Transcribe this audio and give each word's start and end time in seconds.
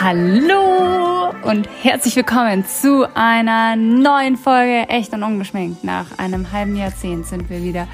Hallo 0.00 1.32
und 1.42 1.68
herzlich 1.82 2.16
willkommen 2.16 2.64
zu 2.64 3.06
einer 3.14 3.76
neuen 3.76 4.36
Folge 4.36 4.88
Echt 4.88 5.12
und 5.12 5.22
Ungeschminkt. 5.22 5.84
Nach 5.84 6.18
einem 6.18 6.50
halben 6.50 6.76
Jahrzehnt 6.76 7.26
sind 7.26 7.50
wir 7.50 7.62
wieder 7.62 7.86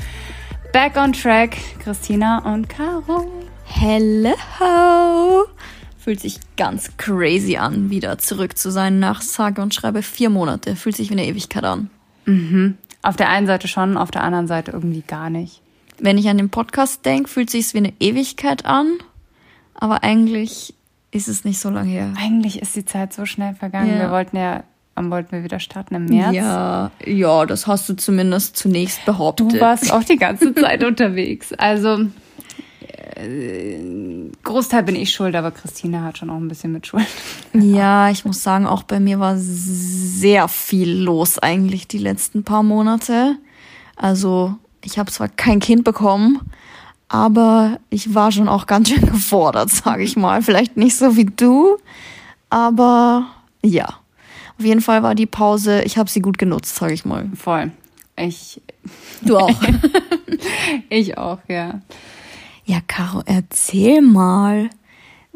back 0.73 0.97
on 0.97 1.13
track. 1.13 1.57
Christina 1.81 2.39
und 2.53 2.69
Caro. 2.69 3.31
Hello! 3.65 5.47
Fühlt 5.99 6.21
sich 6.21 6.39
ganz 6.57 6.97
crazy 6.97 7.57
an, 7.57 7.91
wieder 7.91 8.19
zurück 8.19 8.57
zu 8.57 8.71
sein 8.71 9.01
nach 9.01 9.21
sage 9.21 9.61
und 9.61 9.75
schreibe 9.75 10.03
vier 10.03 10.31
Monate. 10.31 10.77
Fühlt 10.77 10.97
sich 10.97 11.11
wie 11.11 11.15
eine 11.15 11.27
Ewigkeit 11.27 11.65
an. 11.65 11.91
Mhm. 12.27 12.79
Auf 13.03 13.17
der 13.17 13.29
einen 13.29 13.47
Seite 13.47 13.69
schon, 13.69 13.97
auf 13.97 14.11
der 14.11 14.23
anderen 14.23 14.47
Seite 14.47 14.71
irgendwie 14.71 15.03
gar 15.07 15.31
nicht. 15.31 15.63
Wenn 15.99 16.17
ich 16.17 16.29
an 16.29 16.39
den 16.39 16.51
Podcast 16.51 17.05
denke, 17.05 17.29
fühlt 17.29 17.51
sich 17.51 17.75
wie 17.75 17.79
eine 17.79 17.93
Ewigkeit 17.99 18.65
an. 18.65 18.99
Aber 19.75 20.03
eigentlich 20.03 20.75
ist 21.11 21.29
es 21.29 21.45
nicht 21.45 21.59
so 21.59 21.71
lange 21.71 21.91
her. 21.91 22.13
Eigentlich 22.19 22.61
ist 22.61 22.77
die 22.77 22.85
Zeit 22.85 23.13
so 23.13 23.25
schnell 23.27 23.55
vergangen. 23.55 23.91
Ja. 23.91 24.01
Wir 24.01 24.11
wollten 24.11 24.37
ja, 24.37 24.65
wann 24.95 25.11
wollten 25.11 25.33
wir 25.33 25.45
wieder 25.45 25.61
starten? 25.61 25.95
Im 25.95 26.07
März? 26.07 26.35
Ja, 26.35 26.91
ja, 27.05 27.47
das 27.47 27.67
hast 27.67 27.89
du 27.89 27.95
zumindest 27.97 28.57
zunächst 28.57 29.05
behauptet. 29.07 29.53
Du 29.53 29.61
warst 29.61 29.93
auch 29.93 30.05
die 30.05 30.17
ganze 30.17 30.55
Zeit 30.55 30.85
unterwegs. 30.85 31.53
Also 31.55 32.07
äh, 33.17 33.79
Großteil 34.45 34.83
bin 34.83 34.97
ich 34.97 35.13
schuld, 35.13 35.35
aber 35.35 35.51
Christina 35.51 36.03
hat 36.03 36.19
schon 36.19 36.31
auch 36.31 36.37
ein 36.37 36.49
bisschen 36.49 36.73
mit 36.73 36.87
Schuld. 36.87 37.07
Ja, 37.53 38.11
ich 38.11 38.25
muss 38.25 38.43
sagen, 38.43 38.67
auch 38.67 38.83
bei 38.83 39.01
mir 39.01 39.19
war 39.19 39.35
sehr 39.37 40.49
viel 40.49 40.91
los 40.91 41.39
eigentlich 41.39 41.89
die 41.89 41.99
letzten 41.99 42.45
paar 42.45 42.63
Monate. 42.63 43.37
Also 43.97 44.57
ich 44.85 44.99
habe 44.99 45.11
zwar 45.11 45.29
kein 45.29 45.61
Kind 45.61 45.85
bekommen, 45.85 46.51
aber 47.09 47.79
ich 47.91 48.15
war 48.15 48.33
schon 48.33 48.49
auch 48.49 48.67
ganz 48.67 48.89
schön 48.89 49.07
gefordert, 49.13 49.71
sage 49.71 50.03
ich 50.03 50.17
mal. 50.17 50.43
Vielleicht 50.43 50.77
nicht 50.77 50.97
so 50.97 51.17
wie 51.17 51.25
du, 51.27 51.79
aber 52.51 53.27
ja. 53.65 53.87
Auf 54.59 54.65
jeden 54.65 54.81
Fall 54.81 55.03
war 55.03 55.15
die 55.15 55.27
Pause, 55.27 55.83
ich 55.83 55.99
habe 55.99 56.11
sie 56.11 56.21
gut 56.21 56.37
genutzt, 56.37 56.75
sage 56.75 56.93
ich 56.93 57.05
mal. 57.05 57.31
Voll. 57.35 57.71
Ich, 58.17 58.61
Du 59.23 59.37
auch. 59.37 59.51
ich 60.89 61.19
auch, 61.19 61.39
ja. 61.49 61.81
ja, 62.65 62.81
Caro, 62.87 63.23
erzähl 63.27 64.03
mal. 64.03 64.71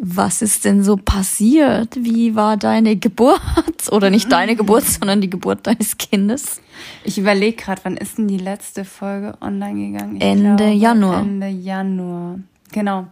Was 0.05 0.42
ist 0.42 0.64
denn 0.64 0.83
so 0.83 0.97
passiert? 0.97 1.95
Wie 1.95 2.34
war 2.34 2.56
deine 2.56 2.97
Geburt? 2.97 3.41
Oder 3.92 4.11
nicht 4.11 4.33
deine 4.33 4.56
Geburt, 4.56 4.83
sondern 4.83 5.20
die 5.20 5.31
Geburt 5.31 5.64
deines 5.69 5.97
Kindes? 5.97 6.61
Ich 7.05 7.19
überlege 7.19 7.56
gerade, 7.56 7.83
wann 7.84 7.97
ist 7.97 8.19
denn 8.19 8.27
die 8.27 8.36
letzte 8.36 8.84
Folge 8.84 9.34
online 9.41 9.92
gegangen? 9.92 10.17
Ich 10.17 10.23
Ende 10.23 10.70
Januar. 10.70 11.20
Ende 11.20 11.47
Januar. 11.47 12.41
Genau. 12.73 13.06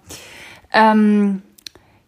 Ähm, 0.73 1.43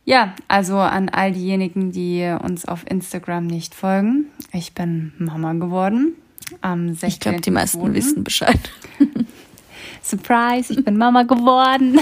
ja, 0.05 0.35
also 0.49 0.79
an 0.79 1.11
all 1.11 1.31
diejenigen, 1.31 1.93
die 1.93 2.37
uns 2.43 2.65
auf 2.65 2.85
Instagram 2.91 3.47
nicht 3.47 3.77
folgen. 3.77 4.27
Ich 4.53 4.75
bin 4.75 5.13
Mama 5.17 5.53
geworden. 5.53 6.15
Am 6.61 6.89
16. 6.89 7.09
Ich 7.09 7.21
glaube, 7.21 7.41
die 7.41 7.53
meisten 7.53 7.95
wissen 7.95 8.25
Bescheid. 8.25 8.59
Surprise, 10.03 10.73
ich 10.73 10.85
bin 10.85 10.97
Mama 10.97 11.23
geworden. 11.23 12.01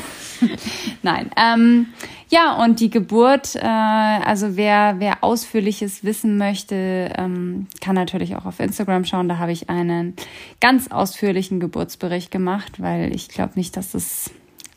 Nein. 1.03 1.31
Ähm, 1.37 1.89
ja, 2.31 2.63
und 2.63 2.79
die 2.79 2.91
Geburt, 2.91 3.57
äh, 3.57 3.61
also 3.61 4.57
wer, 4.57 4.95
wer 4.99 5.25
Ausführliches 5.25 6.05
wissen 6.05 6.39
möchte, 6.39 7.11
ähm, 7.19 7.67
kann 7.81 7.97
natürlich 7.97 8.37
auch 8.37 8.47
auf 8.47 8.61
Instagram 8.61 9.05
schauen. 9.05 9.29
Da 9.29 9.39
habe 9.39 9.51
ich 9.51 9.69
einen 9.69 10.15
ganz 10.61 10.93
ausführlichen 10.93 11.59
Geburtsbericht 11.59 12.31
gemacht, 12.31 12.81
weil 12.81 13.13
ich 13.13 13.29
glaube 13.29 13.55
nicht, 13.57 13.77
dass 13.77 13.95
es 13.95 14.31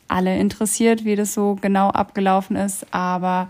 alle 0.08 0.36
interessiert, 0.36 1.04
wie 1.04 1.14
das 1.14 1.32
so 1.32 1.56
genau 1.60 1.90
abgelaufen 1.90 2.56
ist. 2.56 2.92
Aber 2.92 3.48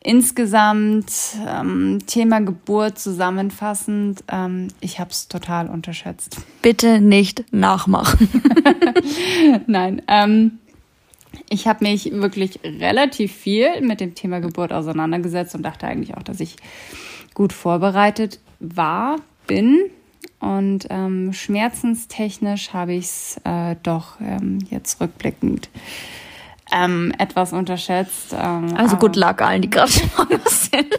insgesamt 0.00 1.12
ähm, 1.46 1.98
Thema 2.06 2.40
Geburt 2.40 2.98
zusammenfassend, 2.98 4.24
ähm, 4.32 4.68
ich 4.80 5.00
habe 5.00 5.10
es 5.10 5.28
total 5.28 5.68
unterschätzt. 5.68 6.38
Bitte 6.62 6.98
nicht 6.98 7.44
nachmachen. 7.52 8.28
Nein, 9.66 10.00
ähm, 10.08 10.60
ich 11.54 11.68
habe 11.68 11.84
mich 11.84 12.10
wirklich 12.12 12.58
relativ 12.64 13.32
viel 13.32 13.80
mit 13.80 14.00
dem 14.00 14.14
Thema 14.14 14.40
Geburt 14.40 14.72
auseinandergesetzt 14.72 15.54
und 15.54 15.62
dachte 15.62 15.86
eigentlich 15.86 16.16
auch, 16.16 16.22
dass 16.22 16.40
ich 16.40 16.56
gut 17.32 17.52
vorbereitet 17.52 18.40
war, 18.58 19.16
bin. 19.46 19.84
Und 20.40 20.86
ähm, 20.90 21.32
schmerzenstechnisch 21.32 22.72
habe 22.72 22.94
ich 22.94 23.04
es 23.04 23.40
äh, 23.44 23.76
doch 23.82 24.20
ähm, 24.20 24.58
jetzt 24.68 25.00
rückblickend 25.00 25.70
ähm, 26.72 27.12
etwas 27.18 27.52
unterschätzt. 27.52 28.34
Ähm, 28.36 28.74
Also 28.76 28.96
gut 28.96 29.16
luck 29.16 29.40
allen, 29.40 29.62
die 29.62 29.70
gerade 29.70 29.92
schwanger 29.92 30.40
sind. 30.46 30.92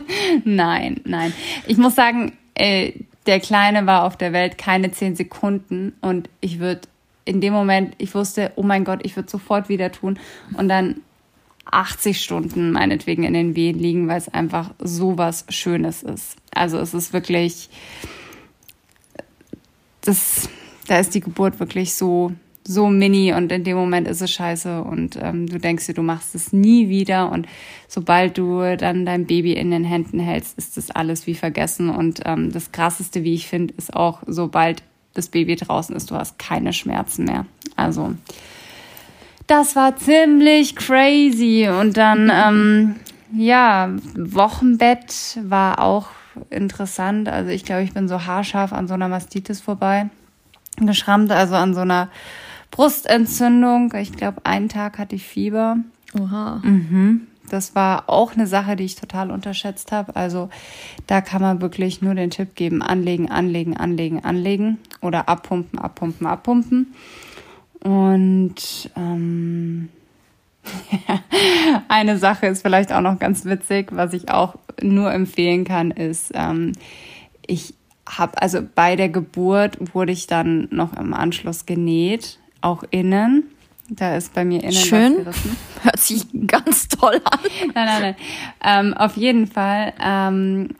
Nein, 0.44 1.00
nein. 1.04 1.32
Ich 1.66 1.76
muss 1.76 1.94
sagen, 1.96 2.32
äh, 2.54 2.92
der 3.26 3.40
Kleine 3.40 3.86
war 3.86 4.04
auf 4.04 4.16
der 4.16 4.32
Welt 4.32 4.56
keine 4.56 4.92
zehn 4.92 5.16
Sekunden 5.16 5.94
und 6.00 6.28
ich 6.40 6.60
würde 6.60 6.82
in 7.26 7.40
dem 7.40 7.52
Moment, 7.52 7.94
ich 7.98 8.14
wusste, 8.14 8.52
oh 8.56 8.62
mein 8.62 8.84
Gott, 8.84 9.00
ich 9.02 9.16
würde 9.16 9.28
sofort 9.28 9.68
wieder 9.68 9.92
tun 9.92 10.18
und 10.56 10.68
dann 10.68 11.02
80 11.66 12.22
Stunden 12.22 12.70
meinetwegen 12.70 13.24
in 13.24 13.34
den 13.34 13.56
Wehen 13.56 13.78
liegen, 13.78 14.08
weil 14.08 14.18
es 14.18 14.28
einfach 14.28 14.72
so 14.78 15.18
was 15.18 15.44
Schönes 15.48 16.02
ist. 16.02 16.36
Also 16.54 16.78
es 16.78 16.94
ist 16.94 17.12
wirklich, 17.12 17.68
das, 20.02 20.48
da 20.86 21.00
ist 21.00 21.14
die 21.14 21.20
Geburt 21.20 21.58
wirklich 21.58 21.94
so, 21.94 22.32
so 22.64 22.88
mini 22.88 23.32
und 23.32 23.50
in 23.50 23.64
dem 23.64 23.76
Moment 23.76 24.06
ist 24.06 24.22
es 24.22 24.30
scheiße 24.30 24.82
und 24.82 25.18
ähm, 25.20 25.48
du 25.48 25.58
denkst 25.58 25.86
dir, 25.86 25.94
du 25.94 26.02
machst 26.02 26.36
es 26.36 26.52
nie 26.52 26.88
wieder 26.88 27.30
und 27.32 27.46
sobald 27.88 28.38
du 28.38 28.76
dann 28.76 29.04
dein 29.04 29.26
Baby 29.26 29.52
in 29.54 29.72
den 29.72 29.84
Händen 29.84 30.20
hältst, 30.20 30.56
ist 30.58 30.76
das 30.76 30.92
alles 30.92 31.26
wie 31.26 31.34
vergessen 31.34 31.90
und 31.90 32.20
ähm, 32.24 32.52
das 32.52 32.70
krasseste, 32.70 33.24
wie 33.24 33.34
ich 33.34 33.48
finde, 33.48 33.74
ist 33.76 33.94
auch, 33.94 34.22
sobald 34.26 34.84
das 35.16 35.28
Baby 35.28 35.56
draußen 35.56 35.94
ist, 35.94 36.10
du 36.10 36.16
hast 36.16 36.38
keine 36.38 36.72
Schmerzen 36.72 37.24
mehr. 37.24 37.46
Also 37.76 38.14
das 39.46 39.76
war 39.76 39.96
ziemlich 39.96 40.74
crazy 40.76 41.68
und 41.68 41.96
dann 41.96 42.30
ähm, 42.32 42.96
ja 43.32 43.90
Wochenbett 44.16 45.38
war 45.42 45.80
auch 45.80 46.08
interessant. 46.50 47.28
Also 47.28 47.50
ich 47.50 47.64
glaube, 47.64 47.82
ich 47.82 47.94
bin 47.94 48.08
so 48.08 48.26
haarscharf 48.26 48.72
an 48.72 48.88
so 48.88 48.94
einer 48.94 49.08
Mastitis 49.08 49.60
vorbei 49.60 50.10
geschrammt, 50.76 51.30
also 51.30 51.54
an 51.54 51.74
so 51.74 51.80
einer 51.80 52.08
Brustentzündung. 52.70 53.94
Ich 53.94 54.12
glaube, 54.12 54.44
einen 54.44 54.68
Tag 54.68 54.98
hatte 54.98 55.16
ich 55.16 55.26
Fieber. 55.26 55.78
Oha. 56.18 56.60
Das 57.50 57.74
war 57.74 58.08
auch 58.08 58.32
eine 58.32 58.46
Sache, 58.46 58.76
die 58.76 58.84
ich 58.84 58.96
total 58.96 59.30
unterschätzt 59.30 59.92
habe. 59.92 60.16
Also 60.16 60.48
da 61.06 61.20
kann 61.20 61.42
man 61.42 61.60
wirklich 61.60 62.02
nur 62.02 62.14
den 62.14 62.30
Tipp 62.30 62.54
geben, 62.54 62.82
anlegen, 62.82 63.30
anlegen, 63.30 63.76
anlegen, 63.76 64.24
anlegen 64.24 64.78
oder 65.00 65.28
abpumpen, 65.28 65.78
abpumpen, 65.78 66.26
abpumpen. 66.26 66.94
Und 67.80 68.90
ähm, 68.96 69.88
eine 71.88 72.18
Sache 72.18 72.46
ist 72.46 72.62
vielleicht 72.62 72.92
auch 72.92 73.00
noch 73.00 73.18
ganz 73.18 73.44
witzig, 73.44 73.88
was 73.92 74.12
ich 74.12 74.30
auch 74.30 74.56
nur 74.82 75.12
empfehlen 75.12 75.64
kann, 75.64 75.90
ist, 75.90 76.32
ähm, 76.34 76.72
ich 77.46 77.74
habe, 78.08 78.40
also 78.40 78.60
bei 78.74 78.96
der 78.96 79.08
Geburt 79.08 79.94
wurde 79.94 80.12
ich 80.12 80.26
dann 80.26 80.68
noch 80.70 80.96
im 80.96 81.12
Anschluss 81.14 81.66
genäht, 81.66 82.38
auch 82.60 82.84
innen. 82.90 83.44
Da 83.88 84.16
ist 84.16 84.34
bei 84.34 84.44
mir 84.44 84.62
innen 84.62 84.72
Schön. 84.72 85.26
Hört 85.82 85.98
sich 85.98 86.24
ganz 86.46 86.88
toll 86.88 87.20
an. 87.24 87.38
Nein, 87.74 87.86
nein, 87.86 88.02
nein. 88.02 88.16
Ähm, 88.64 88.94
auf 88.94 89.16
jeden 89.16 89.46
Fall 89.46 89.92
ähm, 90.02 90.70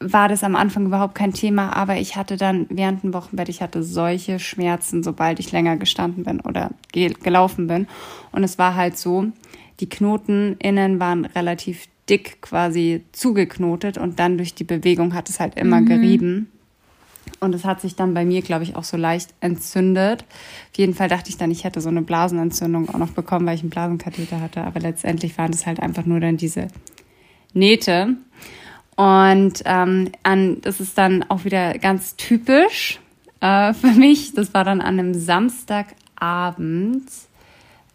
war 0.00 0.28
das 0.28 0.44
am 0.44 0.54
Anfang 0.54 0.86
überhaupt 0.86 1.14
kein 1.14 1.32
Thema, 1.32 1.74
aber 1.74 1.96
ich 1.96 2.16
hatte 2.16 2.36
dann 2.36 2.66
während 2.68 3.02
dem 3.02 3.14
Wochenbett, 3.14 3.48
ich 3.48 3.62
hatte 3.62 3.82
solche 3.82 4.38
Schmerzen, 4.38 5.02
sobald 5.02 5.40
ich 5.40 5.50
länger 5.50 5.76
gestanden 5.76 6.24
bin 6.24 6.40
oder 6.40 6.70
ge 6.92 7.12
gelaufen 7.22 7.66
bin. 7.66 7.88
Und 8.30 8.44
es 8.44 8.58
war 8.58 8.74
halt 8.74 8.98
so, 8.98 9.26
die 9.80 9.88
Knoten 9.88 10.56
innen 10.58 11.00
waren 11.00 11.24
relativ 11.24 11.86
dick 12.08 12.40
quasi 12.42 13.04
zugeknotet 13.12 13.98
und 13.98 14.18
dann 14.18 14.38
durch 14.38 14.54
die 14.54 14.64
Bewegung 14.64 15.14
hat 15.14 15.28
es 15.28 15.40
halt 15.40 15.56
immer 15.56 15.82
gerieben. 15.82 16.50
Und 17.40 17.54
es 17.54 17.64
hat 17.64 17.80
sich 17.80 17.96
dann 17.96 18.14
bei 18.14 18.24
mir, 18.24 18.42
glaube 18.42 18.64
ich, 18.64 18.76
auch 18.76 18.84
so 18.84 18.96
leicht 18.96 19.34
entzündet. 19.40 20.24
Auf 20.72 20.78
jeden 20.78 20.94
Fall 20.94 21.08
dachte 21.08 21.30
ich 21.30 21.36
dann, 21.36 21.50
ich 21.50 21.64
hätte 21.64 21.80
so 21.80 21.88
eine 21.88 22.02
Blasenentzündung 22.02 22.88
auch 22.88 22.98
noch 22.98 23.10
bekommen, 23.10 23.46
weil 23.46 23.54
ich 23.54 23.62
einen 23.62 23.70
Blasenkatheter 23.70 24.40
hatte. 24.40 24.62
Aber 24.62 24.80
letztendlich 24.80 25.36
waren 25.38 25.52
das 25.52 25.66
halt 25.66 25.80
einfach 25.80 26.04
nur 26.04 26.20
dann 26.20 26.36
diese 26.36 26.68
Nähte. 27.52 28.16
Und 28.96 29.62
ähm, 29.64 30.10
an, 30.24 30.60
das 30.62 30.80
ist 30.80 30.98
dann 30.98 31.24
auch 31.28 31.44
wieder 31.44 31.78
ganz 31.78 32.16
typisch 32.16 32.98
äh, 33.40 33.72
für 33.72 33.92
mich. 33.92 34.34
Das 34.34 34.52
war 34.54 34.64
dann 34.64 34.80
an 34.80 34.98
einem 34.98 35.14
Samstagabend, 35.14 37.04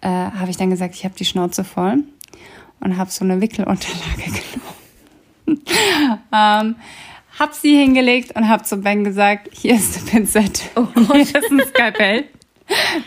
äh, 0.01 0.07
habe 0.07 0.49
ich 0.49 0.57
dann 0.57 0.69
gesagt, 0.69 0.95
ich 0.95 1.03
habe 1.03 1.15
die 1.15 1.25
Schnauze 1.25 1.63
voll 1.63 2.03
und 2.79 2.97
habe 2.97 3.11
so 3.11 3.25
eine 3.25 3.41
Wickelunterlage 3.41 4.23
genommen. 5.45 5.63
ähm, 6.33 6.75
hab 7.39 7.53
sie 7.53 7.75
hingelegt 7.75 8.35
und 8.35 8.47
hab 8.47 8.65
zu 8.65 8.77
Ben 8.77 9.03
gesagt, 9.03 9.49
hier 9.53 9.75
ist 9.75 9.97
eine 9.97 10.05
Pinzette, 10.09 10.63
oh 10.75 10.87
hier 11.13 11.21
ist 11.21 11.51
ein 11.51 11.61
Skalpell. 11.67 12.25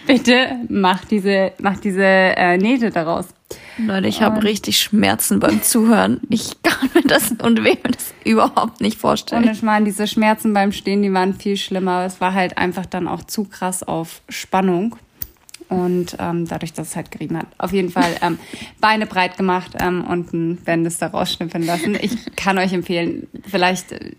Bitte 0.06 0.60
mach 0.68 1.04
diese, 1.04 1.52
mach 1.60 1.78
diese 1.78 2.04
äh, 2.04 2.58
Nähte 2.58 2.90
daraus. 2.90 3.28
Leute, 3.78 4.08
ich 4.08 4.22
habe 4.22 4.42
richtig 4.42 4.78
Schmerzen 4.80 5.38
beim 5.38 5.62
Zuhören. 5.62 6.20
Ich 6.30 6.62
kann 6.62 6.90
mir 6.94 7.02
das 7.02 7.30
und 7.30 7.62
will 7.62 7.76
mir 7.82 7.92
das 7.92 8.14
überhaupt 8.24 8.80
nicht 8.80 8.98
vorstellen. 8.98 9.44
Und 9.44 9.50
ich 9.50 9.62
meine, 9.62 9.84
diese 9.84 10.06
Schmerzen 10.06 10.52
beim 10.52 10.72
Stehen, 10.72 11.02
die 11.02 11.12
waren 11.12 11.34
viel 11.34 11.56
schlimmer. 11.56 12.04
Es 12.04 12.20
war 12.20 12.32
halt 12.32 12.58
einfach 12.58 12.86
dann 12.86 13.06
auch 13.06 13.22
zu 13.22 13.44
krass 13.44 13.82
auf 13.82 14.22
Spannung. 14.28 14.96
Und 15.68 16.16
ähm, 16.20 16.46
dadurch, 16.46 16.72
dass 16.72 16.88
es 16.88 16.96
halt 16.96 17.10
gerieben 17.10 17.36
hat. 17.38 17.46
Auf 17.58 17.72
jeden 17.72 17.90
Fall 17.90 18.16
ähm, 18.22 18.38
Beine 18.80 19.06
breit 19.06 19.36
gemacht 19.36 19.72
ähm, 19.80 20.04
und 20.04 20.32
ein 20.32 20.56
Bändes 20.56 20.98
da 20.98 21.08
rausschnippeln 21.08 21.64
lassen. 21.64 21.96
Ich 22.00 22.36
kann 22.36 22.56
euch 22.58 22.72
empfehlen, 22.72 23.26
vielleicht 23.48 23.92
äh, 23.92 24.12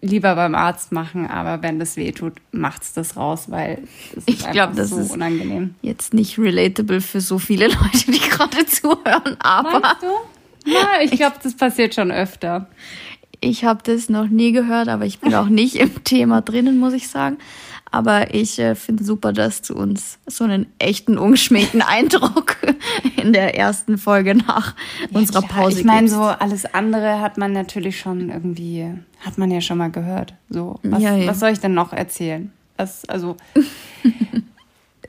lieber 0.00 0.36
beim 0.36 0.54
Arzt 0.54 0.92
machen, 0.92 1.26
aber 1.26 1.62
wenn 1.62 1.80
das 1.80 1.96
weh 1.96 2.12
tut, 2.12 2.34
macht's 2.52 2.92
das 2.92 3.16
raus, 3.16 3.50
weil 3.50 3.78
es 4.16 4.22
ich 4.26 4.48
glaube, 4.50 4.76
das 4.76 4.90
so 4.90 5.00
ist 5.00 5.10
unangenehm. 5.10 5.74
Jetzt 5.82 6.14
nicht 6.14 6.38
relatable 6.38 7.00
für 7.00 7.20
so 7.20 7.38
viele 7.38 7.66
Leute, 7.68 8.10
die 8.10 8.20
gerade 8.20 8.64
zuhören, 8.66 9.36
aber. 9.40 9.80
Meinst 9.80 10.02
du? 10.02 10.70
Ja, 10.70 11.02
ich 11.02 11.10
glaube, 11.12 11.36
das 11.42 11.56
passiert 11.56 11.94
schon 11.94 12.12
öfter. 12.12 12.68
Ich 13.40 13.64
habe 13.64 13.80
das 13.82 14.08
noch 14.08 14.28
nie 14.28 14.52
gehört, 14.52 14.88
aber 14.88 15.04
ich 15.04 15.18
bin 15.18 15.34
auch 15.34 15.48
nicht 15.48 15.74
im 15.74 16.04
Thema 16.04 16.42
drinnen, 16.42 16.78
muss 16.78 16.92
ich 16.92 17.08
sagen. 17.08 17.38
Aber 17.92 18.34
ich 18.34 18.58
äh, 18.58 18.74
finde 18.74 19.04
super, 19.04 19.34
dass 19.34 19.60
du 19.60 19.74
uns 19.74 20.18
so 20.26 20.44
einen 20.44 20.66
echten, 20.78 21.18
ungeschminkten 21.18 21.82
Eindruck 21.86 22.56
in 23.22 23.34
der 23.34 23.56
ersten 23.56 23.98
Folge 23.98 24.34
nach 24.34 24.74
ja, 25.10 25.18
unserer 25.18 25.42
klar. 25.42 25.62
Pause 25.62 25.80
Ich 25.80 25.84
meine, 25.84 26.08
so 26.08 26.22
alles 26.22 26.64
andere 26.74 27.20
hat 27.20 27.36
man 27.36 27.52
natürlich 27.52 28.00
schon 28.00 28.30
irgendwie, 28.30 28.90
hat 29.20 29.36
man 29.36 29.50
ja 29.50 29.60
schon 29.60 29.76
mal 29.76 29.90
gehört. 29.90 30.34
So, 30.48 30.80
was, 30.82 31.02
ja, 31.02 31.14
ja. 31.14 31.28
was 31.28 31.38
soll 31.38 31.50
ich 31.50 31.60
denn 31.60 31.74
noch 31.74 31.92
erzählen? 31.92 32.50
Was, 32.78 33.06
also, 33.10 33.36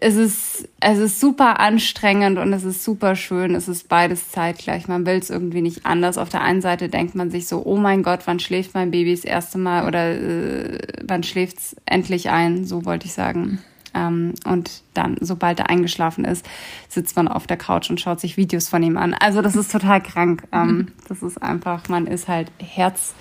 es 0.04 0.16
ist, 0.16 0.70
es 0.82 1.00
ist 1.00 1.20
super 1.22 1.62
anstrengend 1.62 2.38
und 2.38 2.52
es 2.52 2.66
ist 2.66 2.84
super 2.84 3.16
schön. 3.16 3.56
Es 3.56 3.70
ist 3.70 3.88
beides 3.88 4.30
zeitgleich. 4.30 4.90
Man 4.90 5.06
will 5.06 5.16
es 5.16 5.30
irgendwie 5.30 5.62
nicht 5.62 5.86
anders. 5.86 6.18
Auf 6.18 6.28
der 6.28 6.42
einen 6.42 6.62
Seite 6.62 6.90
denkt 6.90 7.16
man 7.16 7.32
sich 7.32 7.48
so, 7.48 7.66
oh 7.66 7.78
mein 7.78 8.04
Gott, 8.04 8.20
wann 8.26 8.40
schläft 8.40 8.74
mein 8.74 8.92
Baby 8.92 9.16
das 9.16 9.24
erste 9.24 9.58
Mal 9.58 9.88
oder 9.88 10.12
äh, 10.12 10.78
wann 11.06 11.24
schläft 11.24 11.58
es 11.60 11.76
endlich 11.86 12.30
ein? 12.30 12.66
So 12.66 12.84
wollte 12.84 13.06
ich 13.06 13.14
sagen. 13.14 13.60
Ähm, 13.94 14.34
und 14.44 14.84
dann, 14.94 15.16
sobald 15.22 15.60
er 15.60 15.70
eingeschlafen 15.70 16.26
ist, 16.26 16.46
sitzt 16.90 17.16
man 17.16 17.30
auf 17.30 17.48
der 17.48 17.58
Couch 17.58 17.90
und 17.90 18.02
schaut 18.02 18.20
sich 18.20 18.36
Videos 18.36 18.68
von 18.68 18.84
ihm 18.84 18.98
an. 18.98 19.14
Also 19.14 19.42
das 19.42 19.56
ist 19.56 19.72
total 19.72 20.04
krank. 20.04 20.44
Ähm, 20.52 20.90
das 21.08 21.24
ist 21.24 21.42
einfach, 21.42 21.88
man 21.88 22.08
ist 22.08 22.28
halt 22.28 22.52
Herz, 22.60 23.14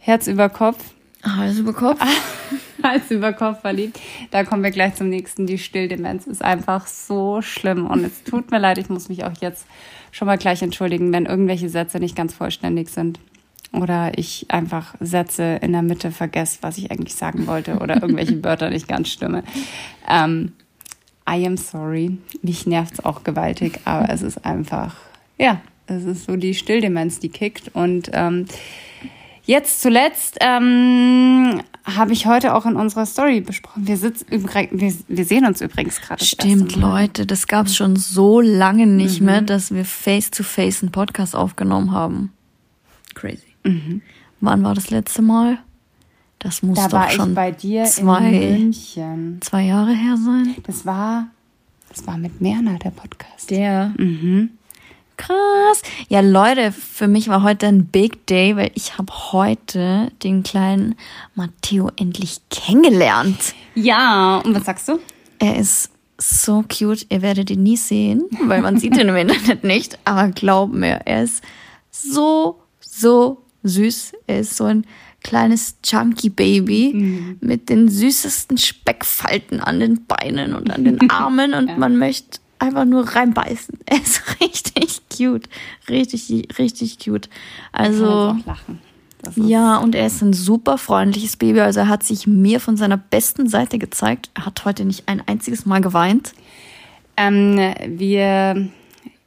Herz 0.00 0.28
über 0.28 0.48
Kopf. 0.48 0.95
Hals 1.26 1.58
über 1.58 1.72
Kopf. 1.72 2.00
Hals 2.82 3.10
über 3.10 3.32
Kopf 3.32 3.60
verliebt. 3.60 3.98
Da 4.30 4.44
kommen 4.44 4.62
wir 4.62 4.70
gleich 4.70 4.94
zum 4.94 5.08
nächsten. 5.08 5.46
Die 5.46 5.58
Stilldemenz 5.58 6.26
ist 6.26 6.42
einfach 6.42 6.86
so 6.86 7.42
schlimm. 7.42 7.86
Und 7.86 8.04
es 8.04 8.22
tut 8.22 8.50
mir 8.50 8.58
leid, 8.58 8.78
ich 8.78 8.88
muss 8.88 9.08
mich 9.08 9.24
auch 9.24 9.32
jetzt 9.40 9.66
schon 10.12 10.26
mal 10.26 10.38
gleich 10.38 10.62
entschuldigen, 10.62 11.12
wenn 11.12 11.26
irgendwelche 11.26 11.68
Sätze 11.68 11.98
nicht 11.98 12.16
ganz 12.16 12.34
vollständig 12.34 12.88
sind. 12.90 13.18
Oder 13.72 14.16
ich 14.16 14.46
einfach 14.48 14.94
Sätze 15.00 15.58
in 15.60 15.72
der 15.72 15.82
Mitte 15.82 16.12
vergesse, 16.12 16.58
was 16.60 16.78
ich 16.78 16.90
eigentlich 16.90 17.14
sagen 17.14 17.46
wollte. 17.46 17.78
Oder 17.78 18.00
irgendwelche 18.00 18.42
Wörter 18.44 18.70
nicht 18.70 18.86
ganz 18.86 19.08
stimme. 19.08 19.42
Ähm, 20.08 20.52
I 21.28 21.44
am 21.44 21.56
sorry. 21.56 22.18
Mich 22.42 22.66
nervt 22.66 22.94
es 22.94 23.04
auch 23.04 23.24
gewaltig, 23.24 23.80
aber 23.84 24.08
es 24.10 24.22
ist 24.22 24.44
einfach, 24.44 24.94
ja, 25.38 25.60
es 25.88 26.04
ist 26.04 26.26
so 26.26 26.36
die 26.36 26.54
Stilldemenz, 26.54 27.18
die 27.18 27.28
kickt. 27.28 27.74
Und 27.74 28.10
ähm, 28.12 28.46
Jetzt 29.46 29.80
zuletzt 29.80 30.38
ähm, 30.40 31.62
habe 31.84 32.12
ich 32.12 32.26
heute 32.26 32.52
auch 32.52 32.66
in 32.66 32.74
unserer 32.74 33.06
Story 33.06 33.40
besprochen. 33.40 33.86
Wir, 33.86 33.96
sitzen 33.96 34.26
wir, 34.28 34.94
wir 35.06 35.24
sehen 35.24 35.46
uns 35.46 35.60
übrigens 35.60 36.00
gerade. 36.00 36.24
Stimmt, 36.24 36.72
das 36.72 36.80
Leute, 36.80 37.26
das 37.26 37.46
gab 37.46 37.66
es 37.66 37.76
schon 37.76 37.94
so 37.94 38.40
lange 38.40 38.88
nicht 38.88 39.20
mhm. 39.20 39.26
mehr, 39.26 39.42
dass 39.42 39.72
wir 39.72 39.84
face-to-face 39.84 40.78
-face 40.78 40.82
einen 40.82 40.92
Podcast 40.92 41.36
aufgenommen 41.36 41.92
haben. 41.92 42.32
Crazy. 43.14 43.54
Mhm. 43.62 44.02
Wann 44.40 44.64
war 44.64 44.74
das 44.74 44.90
letzte 44.90 45.22
Mal? 45.22 45.58
Das 46.40 46.62
muss 46.62 46.78
da 46.78 46.88
doch 46.88 47.10
schon 47.10 47.34
bei 47.34 47.52
dir 47.52 47.84
zwei, 47.84 48.30
in 48.30 48.58
München. 48.58 49.38
zwei 49.42 49.62
Jahre 49.62 49.94
her 49.94 50.16
sein. 50.16 50.56
Das 50.64 50.84
war, 50.84 51.28
das 51.88 52.04
war 52.06 52.18
mit 52.18 52.40
Merna, 52.40 52.78
der 52.78 52.90
Podcast. 52.90 53.50
Der. 53.50 53.94
Mhm. 53.96 54.50
Krass. 55.16 55.82
Ja, 56.08 56.20
Leute, 56.20 56.72
für 56.72 57.08
mich 57.08 57.28
war 57.28 57.42
heute 57.42 57.66
ein 57.66 57.86
Big 57.86 58.26
Day, 58.26 58.56
weil 58.56 58.70
ich 58.74 58.98
habe 58.98 59.12
heute 59.32 60.10
den 60.22 60.42
kleinen 60.42 60.94
Matteo 61.34 61.90
endlich 61.96 62.40
kennengelernt. 62.50 63.54
Ja, 63.74 64.38
und 64.44 64.54
was 64.54 64.64
sagst 64.64 64.88
du? 64.88 64.98
Er 65.38 65.56
ist 65.56 65.90
so 66.18 66.62
cute. 66.62 67.06
Ihr 67.08 67.22
werdet 67.22 67.50
ihn 67.50 67.62
nie 67.62 67.76
sehen, 67.76 68.24
weil 68.44 68.62
man 68.62 68.78
sieht 68.78 68.96
ihn 68.96 69.08
im 69.08 69.16
Internet 69.16 69.64
nicht. 69.64 69.98
Aber 70.04 70.28
glaub 70.28 70.72
mir, 70.72 71.00
er 71.04 71.24
ist 71.24 71.42
so, 71.90 72.60
so 72.80 73.42
süß. 73.62 74.12
Er 74.26 74.40
ist 74.40 74.56
so 74.56 74.64
ein 74.64 74.86
kleines 75.22 75.76
Chunky 75.82 76.30
Baby 76.30 76.92
mhm. 76.94 77.38
mit 77.40 77.68
den 77.68 77.88
süßesten 77.88 78.58
Speckfalten 78.58 79.60
an 79.60 79.80
den 79.80 80.06
Beinen 80.06 80.54
und 80.54 80.70
an 80.70 80.84
den 80.84 81.10
Armen 81.10 81.52
und 81.52 81.68
ja. 81.68 81.76
man 81.76 81.96
möchte 81.96 82.38
einfach 82.58 82.84
nur 82.84 83.08
reinbeißen. 83.08 83.78
Er 83.86 84.02
ist 84.02 84.22
richtig 84.40 85.00
cute. 85.14 85.48
Richtig, 85.88 86.58
richtig 86.58 86.98
cute. 86.98 87.28
Also. 87.72 88.36
Ja, 89.34 89.78
und 89.78 89.94
er 89.94 90.06
ist 90.06 90.22
ein 90.22 90.32
super 90.32 90.78
freundliches 90.78 91.36
Baby. 91.36 91.60
Also 91.60 91.80
er 91.80 91.88
hat 91.88 92.04
sich 92.04 92.26
mir 92.26 92.60
von 92.60 92.76
seiner 92.76 92.96
besten 92.96 93.48
Seite 93.48 93.78
gezeigt. 93.78 94.30
Er 94.34 94.46
hat 94.46 94.64
heute 94.64 94.84
nicht 94.84 95.08
ein 95.08 95.22
einziges 95.26 95.66
Mal 95.66 95.80
geweint. 95.80 96.32
Ähm, 97.16 97.58
wir 97.86 98.68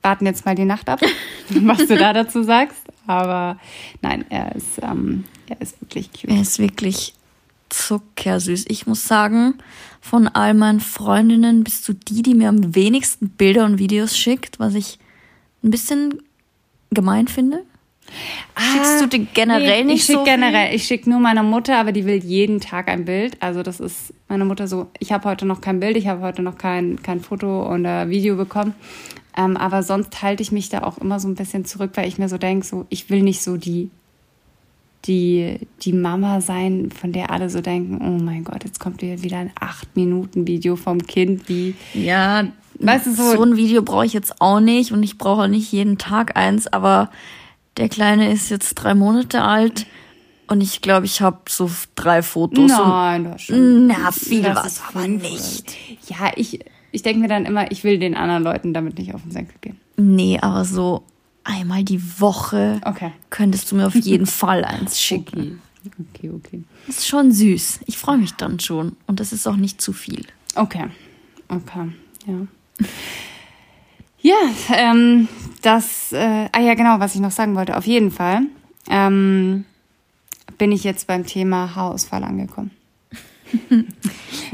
warten 0.01 0.25
jetzt 0.25 0.45
mal 0.45 0.55
die 0.55 0.65
Nacht 0.65 0.87
ab, 0.87 1.01
was 1.49 1.87
du 1.87 1.97
da 1.97 2.13
dazu 2.13 2.43
sagst. 2.43 2.81
Aber 3.07 3.57
nein, 4.01 4.25
er 4.29 4.55
ist, 4.55 4.79
ähm, 4.81 5.25
er 5.47 5.59
ist 5.59 5.81
wirklich 5.81 6.11
cute. 6.11 6.29
Er 6.29 6.41
ist 6.41 6.59
wirklich 6.59 7.13
zuckersüß. 7.69 8.65
Ich 8.67 8.87
muss 8.87 9.07
sagen, 9.07 9.55
von 10.01 10.27
all 10.27 10.53
meinen 10.53 10.79
Freundinnen 10.79 11.63
bist 11.63 11.87
du 11.87 11.93
die, 11.93 12.21
die 12.21 12.33
mir 12.33 12.49
am 12.49 12.75
wenigsten 12.75 13.29
Bilder 13.29 13.65
und 13.65 13.79
Videos 13.79 14.17
schickt, 14.17 14.59
was 14.59 14.75
ich 14.75 14.99
ein 15.63 15.71
bisschen 15.71 16.21
gemein 16.91 17.27
finde. 17.27 17.63
Ah, 18.55 18.61
Schickst 18.73 19.01
du 19.01 19.07
die 19.07 19.25
generell 19.25 19.85
nee, 19.85 19.93
nicht 19.93 20.01
ich 20.01 20.05
schick 20.05 20.15
so 20.15 20.23
generell, 20.23 20.73
Ich 20.73 20.85
schicke 20.85 21.09
nur 21.09 21.19
meiner 21.19 21.43
Mutter, 21.43 21.77
aber 21.77 21.91
die 21.91 22.05
will 22.05 22.23
jeden 22.23 22.59
Tag 22.59 22.87
ein 22.87 23.05
Bild. 23.05 23.37
Also 23.39 23.61
das 23.61 23.79
ist 23.79 24.13
meine 24.27 24.45
Mutter 24.45 24.67
so, 24.67 24.87
ich 24.99 25.11
habe 25.11 25.29
heute 25.29 25.45
noch 25.45 25.61
kein 25.61 25.79
Bild, 25.79 25.95
ich 25.95 26.07
habe 26.07 26.21
heute 26.21 26.41
noch 26.41 26.57
kein, 26.57 27.01
kein 27.03 27.21
Foto 27.21 27.71
oder 27.71 28.09
Video 28.09 28.35
bekommen. 28.35 28.73
Ähm, 29.37 29.57
aber 29.57 29.83
sonst 29.83 30.21
halte 30.21 30.41
ich 30.41 30.51
mich 30.51 30.69
da 30.69 30.83
auch 30.83 30.97
immer 30.97 31.19
so 31.19 31.27
ein 31.27 31.35
bisschen 31.35 31.65
zurück, 31.65 31.91
weil 31.95 32.07
ich 32.07 32.17
mir 32.17 32.29
so 32.29 32.37
denke, 32.37 32.65
so, 32.65 32.85
ich 32.89 33.09
will 33.09 33.21
nicht 33.21 33.41
so 33.41 33.57
die 33.57 33.91
die, 35.05 35.67
die 35.81 35.93
Mama 35.93 36.41
sein, 36.41 36.91
von 36.91 37.11
der 37.11 37.31
alle 37.31 37.49
so 37.49 37.61
denken, 37.61 37.99
oh 38.01 38.23
mein 38.23 38.43
Gott, 38.43 38.63
jetzt 38.63 38.79
kommt 38.79 39.01
wieder 39.01 39.37
ein 39.37 39.51
8-Minuten-Video 39.51 40.75
vom 40.75 41.05
Kind, 41.05 41.47
wie. 41.47 41.75
Ja, 41.93 42.45
weißt 42.79 43.07
du, 43.07 43.13
so, 43.13 43.35
so 43.35 43.43
ein 43.43 43.55
Video 43.55 43.81
brauche 43.81 44.05
ich 44.05 44.13
jetzt 44.13 44.41
auch 44.41 44.59
nicht 44.59 44.91
und 44.91 45.03
ich 45.03 45.17
brauche 45.17 45.47
nicht 45.47 45.71
jeden 45.71 45.97
Tag 45.97 46.35
eins, 46.35 46.67
aber 46.67 47.09
der 47.77 47.89
Kleine 47.89 48.31
ist 48.31 48.49
jetzt 48.49 48.75
drei 48.75 48.93
Monate 48.93 49.41
alt. 49.41 49.87
Und 50.47 50.61
ich 50.61 50.81
glaube, 50.81 51.05
ich 51.05 51.21
habe 51.21 51.41
so 51.47 51.69
drei 51.93 52.23
Fotos. 52.23 52.71
Nein, 52.71 53.25
das 53.25 53.43
schon. 53.43 53.87
Na, 53.87 54.11
viel 54.11 54.43
was, 54.43 54.81
aber 54.89 55.07
nicht. 55.07 55.77
Ja, 56.07 56.31
ich, 56.35 56.59
ich 56.91 57.03
denke 57.03 57.21
mir 57.21 57.27
dann 57.27 57.45
immer, 57.45 57.71
ich 57.71 57.83
will 57.83 57.99
den 57.99 58.15
anderen 58.15 58.43
Leuten 58.43 58.73
damit 58.73 58.97
nicht 58.97 59.13
auf 59.13 59.21
den 59.21 59.31
Senkel 59.31 59.55
gehen. 59.61 59.79
Nee, 59.95 60.39
aber 60.41 60.65
so 60.65 61.03
einmal 61.49 61.83
die 61.83 62.01
Woche 62.19 62.79
okay. 62.85 63.11
könntest 63.29 63.71
du 63.71 63.75
mir 63.75 63.87
auf 63.87 63.95
jeden 63.95 64.25
Fall 64.41 64.63
eins 64.63 65.01
schicken. 65.01 65.61
Okay, 65.85 66.03
okay. 66.13 66.29
okay. 66.29 66.63
Das 66.87 66.99
ist 66.99 67.07
schon 67.07 67.31
süß. 67.31 67.81
Ich 67.85 67.97
freue 67.97 68.17
mich 68.17 68.33
dann 68.33 68.59
schon. 68.59 68.95
Und 69.07 69.19
das 69.19 69.33
ist 69.33 69.47
auch 69.47 69.55
nicht 69.55 69.81
zu 69.81 69.93
viel. 69.93 70.25
Okay. 70.55 70.85
Okay, 71.47 71.89
ja. 72.27 72.47
ja, 74.21 74.35
ähm, 74.75 75.27
das, 75.61 76.11
äh, 76.11 76.47
ah 76.51 76.59
ja, 76.59 76.75
genau, 76.75 76.99
was 76.99 77.15
ich 77.15 77.21
noch 77.21 77.31
sagen 77.31 77.55
wollte. 77.55 77.75
Auf 77.75 77.87
jeden 77.87 78.11
Fall 78.11 78.41
ähm, 78.89 79.65
bin 80.57 80.71
ich 80.71 80.83
jetzt 80.83 81.07
beim 81.07 81.25
Thema 81.25 81.75
Haarausfall 81.75 82.23
angekommen. 82.23 82.71
Ja. 83.69 83.83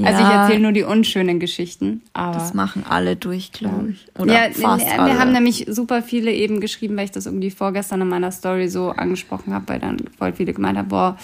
Also 0.04 0.22
ich 0.22 0.30
erzähle 0.30 0.60
nur 0.60 0.72
die 0.74 0.84
unschönen 0.84 1.40
Geschichten. 1.40 2.02
Aber 2.14 2.34
das 2.34 2.54
machen 2.54 2.84
alle 2.88 3.16
durch, 3.16 3.52
glaube 3.54 3.92
ich. 3.92 4.08
Oder 4.20 4.34
ja, 4.34 4.52
fast 4.52 4.86
wir 4.86 5.02
alle. 5.02 5.18
haben 5.18 5.32
nämlich 5.32 5.68
super 5.70 6.02
viele 6.02 6.34
eben 6.34 6.60
geschrieben, 6.60 6.98
weil 6.98 7.06
ich 7.06 7.12
das 7.12 7.26
irgendwie 7.26 7.50
vorgestern 7.50 8.02
in 8.02 8.10
meiner 8.10 8.32
Story 8.32 8.68
so 8.68 8.90
angesprochen 8.90 9.54
habe, 9.54 9.70
weil 9.70 9.80
dann 9.80 9.98
voll 10.18 10.34
viele 10.34 10.54
gemeint 10.54 10.78
haben, 10.78 10.90
boah, 10.90 11.18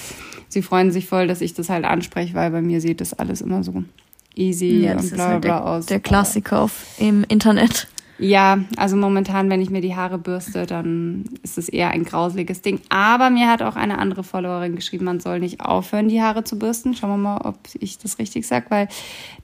sie 0.47 0.61
freuen 0.61 0.91
sich 0.91 1.07
voll, 1.07 1.27
dass 1.27 1.41
ich 1.41 1.53
das 1.53 1.69
halt 1.69 1.83
anspreche, 1.85 2.33
weil 2.33 2.51
bei 2.51 2.61
mir 2.61 2.79
sieht 2.79 3.01
das 3.01 3.13
alles 3.13 3.41
immer 3.41 3.63
so 3.63 3.83
easy 4.35 4.85
ja, 4.85 4.97
und 4.97 5.09
bla 5.11 5.15
bla 5.15 5.27
halt 5.27 5.43
der, 5.43 5.65
aus. 5.65 5.85
Der 5.87 5.99
Klassiker 5.99 6.61
auf, 6.61 6.85
im 6.97 7.25
Internet. 7.27 7.87
Ja, 8.21 8.59
also 8.77 8.95
momentan, 8.95 9.49
wenn 9.49 9.61
ich 9.61 9.71
mir 9.71 9.81
die 9.81 9.95
Haare 9.95 10.19
bürste, 10.19 10.67
dann 10.67 11.25
ist 11.41 11.57
es 11.57 11.67
eher 11.67 11.89
ein 11.89 12.03
grauseliges 12.03 12.61
Ding. 12.61 12.79
Aber 12.89 13.31
mir 13.31 13.49
hat 13.49 13.63
auch 13.63 13.75
eine 13.75 13.97
andere 13.97 14.23
Followerin 14.23 14.75
geschrieben, 14.75 15.05
man 15.05 15.19
soll 15.19 15.39
nicht 15.39 15.61
aufhören, 15.61 16.07
die 16.07 16.21
Haare 16.21 16.43
zu 16.43 16.59
bürsten. 16.59 16.93
Schauen 16.93 17.09
wir 17.09 17.17
mal, 17.17 17.41
ob 17.43 17.57
ich 17.79 17.97
das 17.97 18.19
richtig 18.19 18.45
sage, 18.45 18.67
weil 18.69 18.87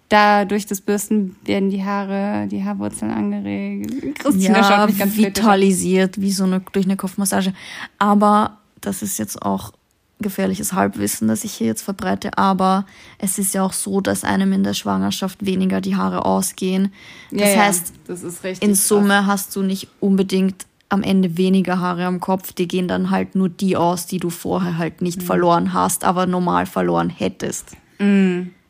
da 0.09 0.45
durch 0.45 0.67
das 0.67 0.81
Bürsten 0.81 1.35
werden 1.43 1.71
die 1.71 1.83
Haare, 1.83 2.47
die 2.47 2.63
Haarwurzeln 2.63 3.11
angeregt. 3.11 4.19
Christina 4.19 4.59
ja, 4.59 4.63
schaut 4.63 4.89
mich 4.89 4.99
ganz 4.99 5.17
vitalisiert, 5.17 6.21
wie 6.21 6.31
so 6.31 6.43
eine, 6.43 6.61
durch 6.71 6.85
eine 6.85 6.97
Kopfmassage. 6.97 7.53
Aber 7.97 8.57
das 8.79 9.01
ist 9.01 9.17
jetzt 9.17 9.41
auch 9.41 9.73
gefährliches 10.19 10.73
Halbwissen, 10.73 11.27
das 11.27 11.43
ich 11.43 11.53
hier 11.53 11.67
jetzt 11.67 11.83
verbreite, 11.83 12.37
aber 12.37 12.85
es 13.19 13.37
ist 13.37 13.53
ja 13.53 13.63
auch 13.63 13.73
so, 13.73 14.01
dass 14.01 14.23
einem 14.23 14.51
in 14.53 14.63
der 14.63 14.73
Schwangerschaft 14.73 15.45
weniger 15.45 15.79
die 15.81 15.95
Haare 15.95 16.25
ausgehen. 16.25 16.91
Das 17.31 17.41
Ja, 17.41 17.47
ja, 17.55 17.61
heißt, 17.65 17.93
das 18.07 18.23
ist 18.23 18.43
richtig 18.43 18.67
in 18.67 18.73
krass. 18.73 18.87
Summe 18.87 19.25
hast 19.27 19.55
du 19.55 19.61
nicht 19.61 19.87
unbedingt 19.99 20.65
am 20.89 21.03
Ende 21.03 21.37
weniger 21.37 21.79
Haare 21.79 22.05
am 22.05 22.19
Kopf, 22.19 22.53
die 22.53 22.67
gehen 22.67 22.87
dann 22.87 23.11
halt 23.11 23.35
nur 23.35 23.49
die 23.49 23.75
aus, 23.77 24.05
die 24.07 24.19
du 24.19 24.29
vorher 24.29 24.77
halt 24.77 25.01
nicht 25.01 25.21
Mhm. 25.21 25.25
verloren 25.25 25.73
hast, 25.73 26.03
aber 26.03 26.25
normal 26.25 26.65
verloren 26.65 27.09
hättest. 27.09 27.71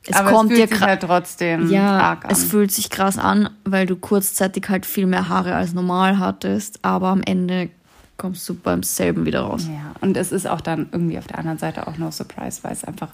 Es 0.09 0.15
Aber 0.15 0.31
kommt 0.31 0.51
es 0.51 0.57
dir 0.57 0.67
fühlt 0.67 0.69
sich 0.69 0.79
gra- 0.79 0.87
halt 0.87 1.01
trotzdem 1.01 1.69
ja, 1.69 1.99
arg 1.99 2.25
an. 2.25 2.31
es 2.31 2.43
fühlt 2.43 2.71
sich 2.71 2.89
krass 2.89 3.17
an, 3.17 3.49
weil 3.65 3.85
du 3.85 3.95
kurzzeitig 3.97 4.67
halt 4.69 4.85
viel 4.85 5.05
mehr 5.05 5.27
Haare 5.29 5.53
als 5.55 5.73
normal 5.73 6.17
hattest, 6.17 6.79
aber 6.83 7.07
am 7.09 7.21
Ende 7.23 7.69
kommst 8.17 8.47
du 8.49 8.55
beim 8.55 8.83
selben 8.83 9.25
wieder 9.25 9.41
raus. 9.41 9.67
Ja, 9.67 9.93
und 10.01 10.17
es 10.17 10.31
ist 10.31 10.47
auch 10.47 10.61
dann 10.61 10.89
irgendwie 10.91 11.17
auf 11.17 11.27
der 11.27 11.39
anderen 11.39 11.57
Seite 11.57 11.87
auch 11.87 11.97
no 11.97 12.11
surprise, 12.11 12.63
weil 12.63 12.73
es 12.73 12.83
einfach 12.83 13.09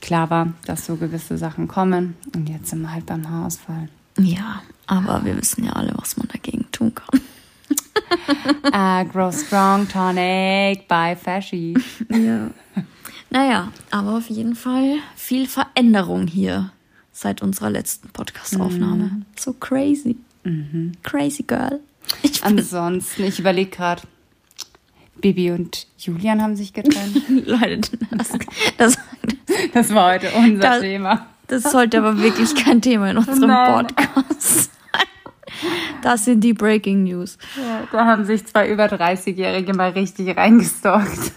klar 0.00 0.30
war, 0.30 0.52
dass 0.66 0.86
so 0.86 0.96
gewisse 0.96 1.38
Sachen 1.38 1.68
kommen. 1.68 2.16
Und 2.34 2.48
jetzt 2.48 2.70
sind 2.70 2.82
wir 2.82 2.92
halt 2.92 3.06
beim 3.06 3.28
Haarausfall. 3.28 3.88
Ja, 4.18 4.62
aber 4.86 5.24
wir 5.24 5.36
wissen 5.36 5.64
ja 5.64 5.72
alle, 5.72 5.92
was 5.96 6.16
man 6.16 6.28
dagegen 6.28 6.66
tun 6.72 6.92
kann. 6.94 7.20
Ah, 8.72 9.02
Grow 9.12 9.32
Strong 9.32 9.88
Tonic 9.88 10.88
by 10.88 11.16
Fashy. 11.16 11.74
Ja. 12.10 12.50
Naja, 13.30 13.72
aber 13.90 14.16
auf 14.16 14.28
jeden 14.30 14.54
Fall 14.54 14.96
viel 15.14 15.46
Veränderung 15.46 16.26
hier 16.26 16.72
seit 17.12 17.42
unserer 17.42 17.70
letzten 17.70 18.08
Podcast-Aufnahme. 18.08 19.22
So 19.36 19.52
crazy. 19.52 20.16
Crazy 21.02 21.42
girl. 21.42 21.80
Ich 22.22 22.42
Ansonsten, 22.42 23.24
ich 23.24 23.38
überlege 23.38 23.70
gerade, 23.70 24.02
Bibi 25.20 25.50
und 25.52 25.86
Julian 25.98 26.40
haben 26.42 26.56
sich 26.56 26.72
getrennt. 26.72 27.22
Leute, 27.46 27.90
das, 28.10 28.28
das, 28.76 28.98
Das 29.72 29.94
war 29.94 30.12
heute 30.14 30.30
unser 30.36 30.58
Das- 30.62 30.80
Thema. 30.80 31.26
das 31.48 31.62
sollte 31.64 31.98
aber 31.98 32.18
wirklich 32.20 32.54
kein 32.54 32.80
Thema 32.82 33.10
in 33.10 33.18
unserem 33.18 33.48
Nein. 33.48 33.86
Podcast 33.86 34.42
sein. 34.42 34.72
Das 36.02 36.24
sind 36.24 36.42
die 36.44 36.52
Breaking 36.52 37.02
News. 37.04 37.36
Ja, 37.56 37.82
da 37.90 38.04
haben 38.06 38.24
sich 38.24 38.46
zwei 38.46 38.68
über 38.70 38.84
30-Jährige 38.86 39.74
mal 39.74 39.90
richtig 39.90 40.36
reingestalkt. 40.36 41.32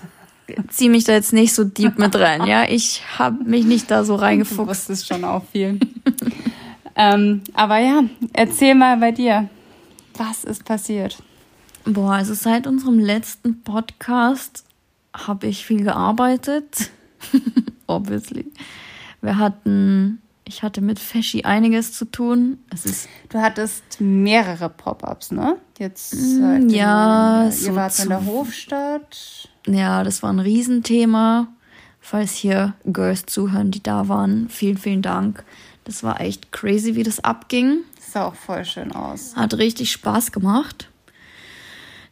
Zieh 0.69 0.89
mich 0.89 1.05
da 1.05 1.13
jetzt 1.13 1.33
nicht 1.33 1.53
so 1.55 1.63
deep 1.63 1.97
mit 1.97 2.15
rein, 2.19 2.45
ja? 2.45 2.65
Ich 2.69 3.01
habe 3.17 3.43
mich 3.45 3.65
nicht 3.65 3.89
da 3.89 4.03
so 4.03 4.17
Du 4.17 4.21
reingefuchst. 4.21 4.69
wusstest 4.69 5.07
schon 5.07 5.23
auch 5.23 5.43
viel. 5.51 5.79
ähm, 6.95 7.41
aber 7.53 7.79
ja, 7.79 8.03
erzähl 8.33 8.75
mal 8.75 8.97
bei 8.97 9.11
dir. 9.11 9.49
Was 10.17 10.43
ist 10.43 10.65
passiert? 10.65 11.17
Boah, 11.85 12.13
also 12.13 12.33
seit 12.33 12.67
unserem 12.67 12.99
letzten 12.99 13.61
Podcast 13.63 14.63
habe 15.15 15.47
ich 15.47 15.65
viel 15.65 15.83
gearbeitet. 15.83 16.89
Obviously. 17.87 18.45
Wir 19.21 19.37
hatten, 19.37 20.21
ich 20.45 20.63
hatte 20.63 20.81
mit 20.81 20.99
Feschi 20.99 21.43
einiges 21.43 21.93
zu 21.93 22.05
tun. 22.05 22.59
Es 22.73 22.85
ist 22.85 23.09
Du 23.29 23.39
hattest 23.39 23.83
mehrere 23.99 24.69
Pop-ups, 24.69 25.31
ne? 25.31 25.57
Jetzt 25.79 26.13
Mm, 26.15 26.39
seit 26.41 26.61
dem- 26.63 26.69
ja, 26.69 27.45
ihr 27.45 27.51
so 27.51 27.75
wart 27.75 27.97
in 27.99 28.09
der 28.09 28.25
Hofstadt. 28.25 29.49
Ja, 29.67 30.03
das 30.03 30.23
war 30.23 30.31
ein 30.31 30.39
Riesenthema. 30.39 31.47
Falls 31.99 32.31
hier 32.33 32.73
Girls 32.85 33.25
zuhören, 33.27 33.69
die 33.71 33.83
da 33.83 34.07
waren, 34.07 34.49
vielen, 34.49 34.77
vielen 34.77 35.01
Dank. 35.03 35.43
Das 35.83 36.03
war 36.03 36.19
echt 36.21 36.51
crazy, 36.51 36.95
wie 36.95 37.03
das 37.03 37.23
abging. 37.23 37.79
Das 37.95 38.13
sah 38.13 38.25
auch 38.25 38.35
voll 38.35 38.65
schön 38.65 38.91
aus. 38.91 39.35
Hat 39.35 39.53
richtig 39.55 39.91
Spaß 39.91 40.31
gemacht. 40.31 40.89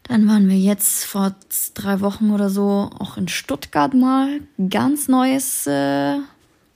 Dann 0.10 0.28
waren 0.28 0.50
wir 0.50 0.58
jetzt 0.58 1.06
vor 1.06 1.36
drei 1.76 2.02
Wochen 2.02 2.32
oder 2.32 2.50
so 2.50 2.90
auch 2.98 3.16
in 3.18 3.28
Stuttgart 3.28 3.94
mal. 3.94 4.42
Ganz 4.70 5.08
neues 5.08 5.68
äh, 5.68 6.18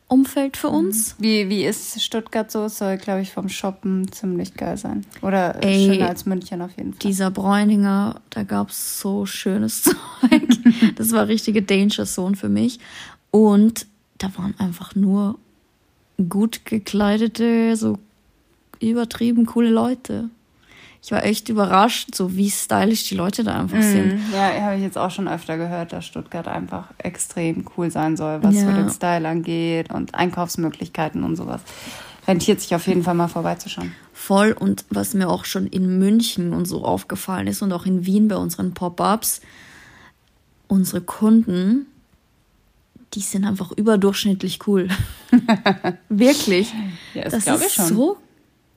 Umfeld 0.08 0.56
für 0.56 0.68
uns. 0.68 1.16
Wie, 1.18 1.50
wie 1.50 1.66
ist 1.66 2.00
Stuttgart 2.00 2.52
so? 2.52 2.66
Es 2.66 2.78
soll, 2.78 2.98
glaube 2.98 3.22
ich, 3.22 3.32
vom 3.32 3.50
Shoppen 3.50 4.12
ziemlich 4.12 4.54
geil 4.54 4.78
sein. 4.78 5.04
Oder 5.24 5.64
Ey, 5.64 5.88
schöner 5.88 6.10
als 6.10 6.28
München 6.28 6.62
auf 6.62 6.78
jeden 6.78 6.94
Fall. 6.94 7.00
Dieser 7.02 7.32
Bräuninger, 7.32 8.22
da 8.30 8.44
gab's 8.44 9.00
so 9.00 9.26
schönes 9.26 9.82
Zeug. 9.82 10.48
Das 10.96 11.12
war 11.12 11.28
richtige 11.28 11.64
Danger 11.64 12.06
Zone 12.06 12.36
für 12.36 12.50
mich. 12.50 12.80
Und 13.32 13.88
da 14.20 14.30
waren 14.38 14.54
einfach 14.60 14.94
nur 14.94 15.40
gut 16.30 16.66
gekleidete, 16.66 17.76
so 17.78 17.98
übertrieben 18.80 19.48
coole 19.48 19.72
Leute. 19.72 20.30
Ich 21.06 21.12
war 21.12 21.24
echt 21.26 21.50
überrascht, 21.50 22.16
so 22.16 22.38
wie 22.38 22.50
stylisch 22.50 23.10
die 23.10 23.16
Leute 23.16 23.44
da 23.44 23.60
einfach 23.60 23.82
sind. 23.82 24.14
Mhm. 24.14 24.34
Ja, 24.34 24.54
habe 24.62 24.78
ich 24.78 24.84
jetzt 24.84 24.98
auch 24.98 25.12
schon 25.12 25.28
öfter 25.28 25.58
gehört, 25.58 25.92
dass 25.92 26.06
Stuttgart 26.06 26.48
einfach 26.48 26.86
extrem 26.98 27.66
cool 27.78 27.92
sein 27.92 28.16
soll, 28.16 28.42
was 28.42 28.56
so 28.56 28.62
Ja. 28.68 28.72
den 28.72 28.90
Style 28.90 29.28
angeht 29.28 29.92
und 29.92 30.16
Einkaufsmöglichkeiten 30.16 31.26
und 31.26 31.36
sowas. 31.36 31.60
Rentiert 32.26 32.62
sich 32.62 32.74
auf 32.74 32.88
jeden 32.88 33.04
Fall 33.04 33.16
mal 33.16 33.28
vorbeizuschauen. 33.28 33.92
Voll. 34.14 34.54
Und 34.58 34.86
was 34.90 35.14
mir 35.14 35.28
auch 35.28 35.44
schon 35.44 35.68
in 35.68 36.00
München 36.00 36.54
und 36.54 36.66
so 36.70 36.86
aufgefallen 36.86 37.48
ist 37.48 37.62
und 37.62 37.74
auch 37.74 37.86
in 37.86 38.06
Wien 38.06 38.30
bei 38.30 38.38
unseren 38.38 38.74
Pop-ups, 38.74 39.42
unsere 40.70 41.02
Kunden, 41.02 41.86
die 43.14 43.20
sind 43.20 43.44
einfach 43.44 43.72
überdurchschnittlich 43.74 44.66
cool. 44.68 44.88
Wirklich. 46.08 46.74
Ja, 47.14 47.24
das, 47.26 47.44
Das 47.44 47.62
ist 47.62 47.88
so 47.90 48.18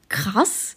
krass. 0.09 0.76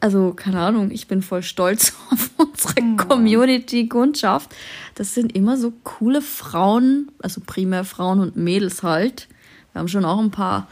Also, 0.00 0.32
keine 0.34 0.60
Ahnung, 0.60 0.90
ich 0.90 1.08
bin 1.08 1.22
voll 1.22 1.42
stolz 1.42 1.94
auf 2.10 2.30
unsere 2.36 2.96
Community-Kundschaft. 2.96 4.54
Das 4.94 5.14
sind 5.14 5.34
immer 5.34 5.56
so 5.56 5.72
coole 5.82 6.22
Frauen, 6.22 7.10
also 7.22 7.40
primär 7.44 7.84
Frauen 7.84 8.20
und 8.20 8.36
Mädels 8.36 8.82
halt. 8.82 9.28
Wir 9.72 9.80
haben 9.80 9.88
schon 9.88 10.04
auch 10.04 10.20
ein 10.20 10.30
paar 10.30 10.68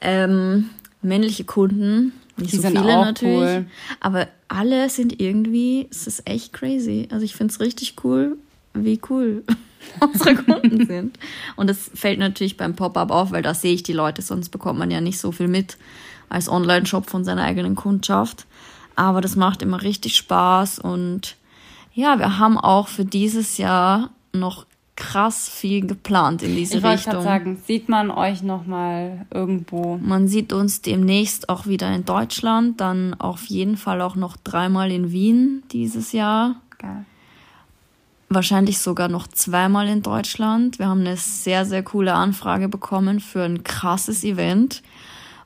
ähm, 0.00 0.70
männliche 1.02 1.44
Kunden. 1.44 2.12
Nicht 2.36 2.52
Die 2.52 2.56
so 2.56 2.68
viele 2.68 2.82
natürlich. 2.82 3.36
cool. 3.36 3.66
Aber 4.00 4.28
alle 4.48 4.88
sind 4.88 5.20
irgendwie, 5.20 5.88
es 5.90 6.06
ist 6.06 6.28
echt 6.28 6.52
crazy. 6.52 7.08
Also 7.10 7.24
ich 7.24 7.34
finde 7.34 7.52
es 7.52 7.60
richtig 7.60 7.96
cool, 8.04 8.38
wie 8.74 9.00
cool 9.10 9.44
unsere 10.00 10.36
Kunden 10.36 10.86
sind. 10.86 11.18
Und 11.56 11.68
das 11.68 11.90
fällt 11.94 12.18
natürlich 12.18 12.56
beim 12.56 12.74
Pop-up 12.76 13.10
auf, 13.10 13.32
weil 13.32 13.42
da 13.42 13.54
sehe 13.54 13.74
ich 13.74 13.82
die 13.82 13.92
Leute, 13.92 14.22
sonst 14.22 14.50
bekommt 14.50 14.78
man 14.78 14.90
ja 14.90 15.00
nicht 15.00 15.18
so 15.18 15.32
viel 15.32 15.48
mit 15.48 15.76
als 16.28 16.48
Online-Shop 16.48 17.08
von 17.08 17.24
seiner 17.24 17.44
eigenen 17.44 17.76
Kundschaft. 17.76 18.46
Aber 18.96 19.20
das 19.20 19.36
macht 19.36 19.62
immer 19.62 19.82
richtig 19.82 20.16
Spaß 20.16 20.78
und 20.78 21.36
ja, 21.94 22.18
wir 22.18 22.38
haben 22.38 22.58
auch 22.58 22.88
für 22.88 23.04
dieses 23.04 23.58
Jahr 23.58 24.10
noch 24.32 24.66
krass 24.98 25.48
viel 25.48 25.86
geplant 25.86 26.42
in 26.42 26.56
diese 26.56 26.78
Ich 26.78 26.84
Richtung. 26.84 27.12
gerade 27.12 27.24
sagen, 27.24 27.62
sieht 27.64 27.88
man 27.88 28.10
euch 28.10 28.42
noch 28.42 28.66
mal 28.66 29.26
irgendwo? 29.32 29.96
Man 29.98 30.26
sieht 30.26 30.52
uns 30.52 30.82
demnächst 30.82 31.48
auch 31.48 31.66
wieder 31.66 31.92
in 31.94 32.04
Deutschland, 32.04 32.80
dann 32.80 33.14
auf 33.14 33.46
jeden 33.46 33.76
Fall 33.76 34.00
auch 34.02 34.16
noch 34.16 34.36
dreimal 34.36 34.90
in 34.90 35.12
Wien 35.12 35.62
dieses 35.70 36.10
Jahr. 36.10 36.56
Geil. 36.78 37.04
Wahrscheinlich 38.28 38.80
sogar 38.80 39.08
noch 39.08 39.28
zweimal 39.28 39.86
in 39.88 40.02
Deutschland. 40.02 40.78
Wir 40.80 40.88
haben 40.88 41.00
eine 41.00 41.16
sehr, 41.16 41.64
sehr 41.64 41.82
coole 41.84 42.14
Anfrage 42.14 42.68
bekommen 42.68 43.20
für 43.20 43.44
ein 43.44 43.62
krasses 43.62 44.24
Event, 44.24 44.82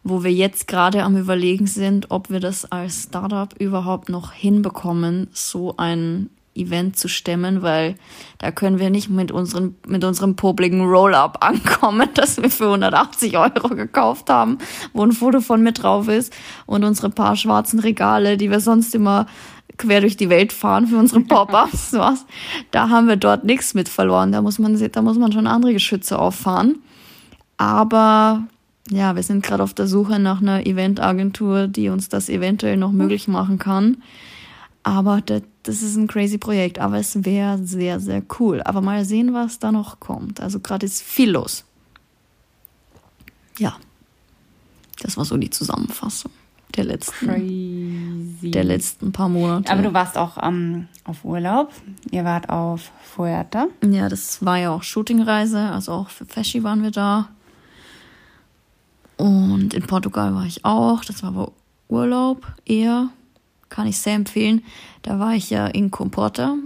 wo 0.05 0.25
wir 0.25 0.33
jetzt 0.33 0.67
gerade 0.67 1.05
am 1.05 1.17
Überlegen 1.17 1.67
sind, 1.67 2.11
ob 2.11 2.31
wir 2.31 2.41
das 2.41 2.71
als 2.71 3.05
Startup 3.05 3.55
überhaupt 3.59 4.09
noch 4.09 4.33
hinbekommen, 4.33 5.29
so 5.33 5.77
ein 5.77 6.31
Event 6.55 6.99
zu 6.99 7.09
stemmen, 7.09 7.63
weil 7.63 7.95
da 8.39 8.51
können 8.51 8.79
wir 8.79 8.91
nicht 8.91 9.09
mit, 9.09 9.33
unseren, 9.33 9.77
mit 9.87 10.05
unserem 10.05 10.37
popligen 10.37 10.85
Roll-Up 10.85 11.39
ankommen, 11.43 12.09
das 12.15 12.41
wir 12.43 12.51
für 12.51 12.65
180 12.65 13.39
Euro 13.39 13.69
gekauft 13.69 14.29
haben, 14.29 14.59
wo 14.93 15.03
ein 15.03 15.13
Foto 15.13 15.41
von 15.41 15.63
mir 15.63 15.73
drauf 15.73 16.09
ist 16.09 16.33
und 16.67 16.85
unsere 16.85 17.11
paar 17.11 17.37
schwarzen 17.37 17.79
Regale, 17.79 18.37
die 18.37 18.51
wir 18.51 18.61
sonst 18.61 18.95
immer 18.95 19.27
quer 19.79 20.03
durch 20.03 20.17
die 20.19 20.29
Welt 20.29 20.53
fahren 20.53 20.87
für 20.87 20.99
unsere 20.99 21.21
Pop-ups, 21.21 21.93
was. 21.93 22.27
Da 22.71 22.91
haben 22.91 23.09
wir 23.09 23.17
dort 23.17 23.45
nichts 23.45 23.73
mit 23.73 23.89
verloren. 23.89 24.33
Da 24.33 24.43
muss 24.43 24.59
man, 24.59 24.77
da 24.77 25.03
muss 25.03 25.17
man 25.17 25.33
schon 25.33 25.47
andere 25.47 25.73
Geschütze 25.73 26.19
auffahren. 26.19 26.81
Aber 27.57 28.43
ja, 28.91 29.15
wir 29.15 29.23
sind 29.23 29.43
gerade 29.45 29.63
auf 29.63 29.75
der 29.75 29.87
Suche 29.87 30.19
nach 30.19 30.43
einer 30.43 30.67
Eventagentur, 30.67 31.69
die 31.69 31.89
uns 31.89 32.09
das 32.09 32.29
eventuell 32.29 32.77
noch 32.77 32.93
möglich 32.93 33.29
machen 33.29 33.59
kann. 33.59 33.99
Aber 34.83 35.21
das, 35.21 35.43
das 35.63 35.83
ist 35.83 35.97
ein 35.97 36.09
crazy 36.09 36.39
Projekt. 36.39 36.79
Aber 36.79 36.99
es 36.99 37.25
wäre 37.25 37.59
sehr, 37.65 38.01
sehr 38.01 38.23
cool. 38.41 38.63
Aber 38.65 38.81
mal 38.81 39.05
sehen, 39.05 39.33
was 39.33 39.59
da 39.59 39.71
noch 39.71 40.01
kommt. 40.01 40.41
Also 40.41 40.59
gerade 40.59 40.87
ist 40.87 41.03
viel 41.03 41.31
los. 41.31 41.65
Ja, 43.59 43.77
das 45.01 45.17
war 45.17 45.25
so 45.25 45.37
die 45.37 45.51
Zusammenfassung. 45.51 46.33
der 46.77 46.85
letzten, 46.85 47.27
Crazy. 47.27 48.51
der 48.51 48.65
letzten 48.65 49.13
paar 49.13 49.29
Monate. 49.29 49.71
Aber 49.71 49.83
du 49.83 49.93
warst 49.93 50.17
auch 50.17 50.39
ähm, 50.43 50.89
auf 51.05 51.25
Urlaub. 51.25 51.71
Ihr 52.11 52.25
wart 52.25 52.49
auf 52.49 52.91
Fuerte. 53.05 53.69
Ja, 53.85 54.09
das 54.09 54.45
war 54.45 54.57
ja 54.59 54.71
auch 54.71 54.83
Shootingreise, 54.83 55.59
also 55.59 55.93
auch 55.93 56.09
für 56.09 56.25
Feschi 56.25 56.63
waren 56.65 56.83
wir 56.83 56.91
da. 56.91 57.29
Und 59.23 59.73
in 59.75 59.83
Portugal 59.87 60.35
war 60.35 60.45
ich 60.47 60.65
auch. 60.65 61.05
Das 61.05 61.23
war 61.23 61.29
aber 61.31 61.53
Urlaub 61.89 62.45
eher. 62.67 63.11
Kann 63.69 63.87
ich 63.87 63.99
sehr 63.99 64.15
empfehlen. 64.15 64.65
Da 65.03 65.19
war 65.21 65.35
ich 65.35 65.49
ja 65.51 65.67
in 65.69 65.91
Comporta. 65.93 66.57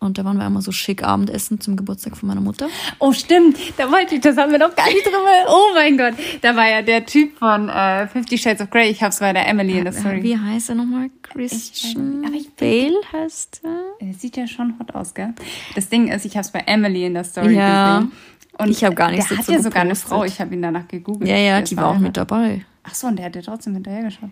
Und 0.00 0.18
da 0.18 0.24
waren 0.26 0.36
wir 0.36 0.44
einmal 0.44 0.60
so 0.60 0.70
schick 0.70 1.02
Abendessen 1.02 1.60
zum 1.62 1.76
Geburtstag 1.76 2.14
von 2.18 2.28
meiner 2.28 2.42
Mutter. 2.42 2.66
Oh, 2.98 3.12
stimmt. 3.14 3.56
Da 3.78 3.90
wollte 3.90 4.16
ich, 4.16 4.20
das 4.20 4.36
haben 4.36 4.52
wir 4.52 4.58
noch 4.58 4.76
gar 4.76 4.86
nicht 4.88 5.06
drüber. 5.06 5.46
Oh 5.48 5.72
mein 5.74 5.96
Gott. 5.96 6.12
Da 6.42 6.54
war 6.54 6.68
ja 6.68 6.82
der 6.82 7.06
Typ 7.06 7.38
von 7.38 7.70
äh, 7.70 8.06
Fifty 8.08 8.36
Shades 8.36 8.60
of 8.60 8.68
Grey. 8.68 8.90
Ich 8.90 9.02
hab's 9.02 9.20
bei 9.20 9.32
der 9.32 9.48
Emily 9.48 9.78
in 9.78 9.84
der 9.84 9.94
Story. 9.94 10.22
Wie 10.22 10.36
heißt 10.38 10.68
er 10.68 10.74
nochmal? 10.74 11.08
Christian 11.22 12.22
aber 12.26 12.34
ich- 12.34 12.54
Bale 12.54 12.94
heißt 13.14 13.62
er? 13.64 13.80
Der 14.06 14.12
sieht 14.12 14.36
ja 14.36 14.46
schon 14.46 14.78
hot 14.78 14.94
aus, 14.94 15.14
gell? 15.14 15.32
Das 15.74 15.88
Ding 15.88 16.08
ist, 16.08 16.26
ich 16.26 16.36
hab's 16.36 16.52
bei 16.52 16.60
Emily 16.60 17.06
in 17.06 17.14
der 17.14 17.24
Story 17.24 17.54
Ja. 17.56 18.00
gesehen. 18.00 18.12
Und 18.58 18.70
Ich 18.70 18.84
hab 18.84 18.94
gar 18.96 19.10
nichts 19.10 19.28
Der 19.28 19.38
hat 19.38 19.44
dazu 19.44 19.52
ja 19.52 19.62
sogar 19.62 19.82
eine. 19.82 19.94
Frau. 19.96 20.24
Ich 20.24 20.40
habe 20.40 20.54
ihn 20.54 20.62
danach 20.62 20.86
gegoogelt. 20.88 21.28
Ja, 21.28 21.36
ja, 21.36 21.60
die 21.60 21.76
war 21.76 21.88
auch 21.88 21.98
mit 21.98 22.16
dabei. 22.16 22.64
Ach 22.82 22.94
so, 22.94 23.06
und 23.08 23.16
der 23.16 23.26
hat 23.26 23.36
ja 23.36 23.42
trotzdem 23.42 23.74
hinterhergeschaut. 23.74 24.30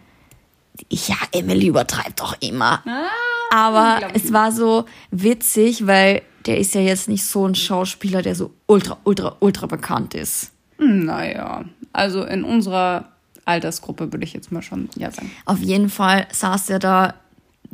Ja, 0.91 1.17
Emily 1.33 1.67
übertreibt 1.67 2.21
doch 2.21 2.37
immer. 2.41 2.83
Ah, 2.87 3.09
Aber 3.51 4.09
es 4.15 4.33
war 4.33 4.53
so 4.53 4.87
witzig, 5.11 5.87
weil 5.87 6.23
der 6.47 6.59
ist 6.59 6.75
ja 6.75 6.81
jetzt 6.81 7.09
nicht 7.09 7.25
so 7.27 7.47
ein 7.47 7.55
Schauspieler, 7.55 8.23
der 8.23 8.35
so 8.35 8.53
ultra, 8.67 8.97
ultra, 9.05 9.37
ultra 9.41 9.67
bekannt 9.67 10.15
ist. 10.15 10.51
Hm, 10.79 11.05
Naja, 11.05 11.65
also 11.93 12.25
in 12.25 12.43
unserer 12.45 13.09
Altersgruppe 13.45 14.13
würde 14.13 14.25
ich 14.25 14.33
jetzt 14.33 14.51
mal 14.53 14.63
schon 14.63 14.89
ja 14.97 15.11
sagen. 15.11 15.31
Auf 15.45 15.59
jeden 15.59 15.89
Fall 15.91 16.27
saß 16.33 16.71
er 16.71 16.79
da. 16.79 17.15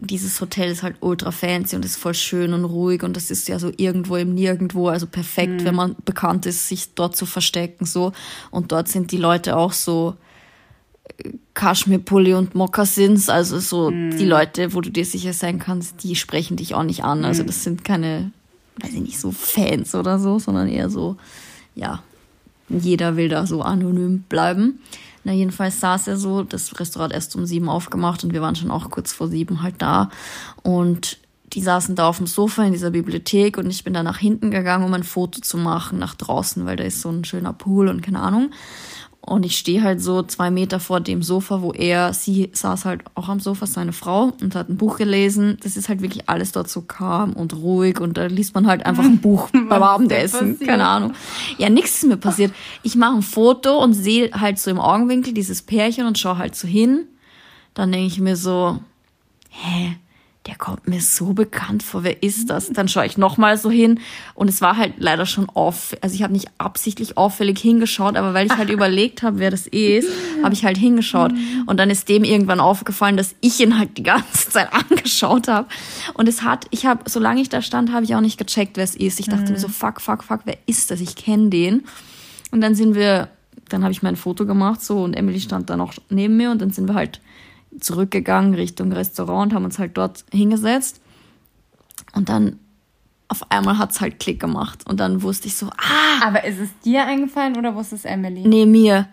Dieses 0.00 0.40
Hotel 0.40 0.70
ist 0.70 0.84
halt 0.84 0.96
ultra 1.00 1.32
fancy 1.32 1.74
und 1.74 1.84
ist 1.84 1.96
voll 1.96 2.14
schön 2.14 2.52
und 2.52 2.64
ruhig 2.64 3.02
und 3.02 3.16
das 3.16 3.32
ist 3.32 3.48
ja 3.48 3.58
so 3.58 3.72
irgendwo 3.76 4.14
im 4.16 4.32
Nirgendwo, 4.32 4.88
also 4.88 5.06
perfekt, 5.06 5.64
wenn 5.64 5.74
man 5.74 5.96
bekannt 6.04 6.46
ist, 6.46 6.68
sich 6.68 6.94
dort 6.94 7.16
zu 7.16 7.26
verstecken 7.26 7.84
so. 7.84 8.12
Und 8.52 8.70
dort 8.70 8.86
sind 8.86 9.10
die 9.10 9.16
Leute 9.16 9.56
auch 9.56 9.72
so 9.72 10.14
äh, 11.18 11.30
Kaschmirpulli 11.54 12.34
und 12.34 12.54
Mokassins, 12.54 13.28
also 13.28 13.58
so 13.58 13.90
die 13.90 14.24
Leute, 14.24 14.72
wo 14.72 14.80
du 14.80 14.90
dir 14.90 15.04
sicher 15.04 15.32
sein 15.32 15.58
kannst, 15.58 16.04
die 16.04 16.14
sprechen 16.14 16.56
dich 16.56 16.74
auch 16.74 16.84
nicht 16.84 17.02
an. 17.02 17.24
Also 17.24 17.42
das 17.42 17.64
sind 17.64 17.84
keine, 17.84 18.30
weiß 18.80 18.94
ich 18.94 19.00
nicht, 19.00 19.18
so 19.18 19.32
Fans 19.32 19.96
oder 19.96 20.20
so, 20.20 20.38
sondern 20.38 20.68
eher 20.68 20.90
so, 20.90 21.16
ja, 21.74 22.02
jeder 22.68 23.16
will 23.16 23.28
da 23.28 23.46
so 23.46 23.62
anonym 23.62 24.20
bleiben. 24.28 24.80
Na, 25.28 25.34
jedenfalls 25.34 25.78
saß 25.80 26.08
er 26.08 26.16
so, 26.16 26.42
das 26.42 26.80
Restaurant 26.80 27.12
erst 27.12 27.36
um 27.36 27.44
sieben 27.44 27.68
aufgemacht 27.68 28.24
und 28.24 28.32
wir 28.32 28.40
waren 28.40 28.56
schon 28.56 28.70
auch 28.70 28.88
kurz 28.88 29.12
vor 29.12 29.28
sieben 29.28 29.62
halt 29.62 29.74
da. 29.76 30.08
Und 30.62 31.18
die 31.52 31.60
saßen 31.60 31.94
da 31.96 32.08
auf 32.08 32.16
dem 32.16 32.26
Sofa 32.26 32.64
in 32.64 32.72
dieser 32.72 32.90
Bibliothek 32.90 33.58
und 33.58 33.68
ich 33.68 33.84
bin 33.84 33.92
da 33.92 34.02
nach 34.02 34.16
hinten 34.16 34.50
gegangen, 34.50 34.86
um 34.86 34.94
ein 34.94 35.04
Foto 35.04 35.42
zu 35.42 35.58
machen, 35.58 35.98
nach 35.98 36.14
draußen, 36.14 36.64
weil 36.64 36.76
da 36.76 36.84
ist 36.84 37.02
so 37.02 37.10
ein 37.10 37.26
schöner 37.26 37.52
Pool 37.52 37.88
und 37.88 38.00
keine 38.00 38.20
Ahnung. 38.20 38.52
Und 39.28 39.44
ich 39.44 39.58
stehe 39.58 39.82
halt 39.82 40.00
so 40.00 40.22
zwei 40.22 40.50
Meter 40.50 40.80
vor 40.80 41.00
dem 41.00 41.22
Sofa, 41.22 41.60
wo 41.60 41.72
er, 41.72 42.14
sie 42.14 42.48
saß 42.52 42.86
halt 42.86 43.02
auch 43.14 43.28
am 43.28 43.40
Sofa, 43.40 43.66
seine 43.66 43.92
Frau, 43.92 44.32
und 44.40 44.54
hat 44.54 44.70
ein 44.70 44.78
Buch 44.78 44.96
gelesen. 44.96 45.58
Das 45.62 45.76
ist 45.76 45.90
halt 45.90 46.00
wirklich 46.00 46.28
alles 46.28 46.52
dort 46.52 46.70
so 46.70 46.80
calm 46.80 47.34
und 47.34 47.54
ruhig 47.54 48.00
und 48.00 48.16
da 48.16 48.26
liest 48.26 48.54
man 48.54 48.66
halt 48.66 48.86
einfach 48.86 49.04
ein 49.04 49.18
Buch 49.22 49.50
beim 49.50 49.82
Abendessen. 49.82 50.58
Keine 50.58 50.86
Ahnung. 50.86 51.12
Ja, 51.58 51.68
nichts 51.68 51.98
ist 51.98 52.08
mir 52.08 52.16
passiert. 52.16 52.52
Ich 52.82 52.96
mache 52.96 53.16
ein 53.16 53.22
Foto 53.22 53.82
und 53.82 53.92
sehe 53.92 54.30
halt 54.32 54.58
so 54.58 54.70
im 54.70 54.80
Augenwinkel 54.80 55.34
dieses 55.34 55.60
Pärchen 55.60 56.06
und 56.06 56.18
schaue 56.18 56.38
halt 56.38 56.56
so 56.56 56.66
hin. 56.66 57.04
Dann 57.74 57.92
denke 57.92 58.06
ich 58.06 58.20
mir 58.20 58.36
so, 58.36 58.80
hä, 59.50 59.96
der 60.48 60.56
kommt 60.56 60.88
mir 60.88 61.02
so 61.02 61.34
bekannt 61.34 61.82
vor, 61.82 62.04
wer 62.04 62.22
ist 62.22 62.48
das? 62.48 62.70
Dann 62.70 62.88
schaue 62.88 63.04
ich 63.04 63.18
nochmal 63.18 63.58
so 63.58 63.70
hin 63.70 64.00
und 64.34 64.48
es 64.48 64.62
war 64.62 64.78
halt 64.78 64.94
leider 64.96 65.26
schon 65.26 65.46
off. 65.52 65.94
Also 66.00 66.14
ich 66.14 66.22
habe 66.22 66.32
nicht 66.32 66.48
absichtlich 66.56 67.18
auffällig 67.18 67.58
hingeschaut, 67.58 68.16
aber 68.16 68.32
weil 68.32 68.46
ich 68.46 68.56
halt 68.56 68.70
überlegt 68.70 69.22
habe, 69.22 69.40
wer 69.40 69.50
das 69.50 69.66
ist, 69.66 70.08
habe 70.42 70.54
ich 70.54 70.64
halt 70.64 70.78
hingeschaut. 70.78 71.32
Und 71.66 71.76
dann 71.78 71.90
ist 71.90 72.08
dem 72.08 72.24
irgendwann 72.24 72.60
aufgefallen, 72.60 73.18
dass 73.18 73.34
ich 73.42 73.60
ihn 73.60 73.78
halt 73.78 73.98
die 73.98 74.02
ganze 74.02 74.48
Zeit 74.48 74.72
angeschaut 74.90 75.48
habe. 75.48 75.68
Und 76.14 76.28
es 76.28 76.42
hat, 76.42 76.64
ich 76.70 76.86
habe, 76.86 77.10
solange 77.10 77.42
ich 77.42 77.50
da 77.50 77.60
stand, 77.60 77.92
habe 77.92 78.04
ich 78.06 78.14
auch 78.14 78.22
nicht 78.22 78.38
gecheckt, 78.38 78.78
wer 78.78 78.84
es 78.84 78.96
ist. 78.96 79.20
Ich 79.20 79.26
dachte 79.26 79.52
mir 79.52 79.58
so, 79.58 79.68
fuck, 79.68 80.00
fuck, 80.00 80.24
fuck, 80.24 80.40
wer 80.46 80.56
ist 80.64 80.90
das? 80.90 81.02
Ich 81.02 81.14
kenne 81.14 81.50
den. 81.50 81.84
Und 82.52 82.62
dann 82.62 82.74
sind 82.74 82.94
wir, 82.94 83.28
dann 83.68 83.82
habe 83.82 83.92
ich 83.92 84.02
mein 84.02 84.16
Foto 84.16 84.46
gemacht 84.46 84.80
so 84.80 85.02
und 85.02 85.12
Emily 85.12 85.40
stand 85.40 85.68
dann 85.68 85.82
auch 85.82 85.92
neben 86.08 86.38
mir 86.38 86.50
und 86.50 86.62
dann 86.62 86.70
sind 86.70 86.88
wir 86.88 86.94
halt 86.94 87.20
zurückgegangen 87.80 88.54
Richtung 88.54 88.92
Restaurant 88.92 89.50
und 89.52 89.54
haben 89.54 89.64
uns 89.64 89.78
halt 89.78 89.96
dort 89.96 90.24
hingesetzt. 90.32 91.00
Und 92.14 92.28
dann 92.28 92.58
auf 93.28 93.50
einmal 93.50 93.78
hat's 93.78 94.00
halt 94.00 94.18
Klick 94.18 94.40
gemacht. 94.40 94.88
Und 94.88 95.00
dann 95.00 95.22
wusste 95.22 95.48
ich 95.48 95.56
so, 95.56 95.66
ah, 95.66 96.26
Aber 96.26 96.44
ist 96.44 96.58
es 96.58 96.70
dir 96.80 97.04
eingefallen 97.04 97.56
oder 97.56 97.74
wusste 97.74 97.94
es 97.94 98.04
Emily? 98.04 98.46
nee, 98.46 98.64
mir. 98.64 99.08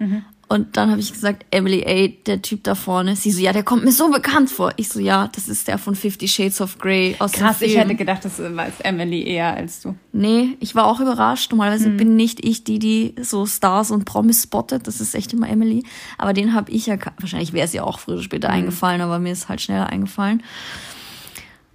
Und 0.48 0.78
dann 0.78 0.92
habe 0.92 1.00
ich 1.00 1.12
gesagt, 1.12 1.44
Emily, 1.50 1.82
ey, 1.82 2.20
der 2.28 2.42
Typ 2.42 2.64
da 2.64 2.76
vorne. 2.76 3.16
Sie 3.16 3.32
so, 3.32 3.42
ja, 3.42 3.52
der 3.52 3.64
kommt 3.64 3.84
mir 3.84 3.92
so 3.92 4.12
bekannt 4.12 4.52
vor. 4.52 4.74
Ich 4.76 4.90
so, 4.90 5.00
ja, 5.00 5.28
das 5.28 5.48
ist 5.48 5.68
der 5.68 5.80
von 5.80 5.96
Fifty 5.96 6.28
Shades 6.28 6.62
of 6.62 6.78
Grey 6.78 7.16
aus 7.18 7.32
Krass, 7.32 7.60
dem 7.60 7.66
ich 7.66 7.72
Film. 7.72 7.84
hätte 7.84 7.96
gedacht, 7.96 8.24
das 8.24 8.38
weiß 8.40 8.82
Emily 8.84 9.24
eher 9.24 9.56
als 9.56 9.82
du. 9.82 9.96
Nee, 10.12 10.56
ich 10.60 10.76
war 10.76 10.86
auch 10.86 11.00
überrascht. 11.00 11.52
Normalerweise 11.52 11.90
bin 11.90 12.16
nicht 12.16 12.46
ich 12.46 12.64
die, 12.64 12.78
die 12.78 13.16
so 13.22 13.48
Stars 13.48 13.90
und 13.90 14.06
Promis 14.06 14.44
spottet. 14.44 14.88
Das 14.88 15.02
ist 15.02 15.16
echt 15.16 15.34
immer 15.34 15.50
Emily. 15.50 15.84
Aber 16.20 16.34
den 16.34 16.54
habe 16.54 16.72
ich 16.72 16.86
ja, 16.86 16.98
wahrscheinlich 17.20 17.54
wäre 17.54 17.66
es 17.66 17.74
ja 17.74 17.84
auch 17.84 17.98
früher 17.98 18.16
oder 18.16 18.24
später 18.24 18.50
eingefallen, 18.50 19.02
aber 19.02 19.18
mir 19.18 19.32
ist 19.32 19.50
halt 19.50 19.62
schneller 19.62 19.88
eingefallen. 19.88 20.44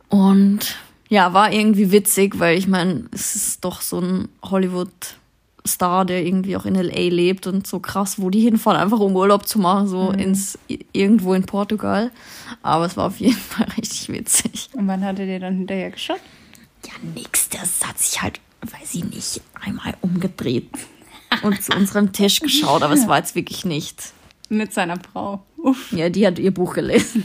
Und 0.09 0.77
ja, 1.09 1.33
war 1.33 1.53
irgendwie 1.53 1.91
witzig, 1.91 2.39
weil 2.39 2.57
ich 2.57 2.69
meine, 2.69 3.07
es 3.11 3.35
ist 3.35 3.65
doch 3.65 3.81
so 3.81 4.01
ein 4.01 4.29
Hollywood-Star, 5.61 6.05
der 6.05 6.25
irgendwie 6.25 6.57
auch 6.57 6.65
in 6.65 6.75
L.A. 6.75 7.09
lebt 7.09 7.47
und 7.47 7.67
so 7.67 7.81
krass, 7.81 8.21
wo 8.21 8.31
die 8.31 8.41
hinfahren, 8.41 8.81
einfach 8.81 8.99
um 8.99 9.15
Urlaub 9.15 9.47
zu 9.47 9.59
machen, 9.59 9.89
so 9.89 10.11
ins 10.11 10.59
irgendwo 10.93 11.35
in 11.35 11.45
Portugal. 11.45 12.11
Aber 12.63 12.87
es 12.87 12.97
war 12.97 13.07
auf 13.07 13.21
jeden 13.21 13.37
Fall 13.37 13.67
richtig 13.77 14.09
witzig. 14.09 14.71
Und 14.73 14.87
wann 14.87 15.05
hattet 15.05 15.29
ihr 15.29 15.41
dann 15.41 15.57
hinterher 15.57 15.91
geschaut? 15.91 16.21
Ja, 16.87 16.93
nix, 17.15 17.49
das 17.51 17.87
hat 17.87 17.99
sich 17.99 18.21
halt, 18.23 18.41
weiß 18.63 18.95
ich 18.95 19.05
nicht, 19.05 19.43
einmal 19.61 19.95
umgedreht 20.01 20.71
und 21.43 21.63
zu 21.63 21.73
unserem 21.73 22.13
Tisch 22.13 22.41
geschaut, 22.41 22.83
aber 22.83 22.95
es 22.95 23.07
war 23.07 23.19
jetzt 23.19 23.35
wirklich 23.35 23.65
nicht. 23.65 24.13
Mit 24.49 24.73
seiner 24.73 24.99
Frau. 24.99 25.45
Uff. 25.59 25.93
Ja, 25.93 26.09
die 26.09 26.27
hat 26.27 26.39
ihr 26.39 26.53
Buch 26.53 26.75
gelesen. 26.75 27.25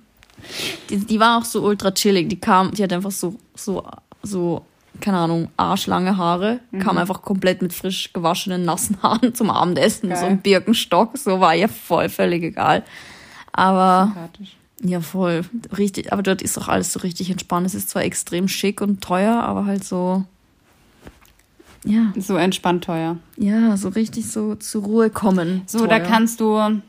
die, 0.90 0.98
die 0.98 1.18
war 1.18 1.38
auch 1.38 1.44
so 1.44 1.62
ultra 1.62 1.90
chillig. 1.90 2.28
Die 2.28 2.38
kam, 2.38 2.72
die 2.72 2.82
hat 2.84 2.92
einfach 2.92 3.10
so, 3.10 3.36
so, 3.56 3.84
so, 4.22 4.64
keine 5.00 5.18
Ahnung, 5.18 5.48
arschlange 5.56 6.16
Haare, 6.16 6.60
kam 6.80 6.98
einfach 6.98 7.22
komplett 7.22 7.62
mit 7.62 7.72
frisch 7.72 8.12
gewaschenen, 8.12 8.64
nassen 8.64 8.96
Haaren 9.02 9.34
zum 9.34 9.50
Abendessen, 9.50 10.08
Geil. 10.10 10.18
so 10.18 10.26
ein 10.26 10.40
Birkenstock, 10.42 11.16
so 11.18 11.40
war 11.40 11.54
ihr 11.54 11.68
voll 11.68 12.08
völlig 12.08 12.42
egal. 12.42 12.84
Aber 13.52 14.14
ja, 14.82 15.00
voll. 15.00 15.42
Richtig, 15.76 16.12
aber 16.12 16.22
dort 16.22 16.42
ist 16.42 16.56
auch 16.58 16.68
alles 16.68 16.92
so 16.92 17.00
richtig 17.00 17.30
entspannt. 17.30 17.66
Es 17.66 17.74
ist 17.74 17.90
zwar 17.90 18.02
extrem 18.04 18.46
schick 18.48 18.80
und 18.80 19.00
teuer, 19.02 19.42
aber 19.42 19.66
halt 19.66 19.82
so. 19.84 20.24
Ja, 21.84 22.12
So 22.18 22.36
entspannt 22.36 22.84
teuer. 22.84 23.16
ja, 23.36 23.76
so 23.76 23.88
richtig 23.88 24.30
so 24.30 24.56
zur 24.56 24.82
Ruhe 24.84 25.10
kommen. 25.10 25.62
So, 25.66 25.86
da 25.86 25.98
teuer. 25.98 26.08
kannst 26.08 26.40
du 26.40 26.80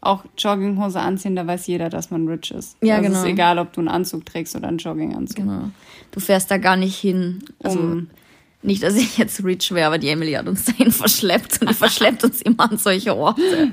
auch 0.00 0.24
Jogginghose 0.38 0.98
anziehen, 1.00 1.36
da 1.36 1.46
weiß 1.46 1.66
jeder, 1.66 1.90
dass 1.90 2.10
man 2.10 2.26
rich 2.26 2.50
ist. 2.52 2.76
Ja, 2.80 2.96
also 2.96 3.06
genau. 3.06 3.18
Es 3.18 3.24
ist 3.24 3.30
egal, 3.30 3.58
ob 3.58 3.72
du 3.72 3.80
einen 3.80 3.88
Anzug 3.88 4.24
trägst 4.26 4.56
oder 4.56 4.68
einen 4.68 4.78
Jogginganzug. 4.78 5.36
Genau. 5.36 5.70
Du 6.10 6.20
fährst 6.20 6.50
da 6.50 6.56
gar 6.58 6.76
nicht 6.76 6.96
hin. 6.98 7.44
Also, 7.62 7.78
Um- 7.78 8.06
nicht, 8.62 8.82
dass 8.82 8.94
ich 8.96 9.16
jetzt 9.16 9.42
rich 9.42 9.72
wäre, 9.72 9.86
aber 9.86 9.98
die 9.98 10.08
Emily 10.08 10.32
hat 10.32 10.46
uns 10.46 10.64
dahin 10.66 10.90
verschleppt 10.92 11.60
und 11.62 11.70
die 11.70 11.74
verschleppt 11.74 12.24
uns 12.24 12.42
immer 12.42 12.70
an 12.70 12.76
solche 12.78 13.16
Orte. 13.16 13.72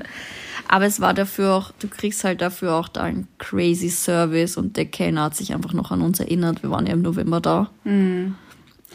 Aber 0.66 0.84
es 0.86 1.00
war 1.00 1.14
dafür 1.14 1.54
auch, 1.54 1.72
du 1.78 1.88
kriegst 1.88 2.24
halt 2.24 2.40
dafür 2.42 2.74
auch 2.74 2.88
da 2.88 3.02
einen 3.04 3.26
crazy 3.38 3.88
Service 3.88 4.56
und 4.58 4.76
der 4.76 4.84
Kellner 4.86 5.24
hat 5.24 5.34
sich 5.36 5.54
einfach 5.54 5.72
noch 5.72 5.90
an 5.90 6.00
uns 6.02 6.20
erinnert. 6.20 6.62
Wir 6.62 6.70
waren 6.70 6.86
ja 6.86 6.92
im 6.94 7.02
November 7.02 7.40
da. 7.40 7.70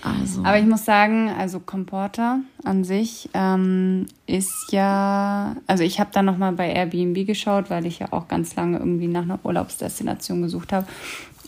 Also. 0.03 0.43
Aber 0.43 0.59
ich 0.59 0.65
muss 0.65 0.83
sagen, 0.83 1.29
also 1.29 1.61
Comporter 1.61 2.39
an 2.63 2.83
sich 2.83 3.29
ähm, 3.33 4.07
ist 4.27 4.71
ja, 4.71 5.55
also 5.65 5.83
ich 5.83 5.99
habe 5.99 6.09
dann 6.11 6.25
noch 6.25 6.37
mal 6.37 6.51
bei 6.51 6.73
Airbnb 6.73 7.25
geschaut, 7.25 7.69
weil 7.69 7.85
ich 7.85 7.99
ja 7.99 8.07
auch 8.11 8.27
ganz 8.27 8.55
lange 8.55 8.79
irgendwie 8.79 9.07
nach 9.07 9.21
einer 9.21 9.39
Urlaubsdestination 9.43 10.41
gesucht 10.41 10.73
habe. 10.73 10.87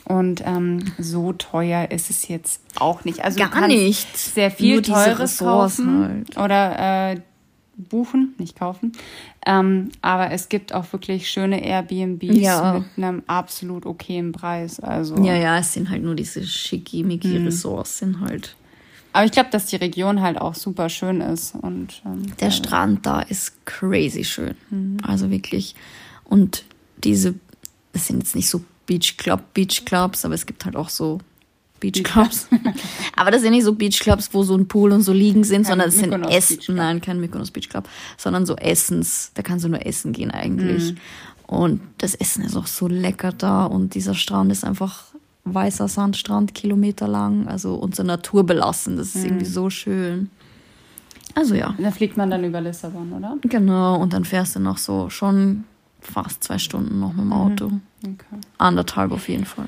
Und 0.05 0.43
ähm, 0.45 0.93
so 0.99 1.33
teuer 1.33 1.89
ist 1.91 2.09
es 2.09 2.27
jetzt 2.27 2.61
auch 2.79 3.03
nicht. 3.05 3.23
Also 3.23 3.39
Gar 3.39 3.67
nicht. 3.67 4.15
Sehr 4.17 4.51
viel 4.51 4.75
Nur 4.75 4.83
Teures 4.83 5.39
kaufen 5.39 6.25
halt. 6.27 6.37
oder 6.37 7.11
äh, 7.11 7.21
buchen, 7.77 8.33
nicht 8.37 8.57
kaufen. 8.57 8.93
Ähm, 9.45 9.89
aber 10.01 10.31
es 10.31 10.49
gibt 10.49 10.73
auch 10.73 10.91
wirklich 10.93 11.29
schöne 11.29 11.63
Airbnbs 11.65 12.35
Ja. 12.37 12.73
mit 12.95 13.03
einem 13.03 13.23
absolut 13.27 13.85
okayen 13.85 14.31
Preis. 14.31 14.79
Also 14.79 15.15
ja, 15.23 15.35
ja, 15.35 15.59
es 15.59 15.73
sind 15.73 15.89
halt 15.89 16.03
nur 16.03 16.15
diese 16.15 16.45
schickimicki 16.45 17.37
Ressorts, 17.37 17.99
sind 17.99 18.19
halt. 18.21 18.55
Aber 19.13 19.25
ich 19.25 19.31
glaube, 19.31 19.49
dass 19.49 19.67
die 19.67 19.77
Region 19.77 20.21
halt 20.21 20.37
auch 20.39 20.55
super 20.55 20.89
schön 20.89 21.21
ist. 21.21 21.55
Und 21.55 22.01
ähm, 22.05 22.35
Der 22.41 22.51
Strand 22.51 23.05
da 23.05 23.21
ist 23.21 23.65
crazy 23.65 24.25
schön. 24.25 24.55
Also 25.03 25.29
wirklich. 25.31 25.73
Und 26.25 26.65
diese, 27.03 27.35
das 27.93 28.07
sind 28.07 28.19
jetzt 28.19 28.35
nicht 28.35 28.49
so 28.49 28.61
Beach 28.85 29.15
Club, 29.17 29.41
Beach 29.53 29.85
Clubs, 29.85 30.25
aber 30.25 30.33
es 30.33 30.45
gibt 30.45 30.65
halt 30.65 30.75
auch 30.75 30.89
so 30.89 31.19
Beach 31.91 32.03
Clubs. 32.03 32.47
aber 33.15 33.31
das 33.31 33.41
sind 33.41 33.51
nicht 33.51 33.63
so 33.63 33.73
Beach 33.73 33.99
Clubs, 33.99 34.29
wo 34.31 34.43
so 34.43 34.55
ein 34.55 34.67
Pool 34.67 34.91
und 34.91 35.01
so 35.01 35.13
liegen 35.13 35.43
sind, 35.43 35.63
kein 35.63 35.71
sondern 35.71 35.89
es 35.89 35.97
sind 35.97 36.13
Essen, 36.25 36.75
nein, 36.75 37.01
kein 37.01 37.19
Mykonos 37.19 37.51
Beach 37.51 37.69
Club, 37.69 37.87
sondern 38.17 38.45
so 38.45 38.55
Essens, 38.55 39.31
da 39.33 39.41
kannst 39.41 39.65
du 39.65 39.69
nur 39.69 39.85
essen 39.85 40.13
gehen 40.13 40.31
eigentlich. 40.31 40.93
Mhm. 40.93 40.97
Und 41.47 41.81
das 41.99 42.15
Essen 42.15 42.43
ist 42.43 42.55
auch 42.55 42.67
so 42.67 42.87
lecker 42.87 43.31
da 43.31 43.65
und 43.65 43.93
dieser 43.93 44.15
Strand 44.15 44.51
ist 44.51 44.63
einfach 44.63 45.03
weißer 45.43 45.87
Sandstrand, 45.87 46.55
Kilometer 46.55 47.07
lang, 47.07 47.47
also 47.47 47.75
unsere 47.75 48.07
Natur 48.07 48.45
belassen. 48.45 48.97
Das 48.97 49.09
ist 49.09 49.17
mhm. 49.17 49.25
irgendwie 49.25 49.45
so 49.45 49.69
schön. 49.69 50.29
Also 51.35 51.53
ja. 51.53 51.75
Da 51.77 51.91
fliegt 51.91 52.17
man 52.17 52.31
dann 52.31 52.43
über 52.43 52.61
Lissabon, 52.61 53.13
oder? 53.13 53.37
Genau, 53.41 53.97
und 54.01 54.13
dann 54.13 54.25
fährst 54.25 54.55
du 54.55 54.59
noch 54.59 54.77
so 54.77 55.09
schon 55.09 55.65
fast 55.99 56.43
zwei 56.43 56.57
Stunden 56.57 56.99
noch 56.99 57.13
mit 57.13 57.21
dem 57.21 57.27
mhm. 57.27 57.33
Auto. 57.33 57.65
Okay. 58.03 58.41
Anderthalb 58.57 59.11
auf 59.11 59.29
jeden 59.29 59.45
Fall. 59.45 59.67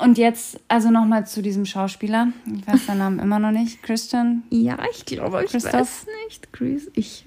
Und 0.00 0.16
jetzt 0.16 0.58
also 0.68 0.90
nochmal 0.90 1.26
zu 1.26 1.42
diesem 1.42 1.66
Schauspieler. 1.66 2.28
Ich 2.46 2.66
weiß 2.66 2.86
seinen 2.86 2.98
Namen 2.98 3.18
immer 3.18 3.38
noch 3.38 3.50
nicht. 3.50 3.82
Christian? 3.82 4.42
Ja, 4.48 4.78
ich 4.90 5.04
glaube, 5.04 5.44
ich 5.44 5.50
Christoph? 5.50 5.74
weiß 5.74 6.06
nicht. 6.24 6.52
Chris, 6.52 6.90
ich. 6.94 7.24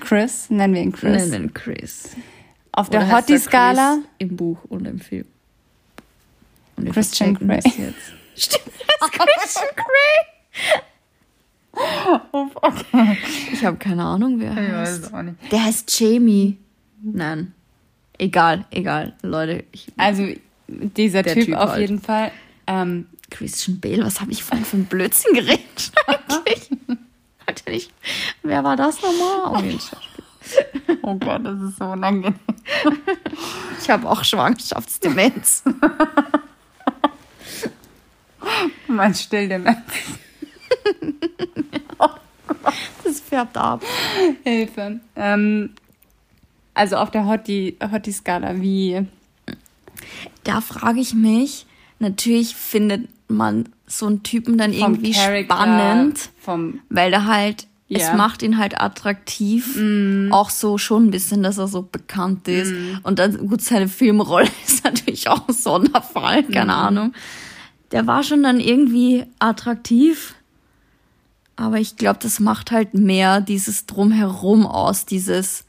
Chris? 0.00 0.50
Nennen 0.50 0.74
wir 0.74 0.82
ihn 0.82 0.92
Chris. 0.92 1.28
Nennen 1.30 1.44
ihn 1.44 1.54
Chris. 1.54 2.10
Auf 2.72 2.90
der 2.90 3.10
Hottie-Skala? 3.10 3.98
Im 4.18 4.36
Buch 4.36 4.58
und 4.64 4.86
im 4.86 4.98
Film. 4.98 5.26
Und 6.76 6.90
Christian 6.92 7.34
Grey. 7.34 7.60
Stimmt, 7.62 8.64
das 8.66 9.08
ist 9.08 9.12
Christian 9.12 9.68
Grey. 9.76 10.80
okay. 12.62 13.18
Ich 13.52 13.64
habe 13.64 13.76
keine 13.76 14.04
Ahnung, 14.04 14.40
wer 14.40 14.50
ich 14.50 14.58
heißt. 14.58 15.02
Weiß 15.04 15.14
auch 15.14 15.22
nicht. 15.22 15.36
Der 15.52 15.64
heißt 15.64 16.00
Jamie. 16.00 16.58
Nein. 17.02 17.52
Egal, 18.18 18.64
egal, 18.70 19.14
Leute. 19.22 19.64
Ich, 19.72 19.86
also 19.96 20.26
dieser 20.68 21.22
typ, 21.22 21.44
typ, 21.46 21.56
auf 21.56 21.70
halt. 21.70 21.80
jeden 21.80 22.00
Fall. 22.00 22.30
Ähm, 22.66 23.06
Christian 23.30 23.80
Bale, 23.80 24.04
was 24.04 24.20
habe 24.20 24.32
ich 24.32 24.42
vorhin 24.42 24.64
für 24.64 24.76
einen 24.76 24.86
Blödsinn 24.86 25.34
geredet 25.34 25.92
eigentlich? 26.06 26.70
Hatte 27.46 27.70
nicht. 27.70 27.90
Wer 28.42 28.64
war 28.64 28.76
das 28.76 29.00
nochmal? 29.02 29.62
Oh, 29.62 30.98
oh 31.02 31.14
Gott, 31.16 31.44
das 31.44 31.60
ist 31.60 31.78
so 31.78 31.84
unangenehm. 31.84 32.38
Ich 33.80 33.90
habe 33.90 34.08
auch 34.08 34.24
Schwangerschaftsdemenz. 34.24 35.64
Du 38.86 38.92
meinst 38.92 39.22
Stilldemenz. 39.22 39.78
das 43.02 43.20
färbt 43.20 43.56
ab. 43.56 43.82
Hilfe. 44.42 45.00
Ähm, 45.16 45.70
also 46.74 46.96
auf 46.96 47.10
der 47.10 47.26
Hottie-Skala, 47.26 48.60
wie? 48.60 49.06
Da 50.44 50.60
frage 50.60 51.00
ich 51.00 51.14
mich, 51.14 51.66
natürlich 51.98 52.54
findet 52.54 53.08
man 53.28 53.68
so 53.86 54.06
einen 54.06 54.22
Typen 54.22 54.58
dann 54.58 54.72
irgendwie 54.72 55.12
Charakter, 55.12 55.54
spannend, 55.54 56.30
vom, 56.40 56.80
weil 56.88 57.12
er 57.12 57.26
halt, 57.26 57.66
yeah. 57.90 58.00
es 58.00 58.16
macht 58.16 58.42
ihn 58.42 58.58
halt 58.58 58.80
attraktiv, 58.80 59.76
mm. 59.76 60.32
auch 60.32 60.50
so 60.50 60.78
schon 60.78 61.06
ein 61.06 61.10
bisschen, 61.10 61.42
dass 61.42 61.58
er 61.58 61.68
so 61.68 61.82
bekannt 61.82 62.48
ist. 62.48 62.72
Mm. 62.72 62.98
Und 63.02 63.18
dann, 63.18 63.48
gut, 63.48 63.60
seine 63.60 63.88
Filmrolle 63.88 64.48
ist 64.66 64.84
natürlich 64.84 65.28
auch 65.28 65.48
ein 65.48 65.54
Sonderfall, 65.54 66.44
keine 66.44 66.72
mm. 66.72 66.76
Ahnung. 66.76 67.12
Der 67.92 68.06
war 68.06 68.22
schon 68.22 68.42
dann 68.42 68.60
irgendwie 68.60 69.24
attraktiv. 69.38 70.34
Aber 71.56 71.78
ich 71.78 71.96
glaube, 71.96 72.18
das 72.20 72.40
macht 72.40 72.72
halt 72.72 72.94
mehr 72.94 73.40
dieses 73.40 73.86
Drumherum 73.86 74.66
aus, 74.66 75.06
dieses, 75.06 75.64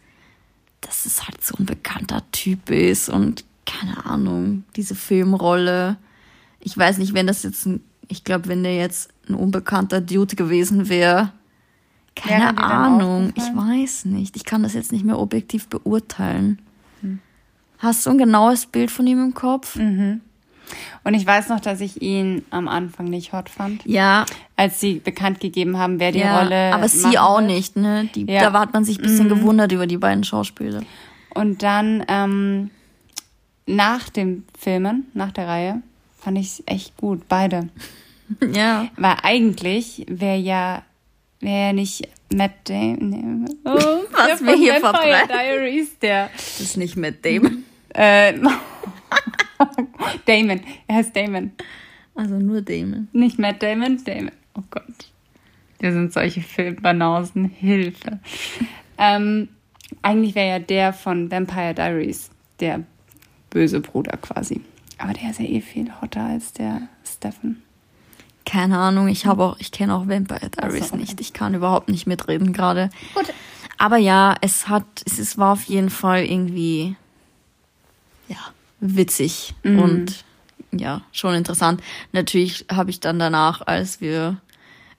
dass 0.82 1.06
es 1.06 1.28
halt 1.28 1.44
so 1.44 1.56
ein 1.60 1.68
bekannter 1.68 2.24
Typ 2.32 2.72
ist 2.72 3.08
und 3.08 3.46
keine 3.66 4.06
Ahnung, 4.06 4.64
diese 4.76 4.96
Filmrolle. 4.96 5.98
Ich 6.60 6.78
weiß 6.78 6.98
nicht, 6.98 7.14
wenn 7.14 7.28
das 7.28 7.44
jetzt 7.44 7.66
ein, 7.66 7.84
ich 8.08 8.24
glaube, 8.24 8.48
wenn 8.48 8.64
der 8.64 8.76
jetzt 8.76 9.10
ein 9.28 9.36
unbekannter 9.36 10.02
Dude 10.02 10.36
gewesen 10.36 10.90
wäre, 10.90 11.32
keine 12.16 12.58
Ahnung, 12.58 13.34
ich 13.36 13.44
weiß 13.44 14.06
nicht. 14.06 14.36
Ich 14.38 14.46
kann 14.46 14.64
das 14.64 14.74
jetzt 14.74 14.92
nicht 14.92 15.04
mehr 15.04 15.20
objektiv 15.20 15.68
beurteilen. 15.68 16.62
Hm. 17.02 17.20
Hast 17.80 18.06
du 18.06 18.12
ein 18.12 18.18
genaues 18.18 18.66
Bild 18.68 18.90
von 18.90 19.06
ihm 19.06 19.22
im 19.22 19.34
Kopf? 19.34 19.76
Mhm. 19.76 20.22
Und 21.04 21.14
ich 21.14 21.28
weiß 21.28 21.50
noch, 21.50 21.60
dass 21.60 21.82
ich 21.82 22.02
ihn 22.02 22.44
am 22.50 22.68
Anfang 22.68 23.06
nicht 23.06 23.34
hot 23.34 23.50
fand. 23.50 23.86
Ja. 23.86 24.26
Als 24.56 24.80
sie 24.80 24.96
bekannt 25.00 25.40
gegeben 25.40 25.78
haben, 25.78 26.00
wer 26.00 26.12
die 26.12 26.20
ja, 26.20 26.40
Rolle. 26.40 26.74
Aber 26.74 26.88
sie 26.88 27.20
auch 27.20 27.40
wird. 27.40 27.52
nicht, 27.52 27.76
ne? 27.76 28.10
Die, 28.16 28.26
ja. 28.26 28.50
Da 28.50 28.60
hat 28.60 28.74
man 28.74 28.86
sich 28.86 28.98
ein 28.98 29.04
bisschen 29.04 29.26
mhm. 29.26 29.30
gewundert 29.30 29.72
über 29.72 29.86
die 29.86 29.98
beiden 29.98 30.24
Schauspieler. 30.24 30.82
Und 31.34 31.62
dann 31.62 32.04
ähm, 32.08 32.72
nach 33.66 34.10
dem 34.10 34.44
Filmen, 34.58 35.08
nach 35.14 35.32
der 35.32 35.48
Reihe, 35.48 35.82
fand 36.20 36.38
ich 36.38 36.48
es 36.48 36.64
echt 36.66 36.98
gut, 36.98 37.28
beide. 37.28 37.70
Ja. 38.54 38.88
Weil 38.98 39.18
eigentlich 39.22 40.04
wäre 40.10 40.40
ja, 40.40 40.82
wäre 41.42 41.68
ja 41.68 41.74
nicht 41.74 42.10
Matt 42.34 42.54
Damon. 42.64 43.48
Oh, 43.64 44.00
was 44.12 44.44
wir 44.44 44.56
hier 44.56 44.80
verbrennen. 44.80 45.28
Diaries, 45.28 46.00
der. 46.00 46.32
Das 46.34 46.60
ist 46.60 46.78
nicht 46.78 46.98
Matt 46.98 47.24
Damon. 47.24 47.64
Äh, 47.98 48.34
Damon. 50.26 50.60
Er 50.88 50.96
heißt 50.96 51.16
Damon. 51.16 51.54
Also 52.14 52.36
nur 52.36 52.62
Damon. 52.62 53.08
Nicht 53.14 53.40
Matt 53.40 53.64
Damon, 53.64 54.04
Damon. 54.04 54.32
Oh 54.58 54.64
Gott. 54.70 54.84
Wir 55.80 55.94
sind 55.94 56.12
solche 56.12 56.42
Filmbanausen. 56.42 57.46
Hilfe. 57.46 58.20
ähm, 58.98 59.48
eigentlich 60.02 60.36
wäre 60.36 60.50
ja 60.50 60.60
der 60.60 60.92
von 60.92 61.32
Vampire 61.32 61.74
Diaries 61.74 62.32
der 62.60 62.84
böse 63.56 63.80
Bruder 63.80 64.18
quasi. 64.18 64.60
Aber 64.98 65.14
der 65.14 65.32
ist 65.32 65.40
ja 65.40 65.46
eh 65.46 65.62
viel 65.62 65.90
hotter 66.02 66.22
als 66.22 66.52
der 66.52 66.90
Stefan. 67.06 67.62
Keine 68.46 68.78
Ahnung, 68.78 69.08
ich 69.08 69.26
habe 69.26 69.44
auch, 69.44 69.56
ich 69.60 69.72
kenne 69.72 69.96
auch 69.96 70.08
Vampire 70.10 70.50
Diaries 70.50 70.90
so, 70.90 70.94
okay. 70.94 70.98
nicht. 70.98 71.22
Ich 71.22 71.32
kann 71.32 71.54
überhaupt 71.54 71.88
nicht 71.88 72.06
mitreden 72.06 72.52
gerade. 72.52 72.90
Gut. 73.14 73.34
Aber 73.78 73.96
ja, 73.96 74.36
es 74.42 74.68
hat, 74.68 74.86
es, 75.06 75.20
es 75.20 75.38
war 75.38 75.54
auf 75.54 75.64
jeden 75.64 75.90
Fall 75.90 76.26
irgendwie, 76.26 76.98
ja, 78.28 78.38
witzig 78.82 79.56
mhm. 79.64 79.80
und 79.80 80.26
ja, 80.74 81.02
schon 81.14 81.34
interessant. 81.34 81.82
Natürlich 82.12 82.66
habe 82.70 82.90
ich 82.90 83.00
dann 83.00 83.20
danach, 83.20 83.62
als 83.66 84.02
wir 84.02 84.42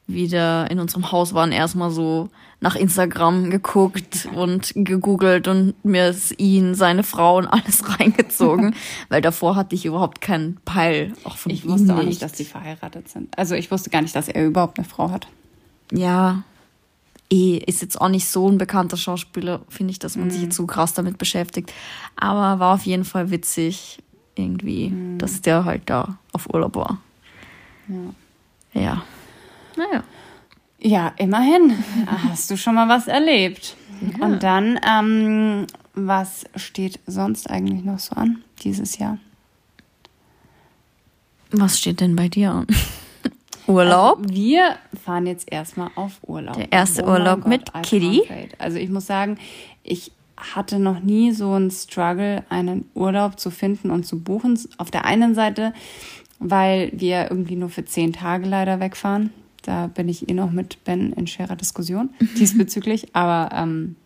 wieder 0.07 0.71
in 0.71 0.81
unserem 0.81 1.13
Haus 1.13 1.35
waren, 1.35 1.53
erstmal 1.53 1.91
so 1.91 2.31
nach 2.61 2.75
Instagram 2.75 3.51
geguckt 3.51 4.29
und 4.35 4.73
gegoogelt 4.75 5.47
und 5.47 5.75
mir 5.85 6.15
ihn, 6.39 6.75
seine 6.75 7.03
Frau 7.03 7.37
und 7.39 7.47
alles 7.47 7.83
reingezogen, 7.99 8.75
weil 9.09 9.21
davor 9.21 9.57
hatte 9.57 9.75
ich 9.75 9.85
überhaupt 9.85 10.21
keinen 10.21 10.57
Peil. 10.65 11.13
Auch 11.25 11.37
von 11.37 11.53
ich 11.53 11.69
wusste 11.69 11.95
auch 11.95 12.03
nicht, 12.03 12.23
dass 12.23 12.37
sie 12.37 12.45
verheiratet 12.45 13.09
sind. 13.09 13.37
Also 13.39 13.55
ich 13.55 13.71
wusste 13.71 13.91
gar 13.91 14.03
nicht, 14.03 14.17
dass 14.17 14.29
er 14.29 14.47
überhaupt 14.47 14.79
eine 14.79 14.89
Frau 14.89 15.11
hat. 15.11 15.29
Ja, 15.93 16.45
eh, 17.31 17.59
ist 17.59 17.83
jetzt 17.83 18.01
auch 18.01 18.09
nicht 18.09 18.27
so 18.29 18.49
ein 18.49 18.59
bekannter 18.59 18.97
Schauspieler, 18.97 19.61
finde 19.69 19.91
ich, 19.91 19.99
dass 19.99 20.17
man 20.17 20.29
mhm. 20.29 20.31
sich 20.31 20.43
jetzt 20.43 20.57
so 20.57 20.67
krass 20.67 20.95
damit 20.95 21.19
beschäftigt. 21.19 21.73
Aber 22.17 22.59
war 22.59 22.75
auf 22.75 22.87
jeden 22.87 23.05
Fall 23.05 23.31
witzig, 23.31 23.99
irgendwie, 24.35 24.91
mhm. 24.91 25.19
dass 25.19 25.43
der 25.43 25.65
halt 25.65 25.83
da 25.87 26.19
auf 26.33 26.53
Urlaub 26.53 26.75
war. 26.77 26.99
Ja. 27.89 28.81
Ja. 28.81 29.03
Naja. 29.77 30.05
Ja, 30.87 31.13
immerhin 31.17 31.75
hast 32.07 32.49
du 32.49 32.57
schon 32.57 32.77
mal 32.77 32.89
was 32.89 33.09
erlebt. 33.09 33.75
Ja. 34.01 34.25
Und 34.25 34.45
dann, 34.45 34.79
ähm, 34.89 35.67
was 35.95 36.45
steht 36.55 37.01
sonst 37.07 37.51
eigentlich 37.51 37.83
noch 37.83 37.99
so 37.99 38.15
an 38.15 38.45
dieses 38.63 38.97
Jahr? 38.99 39.19
Was 41.51 41.81
steht 41.81 42.01
denn 42.01 42.15
bei 42.15 42.29
dir 42.29 42.53
an? 42.53 42.67
Urlaub? 43.67 44.19
Also 44.19 44.31
wir 44.33 44.77
fahren 45.05 45.27
jetzt 45.27 45.51
erstmal 45.51 45.91
auf 45.97 46.21
Urlaub. 46.23 46.55
Der 46.55 46.71
erste 46.71 47.03
oh 47.03 47.09
Urlaub 47.09 47.41
Gott, 47.41 47.49
mit 47.49 47.73
Kitty. 47.83 48.23
Also 48.59 48.79
ich 48.79 48.89
muss 48.89 49.07
sagen, 49.07 49.39
ich 49.83 50.13
hatte 50.37 50.79
noch 50.79 51.01
nie 51.01 51.33
so 51.33 51.51
einen 51.55 51.73
Struggle, 51.73 52.45
einen 52.49 52.89
Urlaub 52.95 53.41
zu 53.41 53.51
finden 53.51 53.91
und 53.91 54.07
zu 54.07 54.21
buchen. 54.21 54.57
Auf 54.79 54.93
der 54.93 55.05
einen 55.05 55.35
Seite, 55.35 55.75
weil 56.39 56.93
wir 56.95 57.29
irgendwie 57.29 57.57
nur 57.57 57.71
für 57.71 57.85
zehn 57.85 58.13
Tage 58.13 58.47
leider 58.47 58.79
wegfahren. 58.79 59.31
Da 59.67 59.89
bin 59.89 60.09
ich 60.09 60.29
eh 60.29 60.35
noch 60.35 60.51
mit 60.51 60.85
Ben 60.85 61.13
in 61.13 61.27
schwerer 61.27 61.57
Diskussion 61.57 62.11
diesbezüglich. 62.39 63.15
Aber 63.15 63.55
ähm, 63.55 63.97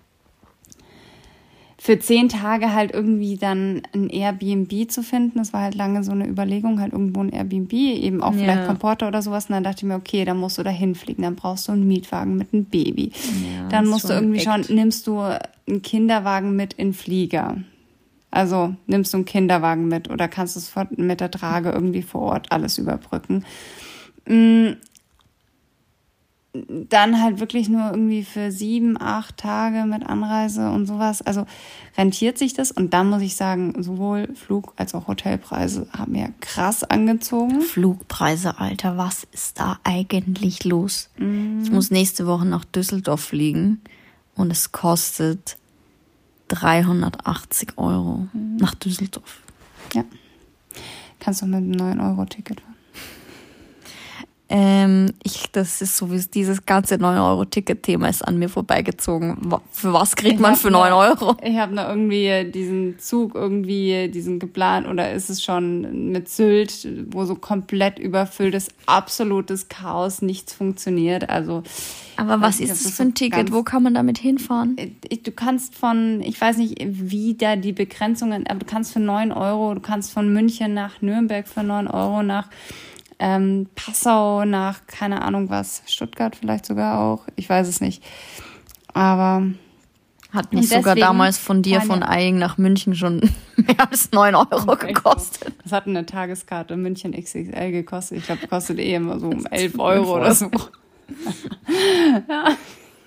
für 1.82 1.98
zehn 1.98 2.28
Tage 2.28 2.74
halt 2.74 2.92
irgendwie 2.92 3.38
dann 3.38 3.80
ein 3.94 4.10
Airbnb 4.10 4.90
zu 4.90 5.02
finden. 5.02 5.38
Das 5.38 5.54
war 5.54 5.62
halt 5.62 5.74
lange 5.74 6.04
so 6.04 6.12
eine 6.12 6.28
Überlegung, 6.28 6.78
halt 6.78 6.92
irgendwo 6.92 7.20
ein 7.20 7.30
Airbnb, 7.30 7.72
eben 7.72 8.22
auch 8.22 8.34
vielleicht 8.34 8.68
ja. 8.68 8.74
Porter 8.74 9.08
oder 9.08 9.22
sowas. 9.22 9.46
Und 9.46 9.54
dann 9.54 9.64
dachte 9.64 9.78
ich 9.78 9.84
mir, 9.84 9.94
okay, 9.94 10.26
dann 10.26 10.36
musst 10.36 10.58
du 10.58 10.62
da 10.62 10.68
hinfliegen, 10.68 11.22
dann 11.22 11.36
brauchst 11.36 11.68
du 11.68 11.72
einen 11.72 11.88
Mietwagen 11.88 12.36
mit 12.36 12.52
einem 12.52 12.66
Baby. 12.66 13.12
Ja, 13.56 13.68
dann 13.70 13.86
musst 13.86 14.10
du 14.10 14.12
irgendwie 14.12 14.40
schauen, 14.40 14.66
nimmst 14.68 15.06
du 15.06 15.20
einen 15.20 15.80
Kinderwagen 15.80 16.54
mit 16.54 16.74
in 16.74 16.92
Flieger. 16.92 17.56
Also 18.30 18.74
nimmst 18.86 19.14
du 19.14 19.16
einen 19.16 19.24
Kinderwagen 19.24 19.88
mit 19.88 20.10
oder 20.10 20.28
kannst 20.28 20.56
du 20.56 20.60
es 20.60 20.98
mit 20.98 21.20
der 21.20 21.30
Trage 21.30 21.70
irgendwie 21.70 22.02
vor 22.02 22.20
Ort 22.20 22.52
alles 22.52 22.76
überbrücken. 22.76 23.46
Mm. 26.52 26.88
dann 26.88 27.22
halt 27.22 27.38
wirklich 27.38 27.68
nur 27.68 27.90
irgendwie 27.90 28.24
für 28.24 28.50
sieben, 28.50 29.00
acht 29.00 29.36
Tage 29.36 29.84
mit 29.84 30.04
Anreise 30.04 30.70
und 30.70 30.86
sowas. 30.86 31.22
Also 31.22 31.46
rentiert 31.96 32.38
sich 32.38 32.54
das. 32.54 32.72
Und 32.72 32.92
dann 32.92 33.08
muss 33.08 33.22
ich 33.22 33.36
sagen, 33.36 33.80
sowohl 33.82 34.28
Flug- 34.34 34.72
als 34.76 34.94
auch 34.94 35.06
Hotelpreise 35.06 35.86
haben 35.96 36.12
mir 36.12 36.32
krass 36.40 36.82
angezogen. 36.82 37.60
Flugpreise, 37.60 38.58
Alter, 38.58 38.96
was 38.96 39.24
ist 39.32 39.60
da 39.60 39.78
eigentlich 39.84 40.64
los? 40.64 41.08
Mhm. 41.18 41.60
Ich 41.62 41.70
muss 41.70 41.90
nächste 41.92 42.26
Woche 42.26 42.46
nach 42.46 42.64
Düsseldorf 42.64 43.20
fliegen 43.20 43.80
und 44.34 44.50
es 44.50 44.72
kostet 44.72 45.56
380 46.48 47.78
Euro 47.78 48.26
Mhm. 48.32 48.56
nach 48.56 48.74
Düsseldorf. 48.74 49.40
Ja. 49.94 50.04
Kannst 51.20 51.42
du 51.42 51.46
mit 51.46 51.56
einem 51.56 51.72
9-Euro-Ticket 51.72 52.60
fahren. 52.60 52.74
Ähm, 54.52 55.12
ich, 55.22 55.44
das 55.52 55.80
ist 55.80 55.96
so 55.96 56.10
wie 56.10 56.18
dieses 56.18 56.66
ganze 56.66 56.96
9-Euro-Ticket-Thema 56.96 58.08
ist 58.08 58.26
an 58.26 58.36
mir 58.36 58.48
vorbeigezogen. 58.48 59.38
Für 59.70 59.92
was 59.92 60.16
kriegt 60.16 60.40
man 60.40 60.54
Ich 60.54 60.58
für 60.58 60.72
9 60.72 60.90
noch- 60.90 60.98
Euro? 60.98 61.36
Ich 61.44 61.56
habe 61.56 61.72
noch 61.72 61.88
irgendwie 61.88 62.50
diesen 62.52 62.98
Zug 62.98 63.36
irgendwie, 63.36 64.08
diesen 64.12 64.40
geplant 64.40 64.88
oder 64.88 65.12
ist 65.12 65.30
es 65.30 65.44
schon 65.44 66.10
mit 66.10 66.28
Sylt, 66.28 66.88
wo 67.12 67.24
so 67.26 67.36
komplett 67.36 68.00
überfüllt 68.00 68.54
ist, 68.54 68.72
absolutes 68.86 69.68
Chaos, 69.68 70.20
nichts 70.20 70.52
funktioniert. 70.52 71.30
Also 71.30 71.62
Aber 72.16 72.40
was 72.40 72.58
nicht, 72.58 72.70
ist 72.70 72.84
das 72.84 72.92
für 72.96 73.04
ein 73.04 73.14
Ticket? 73.14 73.52
Wo 73.52 73.62
kann 73.62 73.84
man 73.84 73.94
damit 73.94 74.18
hinfahren? 74.18 74.76
ich- 75.08 75.22
du 75.22 75.30
kannst 75.30 75.76
von, 75.76 76.20
ich 76.22 76.40
weiß 76.40 76.56
nicht, 76.56 76.76
wie 76.84 77.34
da 77.34 77.54
die 77.54 77.72
Begrenzungen, 77.72 78.48
aber 78.48 78.58
du 78.58 78.66
kannst 78.66 78.92
für 78.92 79.00
9 79.00 79.30
Euro, 79.30 79.74
du 79.74 79.80
kannst 79.80 80.12
von 80.12 80.32
München 80.32 80.74
nach 80.74 81.00
Nürnberg 81.02 81.46
für 81.46 81.62
9 81.62 81.86
Euro, 81.86 82.24
nach 82.24 82.48
ähm, 83.20 83.68
Passau, 83.76 84.44
nach 84.44 84.86
keine 84.88 85.22
Ahnung 85.22 85.48
was, 85.50 85.82
Stuttgart 85.86 86.34
vielleicht 86.34 86.66
sogar 86.66 86.98
auch, 86.98 87.26
ich 87.36 87.48
weiß 87.48 87.68
es 87.68 87.80
nicht. 87.80 88.02
Aber 88.92 89.44
Hat 90.32 90.52
Und 90.52 90.64
sogar 90.64 90.94
damals 90.96 91.38
von 91.38 91.62
dir 91.62 91.80
von 91.80 92.00
ja- 92.00 92.10
Eying 92.12 92.38
nach 92.38 92.56
München 92.58 92.94
schon 92.94 93.20
mehr 93.56 93.88
als 93.90 94.10
9 94.12 94.34
Euro 94.34 94.76
gekostet. 94.76 95.52
Das 95.62 95.70
hat 95.72 95.86
eine 95.86 96.06
Tageskarte 96.06 96.76
München 96.76 97.12
XXL 97.12 97.70
gekostet. 97.72 98.18
Ich 98.18 98.24
glaube, 98.26 98.46
kostet 98.48 98.78
eh 98.78 98.94
immer 98.94 99.18
so 99.20 99.28
um 99.28 99.44
11 99.46 99.78
Euro 99.78 100.16
oder 100.16 100.34
so. 100.34 100.50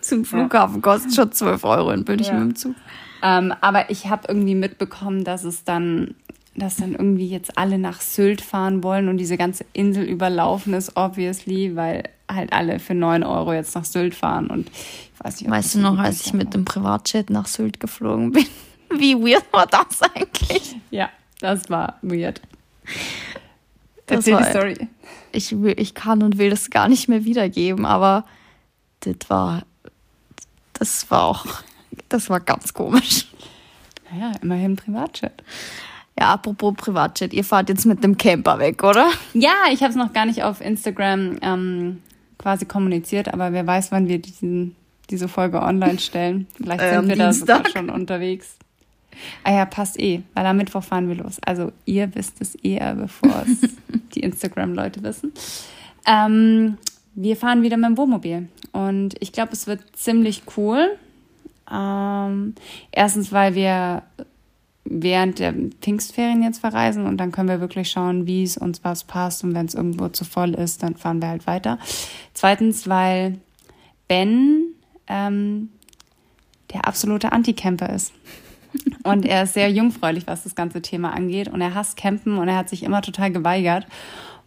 Zum 0.02 0.26
Flughafen 0.26 0.82
kostet 0.82 1.16
schon 1.16 1.32
12 1.32 1.64
Euro 1.64 1.92
in 1.92 2.04
München 2.06 2.34
Ja. 2.36 2.40
mit 2.40 2.52
dem 2.52 2.56
Zug. 2.56 2.76
Ähm, 3.22 3.54
aber 3.62 3.90
ich 3.90 4.08
habe 4.10 4.24
irgendwie 4.28 4.56
mitbekommen, 4.56 5.24
dass 5.24 5.46
es 5.46 5.64
dann, 5.64 6.16
dass 6.56 6.76
dann 6.76 6.92
irgendwie 6.94 7.28
jetzt 7.28 7.58
alle 7.58 7.78
nach 7.78 8.02
Sylt 8.02 8.42
fahren 8.42 8.84
wollen 8.84 9.10
und 9.10 9.18
diese 9.18 9.38
ganze 9.38 9.66
Insel 9.74 10.04
überlaufen 10.04 10.74
ist, 10.74 10.96
obviously, 10.96 11.76
weil 11.76 12.04
halt 12.32 12.54
alle 12.54 12.80
für 12.80 12.94
9 12.94 13.24
Euro 13.24 13.54
jetzt 13.54 13.76
nach 13.76 13.86
Sylt 13.86 14.14
fahren. 14.16 14.48
Und 14.48 14.70
ich 14.70 15.24
weiß 15.24 15.42
nicht, 15.42 15.50
Weißt 15.50 15.76
du 15.76 15.80
noch, 15.80 15.98
als 15.98 16.26
ich 16.26 16.34
mit 16.34 16.54
dem 16.54 16.64
Privatjet 16.66 17.30
nach 17.30 17.48
Sylt 17.48 17.80
geflogen 17.80 18.32
bin? 18.32 18.46
Wie 18.96 19.16
weird 19.16 19.46
war 19.52 19.66
das 19.66 20.02
eigentlich? 20.02 20.76
Ja, 20.92 21.10
das 21.40 21.70
war 21.70 21.98
weird. 22.04 22.42
Das 24.06 24.18
Erzähl 24.28 24.34
war- 24.34 24.44
die 24.44 24.50
Story. 24.50 24.88
Ich, 25.32 25.60
will, 25.60 25.74
ich 25.80 25.96
kann 25.96 26.22
und 26.22 26.38
will 26.38 26.52
das 26.52 26.70
gar 26.70 26.88
nicht 26.88 27.08
mehr 27.10 27.26
wiedergeben, 27.26 27.86
aber 27.88 28.26
das 29.00 29.16
war, 29.30 29.64
das 30.74 31.10
war 31.10 31.24
auch, 31.24 31.46
das 32.10 32.30
war 32.30 32.40
ganz 32.40 32.74
komisch. 32.76 33.26
Naja, 34.12 34.34
immerhin 34.44 34.76
Privatjet. 34.76 35.34
Ja, 36.20 36.34
apropos 36.34 36.74
Privatjet, 36.78 37.34
ihr 37.34 37.44
fahrt 37.44 37.70
jetzt 37.70 37.86
mit 37.86 38.04
dem 38.04 38.18
Camper 38.18 38.60
weg, 38.60 38.84
oder? 38.84 39.10
Ja, 39.34 39.54
ich 39.72 39.82
habe 39.82 39.90
es 39.90 39.96
noch 39.96 40.14
gar 40.14 40.26
nicht 40.26 40.44
auf 40.44 40.62
Instagram 40.62 41.38
ähm, 41.42 42.02
quasi 42.38 42.66
kommuniziert, 42.66 43.34
aber 43.34 43.52
wer 43.52 43.66
weiß, 43.66 43.92
wann 43.92 44.08
wir 44.08 44.20
diesen, 44.20 44.76
diese 45.10 45.28
Folge 45.28 45.62
online 45.62 45.98
stellen. 46.00 46.48
Vielleicht 46.56 46.82
Äh, 46.84 46.90
sind 46.90 46.98
am 47.00 47.08
wir 47.10 47.16
da 47.16 47.30
Dienstag. 47.32 47.70
schon 47.72 47.90
unterwegs. 47.90 48.58
Ah 49.44 49.54
ja, 49.54 49.66
passt 49.66 50.00
eh, 50.00 50.22
weil 50.34 50.46
am 50.46 50.58
Mittwoch 50.58 50.84
fahren 50.84 51.08
wir 51.08 51.16
los. 51.16 51.38
Also 51.46 51.72
ihr 51.86 52.14
wisst 52.16 52.42
es 52.42 52.56
eher, 52.56 52.96
bevor 52.96 53.44
es 53.48 53.70
die 54.16 54.22
Instagram-Leute 54.22 55.02
wissen. 55.04 55.32
Ähm, 56.08 56.78
wir 57.16 57.38
fahren 57.38 57.62
wieder 57.64 57.78
mit 57.78 57.86
dem 57.90 57.98
Wohnmobil 57.98 58.50
und 58.72 59.16
ich 59.20 59.32
glaube, 59.32 59.54
es 59.54 59.68
wird 59.68 59.82
ziemlich 59.96 60.44
cool. 60.58 60.98
Ähm, 61.72 62.56
erstens, 62.92 63.32
weil 63.32 63.56
wir 63.56 64.04
während 64.86 65.40
der 65.40 65.54
Pfingstferien 65.82 66.44
jetzt 66.44 66.60
verreisen 66.60 67.06
und 67.06 67.18
dann 67.18 67.32
können 67.32 67.50
wir 67.50 67.62
wirklich 67.62 67.90
schauen, 67.90 68.28
wie 68.28 68.44
es 68.44 68.58
uns 68.58 68.84
was 68.84 69.04
passt 69.04 69.44
und 69.44 69.56
wenn 69.56 69.66
es 69.66 69.76
irgendwo 69.76 70.10
zu 70.10 70.26
voll 70.26 70.54
ist, 70.54 70.84
dann 70.84 70.96
fahren 70.96 71.22
wir 71.22 71.30
halt 71.30 71.48
weiter. 71.48 71.80
Zweitens, 72.34 72.88
weil 72.88 73.40
Ben 74.08 74.74
ähm, 75.08 75.70
der 76.74 76.88
absolute 76.88 77.32
Anti-Camper 77.32 77.90
ist. 77.90 78.14
Und 79.04 79.26
er 79.26 79.44
ist 79.44 79.54
sehr 79.54 79.70
jungfräulich, 79.70 80.26
was 80.26 80.44
das 80.44 80.56
ganze 80.56 80.82
Thema 80.82 81.14
angeht. 81.14 81.48
Und 81.48 81.62
er 81.62 81.76
hasst 81.76 81.96
Campen 81.96 82.40
und 82.40 82.48
er 82.48 82.56
hat 82.56 82.70
sich 82.70 82.82
immer 82.82 83.04
total 83.04 83.32
geweigert. 83.32 83.86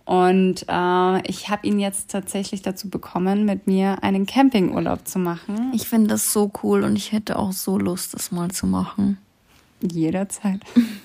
Und 0.05 0.65
äh, 0.69 1.31
ich 1.31 1.49
habe 1.49 1.67
ihn 1.67 1.79
jetzt 1.79 2.11
tatsächlich 2.11 2.63
dazu 2.63 2.89
bekommen, 2.91 3.45
mit 3.45 3.67
mir 3.67 4.03
einen 4.03 4.27
Campingurlaub 4.27 5.07
zu 5.07 5.19
machen. 5.19 5.73
Ich 5.75 5.89
finde 5.89 6.09
das 6.09 6.33
so 6.33 6.51
cool 6.63 6.85
und 6.85 6.97
ich 6.97 7.13
hätte 7.13 7.39
auch 7.39 7.53
so 7.53 7.79
Lust, 7.79 8.15
das 8.15 8.33
mal 8.33 8.51
zu 8.51 8.67
machen. 8.67 9.19
Jederzeit. 9.81 10.61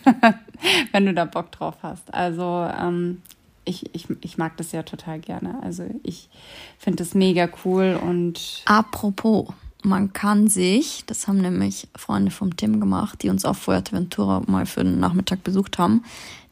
Wenn 0.91 1.05
du 1.05 1.13
da 1.13 1.25
Bock 1.25 1.51
drauf 1.51 1.75
hast. 1.81 2.13
Also 2.13 2.67
ähm, 2.79 3.21
ich, 3.65 3.93
ich, 3.93 4.07
ich 4.21 4.37
mag 4.37 4.57
das 4.57 4.71
ja 4.71 4.83
total 4.83 5.19
gerne. 5.19 5.61
Also 5.63 5.85
ich 6.03 6.29
finde 6.77 6.97
das 6.97 7.13
mega 7.13 7.49
cool 7.65 7.99
und 8.01 8.63
Apropos, 8.65 9.47
man 9.83 10.13
kann 10.13 10.47
sich, 10.47 11.03
das 11.05 11.27
haben 11.27 11.41
nämlich 11.41 11.87
Freunde 11.95 12.31
vom 12.31 12.55
Tim 12.55 12.79
gemacht, 12.79 13.23
die 13.23 13.29
uns 13.29 13.45
auf 13.45 13.57
Fuerteventura 13.57 14.43
mal 14.47 14.65
für 14.65 14.83
den 14.83 14.99
Nachmittag 14.99 15.43
besucht 15.43 15.77
haben, 15.77 16.03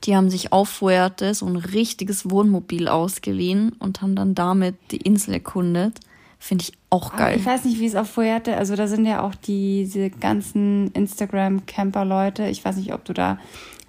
die 0.04 0.16
haben 0.16 0.30
sich 0.30 0.52
auf 0.52 0.70
Fuerte 0.70 1.34
so 1.34 1.46
ein 1.46 1.58
richtiges 1.58 2.30
Wohnmobil 2.30 2.88
ausgeliehen 2.88 3.74
und 3.80 4.02
haben 4.02 4.16
dann 4.16 4.34
damit 4.34 4.76
die 4.92 4.98
Insel 4.98 5.36
erkundet. 5.36 6.00
Finde 6.42 6.64
ich 6.64 6.72
auch 6.90 7.16
geil. 7.18 7.38
Ich 7.38 7.46
weiß 7.46 7.66
nicht, 7.66 7.80
wie 7.80 7.86
es 7.86 7.96
auf 7.96 8.10
Fuerte, 8.10 8.56
also 8.56 8.76
da 8.78 8.88
sind 8.88 9.06
ja 9.06 9.22
auch 9.22 9.36
diese 9.36 10.10
ganzen 10.10 10.90
Instagram-Camper-Leute. 10.94 12.48
Ich 12.48 12.64
weiß 12.64 12.78
nicht, 12.78 12.94
ob 12.94 13.04
du 13.06 13.14
da 13.14 13.38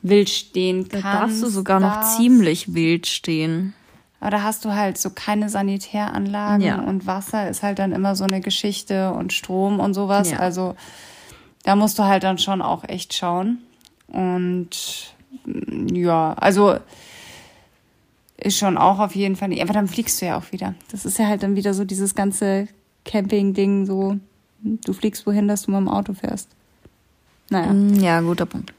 wild 0.02 0.28
stehen 0.30 0.88
Da 0.88 1.00
kannst. 1.00 1.04
darfst 1.22 1.42
du 1.42 1.46
sogar 1.48 1.78
noch 1.80 1.94
darfst. 1.94 2.16
ziemlich 2.16 2.74
wild 2.74 3.06
stehen. 3.06 3.74
Aber 4.18 4.30
da 4.32 4.42
hast 4.42 4.64
du 4.64 4.74
halt 4.74 4.98
so 4.98 5.10
keine 5.10 5.48
Sanitäranlagen 5.48 6.66
Ja. 6.66 6.80
und 6.80 7.06
Wasser 7.06 7.48
ist 7.48 7.62
halt 7.62 7.78
dann 7.78 7.92
immer 7.92 8.14
so 8.16 8.24
eine 8.24 8.40
Geschichte 8.40 9.12
und 9.12 9.32
Strom 9.32 9.78
und 9.80 9.94
sowas. 9.94 10.30
Ja. 10.32 10.38
Also 10.40 10.74
da 11.62 11.76
musst 11.76 11.98
du 11.98 12.04
halt 12.04 12.22
dann 12.24 12.38
schon 12.38 12.60
auch 12.62 12.84
echt 12.86 13.14
schauen. 13.14 13.58
Und 14.08 15.14
ja, 15.92 16.32
also 16.34 16.76
ist 18.42 18.58
schon 18.58 18.78
auch 18.78 18.98
auf 18.98 19.14
jeden 19.14 19.36
Fall 19.36 19.48
nicht. 19.48 19.62
Aber 19.62 19.72
dann 19.72 19.88
fliegst 19.88 20.20
du 20.20 20.26
ja 20.26 20.38
auch 20.38 20.52
wieder. 20.52 20.74
Das 20.90 21.04
ist 21.04 21.18
ja 21.18 21.26
halt 21.26 21.42
dann 21.42 21.56
wieder 21.56 21.74
so 21.74 21.84
dieses 21.84 22.14
ganze 22.14 22.68
Camping-Ding, 23.04 23.86
so 23.86 24.16
du 24.62 24.92
fliegst 24.92 25.26
wohin, 25.26 25.48
dass 25.48 25.62
du 25.62 25.70
mit 25.70 25.80
dem 25.80 25.88
Auto 25.88 26.12
fährst. 26.12 26.48
Naja. 27.48 27.72
Mm, 27.72 27.94
Ja, 28.00 28.20
guter 28.20 28.46
Punkt. 28.46 28.72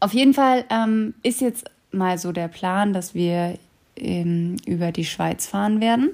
Auf 0.00 0.12
jeden 0.14 0.34
Fall 0.34 0.64
ähm, 0.70 1.14
ist 1.22 1.40
jetzt 1.40 1.64
mal 1.90 2.18
so 2.18 2.32
der 2.32 2.48
Plan, 2.48 2.92
dass 2.92 3.14
wir 3.14 3.58
ähm, 3.96 4.56
über 4.66 4.92
die 4.92 5.04
Schweiz 5.04 5.46
fahren 5.46 5.80
werden 5.80 6.10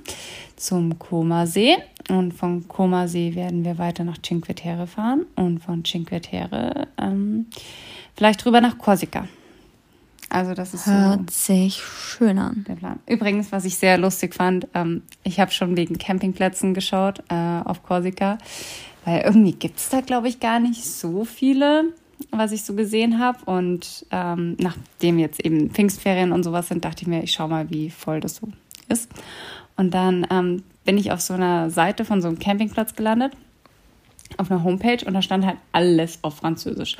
zum 0.57 0.99
Comasee. 0.99 1.77
Und 2.09 2.33
von 2.33 2.69
Comasee 2.69 3.35
werden 3.35 3.65
wir 3.65 3.79
weiter 3.79 4.05
nach 4.05 4.19
Cinque 4.23 4.55
Terre 4.55 4.87
fahren 4.87 5.27
und 5.37 5.61
von 5.61 5.85
Cinque 5.85 6.21
Terre 6.21 6.87
ähm, 6.99 7.47
vielleicht 8.15 8.45
rüber 8.47 8.61
nach 8.61 8.79
Korsika. 8.79 9.27
Also 10.31 10.55
das 10.55 10.75
ist 10.75 10.87
so 10.87 10.91
Hört 10.91 11.31
sich 11.31 11.83
schön 11.83 12.39
an. 12.39 12.65
der 12.67 12.75
Plan. 12.75 12.99
Übrigens, 13.07 13.53
was 13.53 13.65
ich 13.65 13.77
sehr 13.77 13.99
lustig 13.99 14.35
fand, 14.35 14.67
ähm, 14.75 15.03
ich 15.23 15.39
habe 15.39 15.51
schon 15.51 15.77
wegen 15.77 15.99
Campingplätzen 15.99 16.75
geschaut 16.75 17.23
äh, 17.29 17.35
auf 17.65 17.83
Korsika, 17.83 18.39
weil 19.05 19.23
irgendwie 19.23 19.53
gibt 19.53 19.79
es 19.79 19.91
da, 19.91 20.01
glaube 20.01 20.29
ich, 20.29 20.41
gar 20.41 20.61
nicht 20.61 20.85
so 20.85 21.25
viele, 21.25 21.93
was 22.31 22.53
ich 22.53 22.65
so 22.65 22.75
gesehen 22.75 23.19
habe. 23.19 23.39
Und 23.45 24.07
ähm, 24.11 24.57
nachdem 24.59 25.19
jetzt 25.19 25.41
eben 25.41 25.71
Pfingstferien 25.71 26.33
und 26.33 26.43
sowas 26.43 26.69
sind, 26.69 26.85
dachte 26.85 27.03
ich 27.03 27.09
mir, 27.09 27.23
ich 27.23 27.33
schau 27.33 27.47
mal, 27.47 27.71
wie 27.71 27.91
voll 27.91 28.21
das 28.21 28.37
so 28.37 28.49
ist. 28.89 29.11
Und 29.77 29.93
dann 29.93 30.27
ähm, 30.31 30.63
bin 30.85 30.99
ich 30.99 31.13
auf 31.13 31.21
so 31.21 31.35
einer 31.35 31.71
Seite 31.71 32.05
von 32.05 32.23
so 32.23 32.29
einem 32.29 32.39
Campingplatz 32.39 32.95
gelandet, 32.95 33.33
auf 34.37 34.51
einer 34.51 34.65
Homepage, 34.65 35.05
und 35.05 35.15
da 35.15 35.23
stand 35.23 35.45
halt 35.45 35.59
alles 35.73 36.19
auf 36.23 36.37
Französisch. 36.37 36.97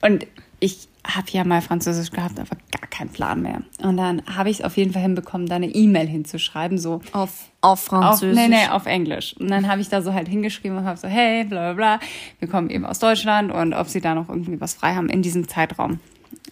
Und 0.00 0.26
ich 0.60 0.88
habe 1.08 1.26
ja 1.30 1.42
mal 1.44 1.62
Französisch 1.62 2.10
gehabt, 2.10 2.38
aber 2.38 2.56
gar 2.78 2.86
keinen 2.90 3.08
Plan 3.10 3.40
mehr. 3.42 3.62
Und 3.82 3.96
dann 3.96 4.22
habe 4.26 4.50
ich 4.50 4.58
es 4.60 4.64
auf 4.64 4.76
jeden 4.76 4.92
Fall 4.92 5.02
hinbekommen, 5.02 5.46
da 5.46 5.56
eine 5.56 5.68
E-Mail 5.68 6.06
hinzuschreiben, 6.06 6.76
so 6.78 6.96
Auf, 7.12 7.12
auf 7.12 7.50
auf, 7.62 7.84
Französisch. 7.86 8.36
nee, 8.36 8.48
nee, 8.48 8.68
auf 8.68 8.86
Englisch. 8.86 9.34
Und 9.38 9.50
dann 9.50 9.68
habe 9.68 9.80
ich 9.80 9.88
da 9.88 10.02
so 10.02 10.12
halt 10.12 10.28
hingeschrieben 10.28 10.76
und 10.78 10.84
habe 10.84 10.98
so, 10.98 11.08
hey, 11.08 11.44
bla 11.44 11.72
bla 11.72 11.98
bla, 11.98 12.06
wir 12.38 12.48
kommen 12.48 12.68
eben 12.70 12.84
aus 12.84 12.98
Deutschland 12.98 13.50
und 13.52 13.72
ob 13.74 13.88
sie 13.88 14.00
da 14.00 14.14
noch 14.14 14.28
irgendwie 14.28 14.60
was 14.60 14.74
frei 14.74 14.94
haben 14.94 15.08
in 15.08 15.22
diesem 15.22 15.48
Zeitraum. 15.48 15.98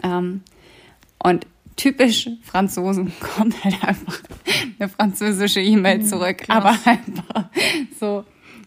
Ähm, 0.02 0.42
und 1.18 1.46
typisch 1.76 2.28
Franzosen 2.42 3.12
kommt 3.36 3.62
halt 3.62 3.82
einfach 3.84 4.18
eine 4.80 4.88
französische 4.88 5.60
E-Mail 5.60 5.98
Mhm, 5.98 6.04
zurück, 6.06 6.44
aber 6.48 6.74
einfach 6.86 7.50
so, 8.00 8.24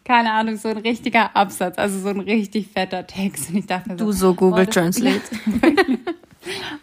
keine 0.10 0.32
Ahnung, 0.34 0.58
so 0.58 0.69
ein 0.69 0.78
richtiger 0.78 1.36
Absatz, 1.36 1.78
also 1.78 2.00
so 2.00 2.10
ein 2.10 2.19
richtig 2.19 2.69
fetter 2.74 3.06
Text. 3.06 3.52
Und 3.52 3.58
ich 3.58 3.67
dachte 3.67 3.95
Du 3.95 4.12
so 4.12 4.34
Google 4.34 4.65
das- 4.65 4.74
Translate. 4.74 5.22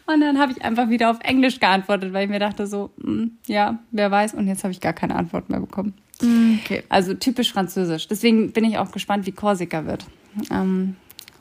Und 0.07 0.21
dann 0.21 0.39
habe 0.39 0.53
ich 0.53 0.63
einfach 0.65 0.89
wieder 0.91 1.11
auf 1.11 1.19
Englisch 1.23 1.59
geantwortet, 1.59 2.13
weil 2.13 2.27
ich 2.27 2.31
mir 2.31 2.39
dachte 2.39 2.69
so, 2.69 2.91
hm, 3.03 3.33
ja, 3.49 3.81
wer 3.91 4.13
weiß. 4.13 4.35
Und 4.35 4.47
jetzt 4.47 4.63
habe 4.63 4.71
ich 4.71 4.81
gar 4.81 4.93
keine 4.93 5.17
Antwort 5.17 5.51
mehr 5.51 5.59
bekommen. 5.59 5.95
Okay. 6.23 6.85
Also 6.89 7.15
typisch 7.15 7.53
französisch. 7.53 8.07
Deswegen 8.07 8.53
bin 8.53 8.65
ich 8.65 8.79
auch 8.79 8.93
gespannt, 8.93 9.27
wie 9.27 9.33
Korsika 9.33 9.87
wird. 9.87 10.07
Ähm, 10.53 10.95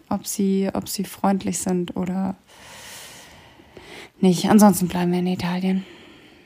ob, 0.10 0.26
sie, 0.26 0.70
ob 0.74 0.90
sie 0.90 1.04
freundlich 1.04 1.60
sind 1.60 1.96
oder 1.96 2.36
nicht. 4.22 4.50
Ansonsten 4.50 4.88
bleiben 4.88 5.12
wir 5.12 5.20
in 5.20 5.28
Italien. 5.28 5.86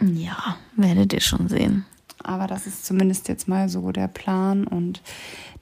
Ja, 0.01 0.57
werdet 0.75 1.13
ihr 1.13 1.21
schon 1.21 1.47
sehen. 1.47 1.85
Aber 2.23 2.47
das 2.47 2.67
ist 2.67 2.85
zumindest 2.85 3.27
jetzt 3.27 3.47
mal 3.47 3.69
so 3.69 3.91
der 3.91 4.07
Plan. 4.07 4.65
Und 4.65 5.01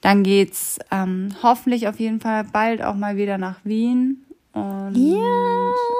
dann 0.00 0.22
geht's 0.22 0.78
ähm, 0.90 1.34
hoffentlich 1.42 1.88
auf 1.88 1.98
jeden 2.00 2.20
Fall 2.20 2.44
bald 2.44 2.82
auch 2.82 2.94
mal 2.94 3.16
wieder 3.16 3.38
nach 3.38 3.56
Wien. 3.64 4.24
Und 4.52 4.96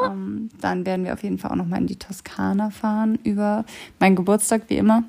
ähm, 0.04 0.48
dann 0.60 0.86
werden 0.86 1.04
wir 1.04 1.12
auf 1.12 1.22
jeden 1.22 1.38
Fall 1.38 1.50
auch 1.52 1.56
noch 1.56 1.66
mal 1.66 1.78
in 1.78 1.86
die 1.86 1.96
Toskana 1.96 2.70
fahren 2.70 3.18
über 3.22 3.64
meinen 4.00 4.16
Geburtstag, 4.16 4.62
wie 4.68 4.76
immer. 4.76 5.04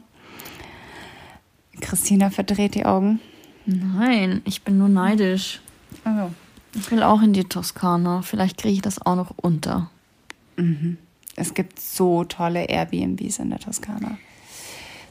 Christina 1.81 2.29
verdreht 2.29 2.75
die 2.75 2.85
Augen. 2.85 3.19
Nein, 3.65 4.41
ich 4.45 4.63
bin 4.63 4.77
nur 4.77 4.89
neidisch. 4.89 5.61
Also, 6.03 6.31
Ich 6.73 6.91
will 6.91 7.03
auch 7.03 7.21
in 7.21 7.33
die 7.33 7.45
Toskana. 7.45 8.21
Vielleicht 8.21 8.57
kriege 8.57 8.73
ich 8.73 8.81
das 8.81 9.03
auch 9.03 9.15
noch 9.15 9.31
unter. 9.37 9.89
es 11.35 11.53
gibt 11.53 11.79
so 11.79 12.25
tolle 12.25 12.65
Airbnbs 12.65 13.39
in 13.39 13.49
der 13.49 13.59
Toskana. 13.59 14.17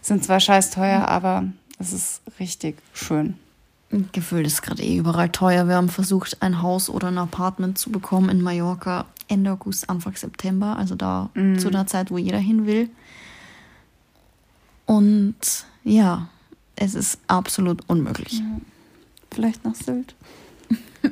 Sind 0.09 0.25
zwar 0.25 0.41
scheiß 0.41 0.71
teuer, 0.71 1.07
aber 1.07 1.45
es 1.79 1.93
ist 1.93 2.23
richtig 2.41 2.79
schön. 2.95 3.35
Gefühlt 4.13 4.47
ist 4.47 4.63
gerade 4.63 4.83
eh 4.83 4.97
überall 4.97 5.29
teuer. 5.29 5.69
Wir 5.69 5.75
haben 5.75 5.91
versucht, 5.91 6.41
ein 6.41 6.63
Haus 6.63 6.89
oder 6.89 7.09
ein 7.09 7.19
Apartment 7.19 7.77
zu 7.77 7.91
bekommen 7.91 8.31
in 8.31 8.41
Mallorca 8.41 9.05
Ende 9.29 9.53
August, 9.53 9.91
Anfang 9.91 10.17
September. 10.17 10.79
Also 10.79 10.95
da 10.95 11.29
zu 11.59 11.69
der 11.69 11.87
Zeit, 11.87 12.11
wo 12.11 12.17
jeder 12.17 12.39
hin 12.39 12.65
will. 12.65 12.89
Und 14.87 15.67
ja, 15.85 16.29
es 16.75 16.95
ist 16.95 17.19
absolut 17.27 17.83
unmöglich. 17.87 18.43
Vielleicht 19.31 19.63
nach 19.67 19.75
Sylt. 19.75 20.15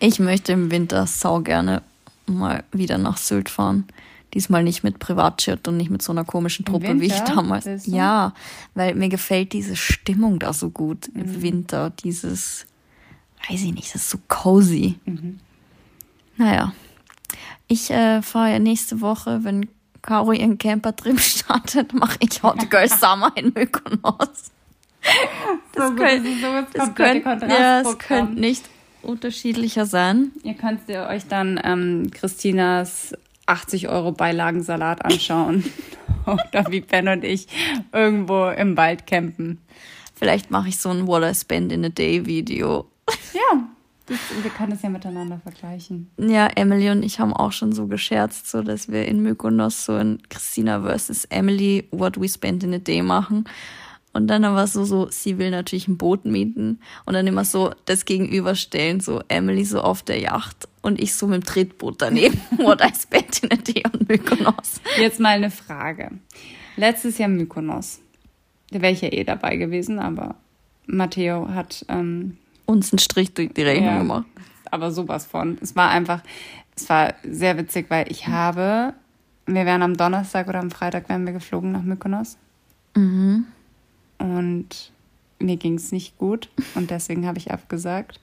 Ich 0.00 0.18
möchte 0.20 0.52
im 0.52 0.70
Winter 0.70 1.06
sau 1.06 1.40
gerne 1.40 1.82
mal 2.26 2.64
wieder 2.72 2.96
nach 2.96 3.18
Sylt 3.18 3.50
fahren. 3.50 3.86
Diesmal 4.34 4.62
nicht 4.62 4.84
mit 4.84 4.98
Privatjet 4.98 5.66
und 5.68 5.76
nicht 5.78 5.90
mit 5.90 6.02
so 6.02 6.12
einer 6.12 6.24
komischen 6.24 6.64
Truppe 6.66 7.00
wie 7.00 7.06
ich 7.06 7.18
damals. 7.20 7.64
du? 7.64 7.90
Ja, 7.90 8.34
weil 8.74 8.94
mir 8.94 9.08
gefällt 9.08 9.52
diese 9.54 9.74
Stimmung 9.76 10.38
da 10.38 10.52
so 10.52 10.68
gut 10.70 11.08
Mhm. 11.14 11.20
im 11.20 11.42
Winter. 11.42 11.90
Dieses, 11.90 12.66
weiß 13.48 13.62
ich 13.62 13.72
nicht, 13.72 13.94
das 13.94 14.02
ist 14.02 14.10
so 14.10 14.18
cozy. 14.28 14.96
Mhm. 15.06 15.38
Naja, 16.36 16.72
ich 17.68 17.90
äh, 17.90 18.20
fahre 18.22 18.52
ja 18.52 18.58
nächste 18.58 19.00
Woche, 19.00 19.44
wenn 19.44 19.66
Caro 20.02 20.32
ihren 20.32 20.58
Camper-Trip 20.58 21.18
startet, 21.20 21.92
mache 21.94 22.18
ich 22.20 22.42
Hot 22.42 22.68
Girl 22.70 22.88
Summer 23.00 23.32
in 23.34 23.52
Mykonos. 23.54 24.52
Das, 25.74 25.96
könnte- 25.96 26.30
das, 26.42 26.66
Das 26.72 26.94
könnte 26.94 27.46
ja, 27.48 27.80
es 27.80 27.98
könnte 27.98 28.38
nicht 28.38 28.64
unterschiedlicher 29.02 29.86
sein. 29.86 30.32
Ihr 30.42 30.54
könnt 30.54 30.80
ihr 30.88 31.06
euch 31.08 31.26
dann 31.28 31.58
ähm, 31.62 32.10
Christinas 32.12 33.14
80 33.48 33.88
Euro 33.88 34.12
Beilagensalat 34.12 35.04
anschauen. 35.04 35.64
Oder 36.26 36.70
wie 36.70 36.80
Ben 36.80 37.08
und 37.08 37.24
ich 37.24 37.46
irgendwo 37.92 38.48
im 38.48 38.76
Wald 38.76 39.06
campen. 39.06 39.60
Vielleicht 40.14 40.50
mache 40.50 40.68
ich 40.68 40.78
so 40.78 40.90
ein 40.90 41.06
What 41.06 41.22
I 41.22 41.34
Spend 41.34 41.72
in 41.72 41.84
a 41.84 41.88
Day 41.88 42.26
Video. 42.26 42.86
Ja, 43.32 43.68
das, 44.06 44.18
wir 44.42 44.50
können 44.50 44.70
das 44.70 44.82
ja 44.82 44.88
miteinander 44.88 45.38
vergleichen. 45.38 46.10
Ja, 46.18 46.48
Emily 46.54 46.90
und 46.90 47.02
ich 47.02 47.20
haben 47.20 47.32
auch 47.32 47.52
schon 47.52 47.72
so 47.72 47.86
gescherzt, 47.86 48.50
so 48.50 48.62
dass 48.62 48.88
wir 48.88 49.06
in 49.06 49.22
Mykonos 49.22 49.84
so 49.84 49.94
ein 49.94 50.18
Christina 50.28 50.82
versus 50.82 51.24
Emily 51.26 51.86
What 51.90 52.20
We 52.20 52.28
Spend 52.28 52.64
in 52.64 52.74
a 52.74 52.78
Day 52.78 53.02
machen. 53.02 53.44
Und 54.18 54.26
dann 54.26 54.44
aber 54.44 54.66
so, 54.66 54.84
so, 54.84 55.08
sie 55.10 55.38
will 55.38 55.50
natürlich 55.52 55.86
ein 55.86 55.96
Boot 55.96 56.24
mieten 56.24 56.80
und 57.06 57.14
dann 57.14 57.26
immer 57.28 57.44
so 57.44 57.72
das 57.84 58.04
Gegenüberstellen, 58.04 58.98
so 59.00 59.22
Emily 59.28 59.64
so 59.64 59.80
auf 59.80 60.02
der 60.02 60.18
Yacht 60.18 60.68
und 60.82 61.00
ich 61.00 61.14
so 61.14 61.28
mit 61.28 61.42
dem 61.42 61.46
Tretboot 61.46 62.02
daneben. 62.02 62.40
What 62.58 62.80
I 62.82 62.92
spent 62.94 63.38
in 63.44 63.52
a 63.52 63.56
day 63.56 63.84
on 63.86 64.06
Mykonos. 64.08 64.80
Jetzt 64.98 65.20
mal 65.20 65.36
eine 65.36 65.50
Frage. 65.52 66.10
Letztes 66.76 67.18
Jahr 67.18 67.28
Mykonos. 67.28 68.00
Da 68.72 68.82
wäre 68.82 68.92
ich 68.92 69.02
ja 69.02 69.12
eh 69.12 69.22
dabei 69.22 69.54
gewesen, 69.56 70.00
aber 70.00 70.34
Matteo 70.86 71.48
hat 71.54 71.86
ähm, 71.88 72.38
Uns 72.66 72.92
einen 72.92 72.98
Strich 72.98 73.32
durch 73.34 73.52
die 73.54 73.62
Rechnung 73.62 73.86
Ja. 73.86 73.98
gemacht. 73.98 74.26
aber 74.70 74.90
sowas 74.90 75.26
von. 75.26 75.58
Es 75.60 75.76
war 75.76 75.90
einfach, 75.90 76.22
es 76.74 76.88
war 76.88 77.14
sehr 77.22 77.56
witzig, 77.56 77.86
weil 77.88 78.10
ich 78.10 78.26
habe, 78.26 78.94
wir 79.46 79.64
wären 79.64 79.82
am 79.82 79.96
Donnerstag 79.96 80.48
oder 80.48 80.58
am 80.58 80.70
Freitag 80.72 81.08
wären 81.08 81.24
wir 81.24 81.32
geflogen 81.32 81.70
nach 81.72 81.82
Mykonos. 81.82 82.36
Mhm. 82.96 83.46
Und 84.18 84.92
mir 85.38 85.56
ging 85.56 85.74
es 85.74 85.92
nicht 85.92 86.18
gut 86.18 86.48
und 86.74 86.90
deswegen 86.90 87.26
habe 87.26 87.38
ich 87.38 87.50
abgesagt. 87.50 88.20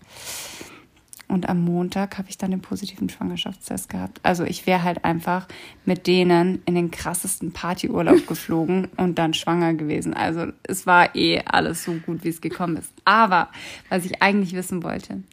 Und 1.27 1.49
am 1.49 1.63
Montag 1.65 2.19
habe 2.19 2.29
ich 2.29 2.38
dann 2.38 2.51
den 2.51 2.62
positiven 2.62 3.10
Schwangerschaftstest 3.10 3.89
gehabt. 3.89 4.19
Also 4.21 4.43
ich 4.43 4.67
wäre 4.67 4.84
halt 4.84 5.03
einfach 5.03 5.47
mit 5.84 6.05
denen 6.05 6.62
in 6.65 6.75
den 6.75 6.91
krassesten 6.91 7.51
Partyurlaub 7.51 8.27
geflogen 8.27 8.89
und 8.97 9.17
dann 9.17 9.34
schwanger 9.34 9.73
gewesen. 9.73 10.13
Also 10.13 10.47
es 10.63 10.86
war 10.86 11.15
eh 11.15 11.41
alles 11.45 11.84
so 11.84 11.93
gut, 11.93 12.23
wie 12.23 12.29
es 12.29 12.41
gekommen 12.41 12.77
ist. 12.77 12.91
Aber 13.05 13.49
was 13.89 14.05
ich 14.05 14.21
eigentlich 14.21 14.53
wissen 14.53 14.84
wollte, 14.84 15.23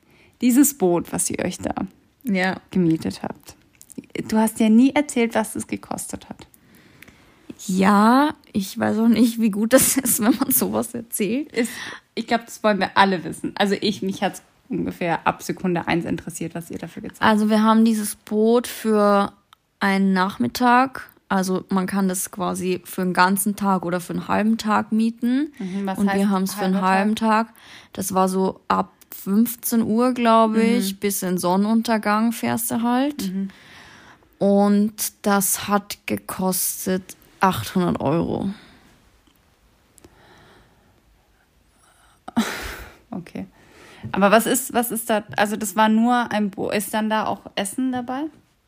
dieses 0.41 0.79
Boot, 0.79 1.13
was 1.13 1.29
ihr 1.29 1.41
euch 1.45 1.59
da 1.59 1.75
Ja. 2.25 2.57
gemietet 2.71 3.23
habt, 3.23 3.55
du 4.29 4.39
hast 4.39 4.61
ja 4.61 4.71
nie 4.71 4.95
erzählt, 4.95 5.35
was 5.35 5.55
es 5.57 5.67
gekostet 5.67 6.29
hat. 6.31 6.47
Ja, 7.67 8.35
ich 8.53 8.79
weiß 8.79 8.99
auch 8.99 9.09
nicht, 9.09 9.41
wie 9.41 9.51
gut 9.51 9.73
das 9.73 9.97
ist, 9.97 10.21
wenn 10.23 10.37
man 10.39 10.51
sowas 10.51 10.95
erzählt. 10.95 11.53
ist, 11.53 11.71
ich 12.15 12.27
glaube, 12.27 12.45
das 12.45 12.63
wollen 12.63 12.79
wir 12.81 12.97
alle 12.97 13.25
wissen. 13.25 13.55
Also 13.57 13.75
ich, 13.81 14.03
mich 14.03 14.23
hat 14.23 14.35
es 14.35 14.43
ungefähr 14.69 15.27
ab 15.27 15.43
Sekunde 15.43 15.87
eins 15.87 16.05
interessiert, 16.05 16.55
was 16.55 16.71
ihr 16.71 16.79
dafür 16.79 17.03
gezahlt 17.03 17.21
habt. 17.21 17.31
Also 17.31 17.51
wir 17.51 17.63
haben 17.63 17.85
dieses 17.85 18.17
Boot 18.17 18.67
für 18.67 19.33
einen 19.81 20.13
Nachmittag. 20.13 21.09
Also 21.29 21.65
man 21.71 21.87
kann 21.87 22.09
das 22.09 22.31
quasi 22.31 22.83
für 22.85 23.03
einen 23.03 23.15
ganzen 23.15 23.57
Tag 23.57 23.85
oder 23.87 24.01
für 24.01 24.13
einen 24.13 24.29
halben 24.29 24.59
Tag 24.59 24.93
mieten. 24.93 25.53
Mhm, 25.59 25.89
Und 25.97 26.13
wir 26.15 26.29
haben 26.29 26.43
es 26.43 26.55
für 26.55 26.65
einen 26.65 26.81
halben 26.83 27.17
Tag. 27.17 27.49
Das 27.95 28.13
war 28.13 28.29
so 28.29 28.61
ab 28.69 28.93
15 29.25 29.83
Uhr, 29.83 30.13
glaube 30.13 30.63
ich, 30.63 31.01
bis 31.01 31.23
in 31.23 31.39
Sonnenuntergang 31.39 32.33
fährst 32.33 32.71
du 32.71 32.83
halt. 32.83 33.33
Und 34.39 34.93
das 35.23 35.69
hat 35.69 35.99
gekostet 36.07 37.17
800 37.43 38.01
Euro. 38.01 38.51
Okay. 43.15 43.47
Aber 44.11 44.31
was 44.31 44.47
ist, 44.47 44.73
was 44.73 44.91
ist 44.91 45.11
da, 45.11 45.23
also 45.37 45.55
das 45.57 45.77
war 45.77 45.91
nur 45.91 46.33
ein 46.33 46.49
Bo 46.51 46.71
ist 46.71 46.95
dann 46.95 47.11
da 47.11 47.27
auch 47.27 47.43
Essen 47.57 47.93
dabei? 47.93 48.23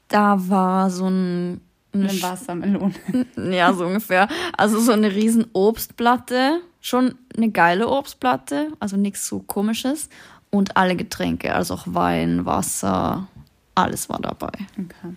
Da 0.09 0.37
war 0.49 0.91
so 0.91 1.09
ein, 1.09 1.63
eine 1.95 2.11
Eine 2.11 2.23
Wassermelone. 2.23 2.95
Ja, 3.51 3.73
so 3.73 3.87
ungefähr. 3.87 4.29
Also 4.57 4.79
so 4.81 4.93
eine 4.93 5.13
riesen 5.13 5.47
Obstplatte, 5.55 6.61
schon 6.83 7.15
eine 7.35 7.51
geile 7.51 7.89
Obstplatte, 7.89 8.69
also 8.81 8.99
nichts 8.99 9.27
so 9.27 9.41
komisches. 9.41 10.11
Und 10.51 10.77
alle 10.77 10.95
Getränke, 10.95 11.55
also 11.55 11.75
auch 11.75 11.87
Wein, 11.87 12.45
Wasser, 12.45 13.27
alles 13.75 14.11
war 14.11 14.21
dabei. 14.21 14.53
Okay. 14.79 15.15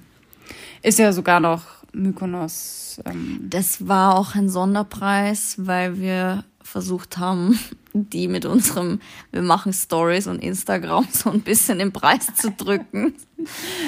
Ist 0.81 0.99
ja 0.99 1.11
sogar 1.11 1.41
noch 1.41 1.76
Mykonos. 1.97 3.01
Ähm, 3.05 3.39
Das 3.49 3.87
war 3.87 4.17
auch 4.17 4.35
ein 4.35 4.49
Sonderpreis, 4.49 5.55
weil 5.57 5.99
wir 5.99 6.43
versucht 6.61 7.17
haben, 7.17 7.57
die 7.93 8.27
mit 8.27 8.45
unserem, 8.45 8.99
wir 9.31 9.41
machen 9.41 9.73
Stories 9.73 10.27
und 10.27 10.39
Instagram 10.39 11.07
so 11.11 11.29
ein 11.29 11.41
bisschen 11.41 11.79
den 11.79 11.91
Preis 11.91 12.27
zu 12.35 12.51
drücken. 12.51 13.13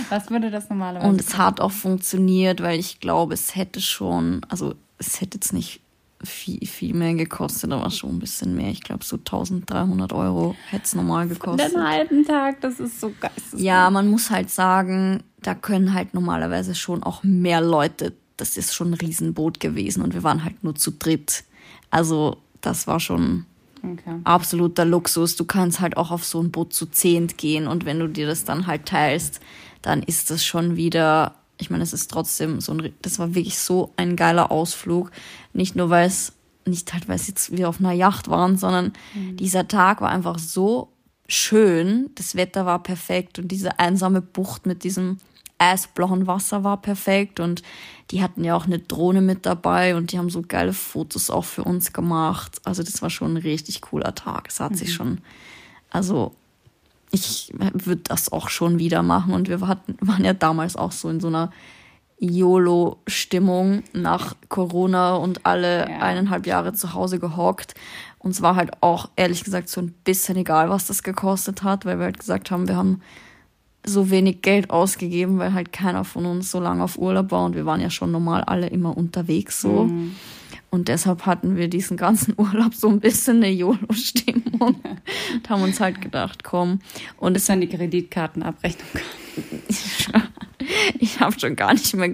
was 0.09 0.29
würde 0.29 0.49
das 0.49 0.69
normalerweise 0.69 1.07
Und 1.07 1.21
es 1.21 1.37
hat 1.37 1.61
auch 1.61 1.71
funktioniert, 1.71 2.61
weil 2.61 2.79
ich 2.79 2.99
glaube, 2.99 3.33
es 3.33 3.55
hätte 3.55 3.81
schon, 3.81 4.41
also 4.49 4.75
es 4.97 5.21
hätte 5.21 5.37
jetzt 5.37 5.53
nicht 5.53 5.81
viel, 6.23 6.65
viel 6.67 6.93
mehr 6.93 7.13
gekostet, 7.13 7.71
aber 7.71 7.89
schon 7.91 8.11
ein 8.17 8.19
bisschen 8.19 8.55
mehr. 8.55 8.69
Ich 8.69 8.81
glaube, 8.81 9.03
so 9.03 9.17
1300 9.17 10.11
Euro 10.13 10.55
hätte 10.69 10.83
es 10.85 10.95
normal 10.95 11.27
gekostet. 11.27 11.73
Den 11.73 11.83
halben 11.83 12.25
Tag, 12.25 12.59
das 12.61 12.79
ist 12.79 12.99
so 12.99 13.13
geisteskrank. 13.19 13.63
Ja, 13.63 13.89
man 13.89 14.09
muss 14.09 14.29
halt 14.29 14.49
sagen, 14.49 15.23
da 15.41 15.55
können 15.55 15.93
halt 15.93 16.13
normalerweise 16.13 16.75
schon 16.75 17.03
auch 17.03 17.23
mehr 17.23 17.61
Leute, 17.61 18.13
das 18.37 18.57
ist 18.57 18.73
schon 18.73 18.91
ein 18.91 18.93
Riesenboot 18.95 19.59
gewesen 19.59 20.03
und 20.03 20.13
wir 20.13 20.23
waren 20.23 20.43
halt 20.43 20.63
nur 20.63 20.75
zu 20.75 20.91
dritt. 20.91 21.43
Also 21.89 22.37
das 22.61 22.87
war 22.87 22.99
schon 22.99 23.45
Okay. 23.81 24.19
absoluter 24.25 24.83
Luxus. 24.83 25.37
Du 25.37 25.45
kannst 25.45 25.79
halt 25.79 25.95
auch 25.95 26.11
auf 26.11 26.25
so 26.25 26.41
ein 26.41 26.51
Boot 26.51 26.73
zu 26.73 26.85
zehnt 26.85 27.37
gehen 27.37 27.65
und 27.67 27.85
wenn 27.85 27.99
du 27.99 28.07
dir 28.07 28.27
das 28.27 28.43
dann 28.43 28.67
halt 28.67 28.85
teilst, 28.85 29.39
dann 29.81 30.03
ist 30.03 30.29
das 30.29 30.43
schon 30.43 30.75
wieder 30.75 31.35
ich 31.59 31.69
meine, 31.69 31.83
es 31.83 31.93
ist 31.93 32.09
trotzdem 32.09 32.61
so 32.61 32.73
ein, 32.73 32.93
das 33.01 33.19
war 33.19 33.35
wirklich 33.35 33.59
so 33.59 33.93
ein 33.97 34.15
geiler 34.15 34.49
Ausflug. 34.49 35.11
Nicht 35.53 35.75
nur, 35.75 35.89
weil 35.89 36.07
es, 36.07 36.33
nicht 36.65 36.91
halt, 36.93 37.07
weil 37.07 37.17
es 37.17 37.27
jetzt 37.27 37.55
wir 37.55 37.67
auf 37.67 37.79
einer 37.79 37.91
Yacht 37.91 38.29
waren, 38.29 38.57
sondern 38.57 38.93
mhm. 39.13 39.35
dieser 39.35 39.67
Tag 39.67 40.01
war 40.01 40.09
einfach 40.09 40.39
so 40.39 40.93
schön. 41.27 42.09
Das 42.15 42.35
Wetter 42.35 42.65
war 42.65 42.81
perfekt 42.81 43.39
und 43.39 43.49
diese 43.49 43.77
einsame 43.77 44.21
Bucht 44.21 44.65
mit 44.65 44.83
diesem 44.83 45.17
eisblauen 45.57 46.25
Wasser 46.25 46.63
war 46.63 46.81
perfekt 46.81 47.41
und 47.41 47.61
die 48.11 48.23
hatten 48.23 48.45
ja 48.45 48.55
auch 48.55 48.65
eine 48.65 48.79
Drohne 48.79 49.19
mit 49.19 49.45
dabei 49.45 49.97
und 49.97 50.13
die 50.13 50.17
haben 50.17 50.29
so 50.29 50.41
geile 50.41 50.71
Fotos 50.71 51.29
auch 51.29 51.43
für 51.43 51.65
uns 51.65 51.91
gemacht. 51.91 52.61
Also 52.63 52.81
das 52.81 53.01
war 53.01 53.09
schon 53.09 53.33
ein 53.33 53.37
richtig 53.37 53.81
cooler 53.81 54.15
Tag. 54.15 54.47
Es 54.47 54.61
hat 54.61 54.71
mhm. 54.71 54.75
sich 54.75 54.93
schon, 54.93 55.19
also 55.89 56.33
ich 57.11 57.53
würde 57.55 58.01
das 58.03 58.31
auch 58.31 58.49
schon 58.49 58.79
wieder 58.79 59.03
machen 59.03 59.33
und 59.33 59.49
wir 59.49 59.59
hatten, 59.67 59.95
waren 60.01 60.23
ja 60.23 60.33
damals 60.33 60.75
auch 60.75 60.91
so 60.91 61.09
in 61.09 61.19
so 61.19 61.27
einer 61.27 61.51
YOLO-Stimmung 62.19 63.83
nach 63.93 64.35
Corona 64.49 65.15
und 65.15 65.45
alle 65.45 65.89
ja. 65.89 65.99
eineinhalb 65.99 66.45
Jahre 66.45 66.73
zu 66.73 66.93
Hause 66.93 67.19
gehockt. 67.19 67.75
Uns 68.19 68.41
war 68.41 68.55
halt 68.55 68.71
auch 68.81 69.09
ehrlich 69.15 69.43
gesagt 69.43 69.69
so 69.69 69.81
ein 69.81 69.93
bisschen 70.03 70.35
egal, 70.35 70.69
was 70.69 70.85
das 70.85 71.03
gekostet 71.03 71.63
hat, 71.63 71.85
weil 71.85 71.97
wir 71.97 72.05
halt 72.05 72.19
gesagt 72.19 72.51
haben, 72.51 72.67
wir 72.67 72.75
haben 72.75 73.01
so 73.85 74.09
wenig 74.09 74.41
Geld 74.41 74.69
ausgegeben, 74.69 75.39
weil 75.39 75.53
halt 75.53 75.71
keiner 75.71 76.03
von 76.03 76.25
uns 76.25 76.51
so 76.51 76.59
lange 76.59 76.83
auf 76.83 76.97
Urlaub 76.97 77.31
war 77.31 77.45
und 77.45 77.55
wir 77.55 77.65
waren 77.65 77.79
ja 77.79 77.89
schon 77.89 78.11
normal 78.11 78.43
alle 78.43 78.67
immer 78.67 78.95
unterwegs 78.97 79.61
so. 79.61 79.85
Mhm. 79.85 80.15
Und 80.71 80.87
deshalb 80.87 81.25
hatten 81.25 81.55
wir 81.55 81.67
diesen 81.67 81.97
ganzen 81.97 82.35
Urlaub 82.37 82.75
so 82.75 82.89
ein 82.89 82.99
bisschen 82.99 83.37
eine 83.37 83.51
YOLO-Stimmung 83.51 84.81
und 85.33 85.49
haben 85.49 85.63
uns 85.63 85.79
halt 85.79 86.01
gedacht, 86.01 86.43
komm. 86.43 86.79
Und 87.17 87.35
es 87.35 87.45
dann 87.45 87.61
die 87.61 87.69
Kreditkartenabrechnung 87.69 88.87
ich 90.99 91.19
habe 91.19 91.39
schon 91.39 91.55
gar 91.55 91.73
nicht 91.73 91.93
mehr. 91.95 92.11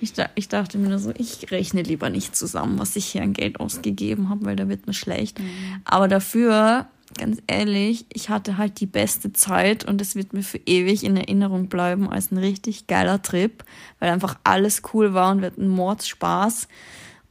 Ich, 0.00 0.12
ich, 0.34 0.48
dachte 0.48 0.78
mir 0.78 0.88
nur 0.88 0.98
so, 0.98 1.12
ich 1.16 1.50
rechne 1.50 1.82
lieber 1.82 2.10
nicht 2.10 2.36
zusammen, 2.36 2.78
was 2.78 2.96
ich 2.96 3.06
hier 3.06 3.22
an 3.22 3.32
Geld 3.32 3.60
ausgegeben 3.60 4.28
habe, 4.28 4.44
weil 4.44 4.56
da 4.56 4.68
wird 4.68 4.86
mir 4.86 4.94
schlecht. 4.94 5.38
Mhm. 5.38 5.46
Aber 5.84 6.08
dafür 6.08 6.86
ganz 7.16 7.40
ehrlich, 7.46 8.06
ich 8.12 8.28
hatte 8.28 8.58
halt 8.58 8.80
die 8.80 8.86
beste 8.86 9.32
Zeit 9.32 9.84
und 9.84 10.00
es 10.00 10.14
wird 10.14 10.34
mir 10.34 10.42
für 10.42 10.60
ewig 10.66 11.04
in 11.04 11.16
Erinnerung 11.16 11.68
bleiben 11.68 12.08
als 12.08 12.30
ein 12.30 12.38
richtig 12.38 12.86
geiler 12.86 13.22
Trip, 13.22 13.64
weil 13.98 14.10
einfach 14.10 14.36
alles 14.44 14.82
cool 14.92 15.14
war 15.14 15.32
und 15.32 15.40
wir 15.40 15.46
hatten 15.46 15.68
Mordspaß. 15.68 16.68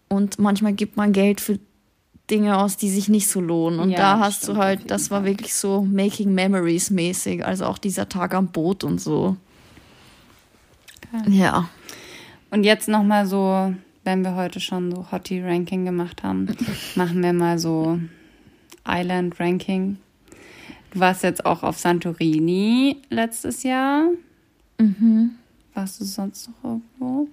Und 0.09 0.39
manchmal 0.39 0.73
gibt 0.73 0.97
man 0.97 1.11
Geld 1.11 1.41
für 1.41 1.59
Dinge 2.29 2.57
aus, 2.57 2.77
die 2.77 2.89
sich 2.89 3.07
nicht 3.07 3.27
so 3.27 3.39
lohnen. 3.39 3.79
Und 3.79 3.91
ja, 3.91 3.97
da 3.97 4.19
hast 4.19 4.47
du 4.47 4.57
halt, 4.57 4.91
das 4.91 5.11
war 5.11 5.23
wirklich 5.23 5.53
so 5.53 5.81
Making 5.81 6.33
Memories 6.33 6.89
mäßig, 6.89 7.45
also 7.45 7.65
auch 7.65 7.77
dieser 7.77 8.09
Tag 8.09 8.33
am 8.33 8.47
Boot 8.47 8.83
und 8.83 8.99
so. 8.99 9.37
Okay. 11.13 11.31
Ja. 11.31 11.69
Und 12.51 12.63
jetzt 12.63 12.89
nochmal 12.89 13.25
so, 13.25 13.73
wenn 14.03 14.23
wir 14.23 14.35
heute 14.35 14.59
schon 14.59 14.91
so 14.91 15.11
Hottie 15.11 15.41
Ranking 15.41 15.85
gemacht 15.85 16.23
haben, 16.23 16.47
machen 16.95 17.23
wir 17.23 17.33
mal 17.33 17.59
so 17.59 17.99
Island 18.85 19.39
Ranking. 19.39 19.97
Du 20.91 20.99
warst 20.99 21.23
jetzt 21.23 21.45
auch 21.45 21.63
auf 21.63 21.77
Santorini 21.77 22.97
letztes 23.09 23.63
Jahr. 23.63 24.03
Mhm. 24.79 25.31
Warst 25.73 26.01
du 26.01 26.05
sonst 26.05 26.49
noch 26.49 26.71
irgendwo? 26.71 27.27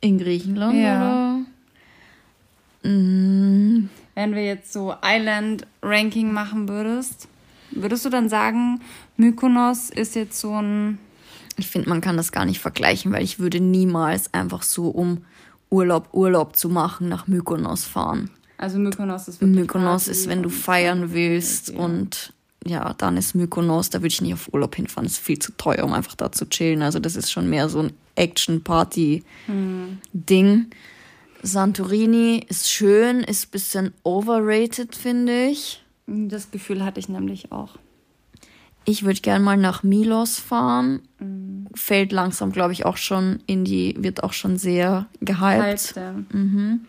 In 0.00 0.18
Griechenland 0.18 0.78
ja. 0.78 0.96
oder? 0.96 1.51
Mhm. 2.82 3.88
Wenn 4.14 4.34
wir 4.34 4.44
jetzt 4.44 4.72
so 4.72 4.94
Island 5.02 5.66
Ranking 5.82 6.32
machen 6.32 6.68
würdest, 6.68 7.28
würdest 7.70 8.04
du 8.04 8.10
dann 8.10 8.28
sagen, 8.28 8.80
Mykonos 9.16 9.90
ist 9.90 10.14
jetzt 10.14 10.38
so 10.38 10.54
ein. 10.60 10.98
Ich 11.56 11.68
finde, 11.68 11.88
man 11.88 12.00
kann 12.00 12.16
das 12.16 12.32
gar 12.32 12.44
nicht 12.44 12.60
vergleichen, 12.60 13.12
weil 13.12 13.22
ich 13.22 13.38
würde 13.38 13.60
niemals 13.60 14.32
einfach 14.34 14.62
so, 14.62 14.88
um 14.88 15.24
Urlaub, 15.70 16.08
Urlaub 16.12 16.56
zu 16.56 16.68
machen, 16.68 17.08
nach 17.08 17.26
Mykonos 17.26 17.84
fahren. 17.84 18.30
Also 18.58 18.78
Mykonos 18.78 19.28
ist 19.28 19.40
wirklich 19.40 19.60
Mykonos 19.60 20.08
ist, 20.08 20.28
wenn 20.28 20.42
du 20.42 20.48
feiern 20.48 21.12
willst 21.12 21.70
ja. 21.70 21.78
und 21.78 22.32
ja, 22.64 22.94
dann 22.94 23.16
ist 23.16 23.34
Mykonos, 23.34 23.90
da 23.90 23.98
würde 23.98 24.12
ich 24.12 24.20
nicht 24.20 24.34
auf 24.34 24.52
Urlaub 24.52 24.76
hinfahren. 24.76 25.04
Das 25.04 25.14
ist 25.14 25.24
viel 25.24 25.38
zu 25.38 25.52
teuer, 25.56 25.84
um 25.84 25.92
einfach 25.92 26.14
da 26.14 26.30
zu 26.30 26.48
chillen. 26.48 26.82
Also 26.82 27.00
das 27.00 27.16
ist 27.16 27.32
schon 27.32 27.50
mehr 27.50 27.68
so 27.68 27.80
ein 27.80 27.92
Action-Party-Ding. 28.14 29.24
Hm. 29.46 30.70
Santorini 31.42 32.44
ist 32.48 32.70
schön, 32.70 33.20
ist 33.20 33.46
ein 33.46 33.50
bisschen 33.50 33.94
overrated, 34.04 34.94
finde 34.94 35.46
ich. 35.46 35.82
Das 36.06 36.50
Gefühl 36.50 36.84
hatte 36.84 37.00
ich 37.00 37.08
nämlich 37.08 37.52
auch. 37.52 37.76
Ich 38.84 39.04
würde 39.04 39.20
gerne 39.20 39.44
mal 39.44 39.56
nach 39.56 39.82
Milos 39.82 40.38
fahren. 40.38 41.02
Mhm. 41.18 41.68
Fällt 41.74 42.12
langsam, 42.12 42.52
glaube 42.52 42.72
ich, 42.72 42.84
auch 42.84 42.96
schon 42.96 43.40
in 43.46 43.64
die, 43.64 43.94
wird 43.98 44.22
auch 44.24 44.32
schon 44.32 44.56
sehr 44.56 45.06
gehypt. 45.20 45.40
Hyped, 45.40 45.96
ja. 45.96 46.12
mhm. 46.12 46.80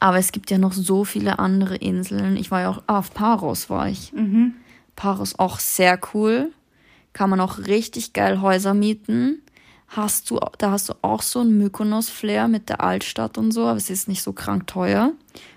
Aber 0.00 0.18
es 0.18 0.32
gibt 0.32 0.50
ja 0.50 0.58
noch 0.58 0.72
so 0.72 1.04
viele 1.04 1.38
andere 1.38 1.76
Inseln. 1.76 2.36
Ich 2.36 2.50
war 2.50 2.60
ja 2.60 2.70
auch, 2.70 2.82
ah, 2.86 2.98
auf 2.98 3.12
Paros 3.14 3.68
war 3.68 3.88
ich. 3.88 4.12
Mhm. 4.12 4.54
Paros 4.94 5.38
auch 5.38 5.58
sehr 5.58 5.98
cool. 6.14 6.52
Kann 7.12 7.30
man 7.30 7.40
auch 7.40 7.58
richtig 7.58 8.12
geil 8.12 8.40
Häuser 8.40 8.74
mieten. 8.74 9.42
Hast 9.88 10.30
du, 10.30 10.38
da 10.58 10.70
hast 10.72 10.90
du 10.90 10.94
auch 11.00 11.22
so 11.22 11.40
ein 11.40 11.56
Mykonos-Flair 11.56 12.46
mit 12.48 12.68
der 12.68 12.82
Altstadt 12.82 13.38
und 13.38 13.52
so, 13.52 13.66
aber 13.66 13.78
es 13.78 13.88
ist 13.88 14.06
nicht 14.06 14.22
so 14.22 14.32
krank 14.32 14.66
teuer. 14.66 15.12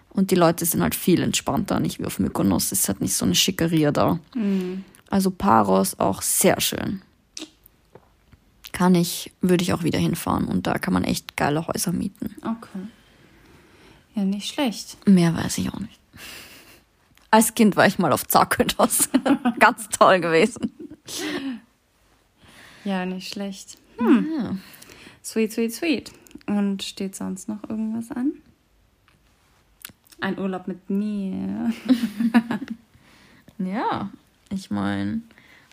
Und 0.10 0.32
die 0.32 0.36
Leute 0.36 0.66
sind 0.66 0.82
halt 0.82 0.96
viel 0.96 1.22
entspannter, 1.22 1.80
nicht 1.80 2.00
wie 2.00 2.06
auf 2.06 2.20
Mykonos. 2.20 2.72
Es 2.72 2.80
ist 2.80 2.88
halt 2.88 3.02
nicht 3.02 3.14
so 3.14 3.26
eine 3.26 3.36
Schickeria 3.36 3.92
da. 3.92 4.20
Mhm. 4.36 4.84
Also 5.10 5.32
Paros 5.32 6.00
auch 6.00 6.22
sehr 6.22 6.60
schön. 6.62 7.02
Kann 8.72 8.96
ich, 8.96 9.32
würde 9.42 9.64
ich 9.64 9.74
auch 9.74 9.84
wieder 9.84 10.00
hinfahren. 10.00 10.48
Und 10.48 10.68
da 10.68 10.80
kann 10.80 10.94
man 10.94 11.04
echt 11.04 11.36
geile 11.36 11.68
Häuser 11.68 11.92
mieten. 11.92 12.36
Okay. 12.42 12.88
Ja, 14.16 14.24
nicht 14.24 14.54
schlecht. 14.54 14.98
Mehr 15.08 15.36
weiß 15.36 15.58
ich 15.58 15.70
auch 15.70 15.80
nicht. 15.80 16.00
Als 17.30 17.54
Kind 17.54 17.78
war 17.78 17.88
ich 17.88 17.98
mal 17.98 18.12
auf 18.12 18.28
Zakynthos. 18.28 19.10
Ganz 19.60 19.88
toll 19.90 20.20
gewesen. 20.20 20.72
Ja, 22.84 23.06
nicht 23.06 23.32
schlecht. 23.32 23.78
Hm. 23.98 24.28
Ja. 24.38 24.58
Sweet, 25.24 25.54
sweet, 25.54 25.74
sweet. 25.74 26.12
Und 26.48 26.84
steht 26.84 27.16
sonst 27.16 27.48
noch 27.48 27.70
irgendwas 27.70 28.12
an? 28.12 28.34
Ein 30.20 30.38
Urlaub 30.38 30.68
mit 30.68 30.90
mir. 30.90 31.74
ja, 33.58 34.10
ich 34.50 34.70
meine, 34.70 35.22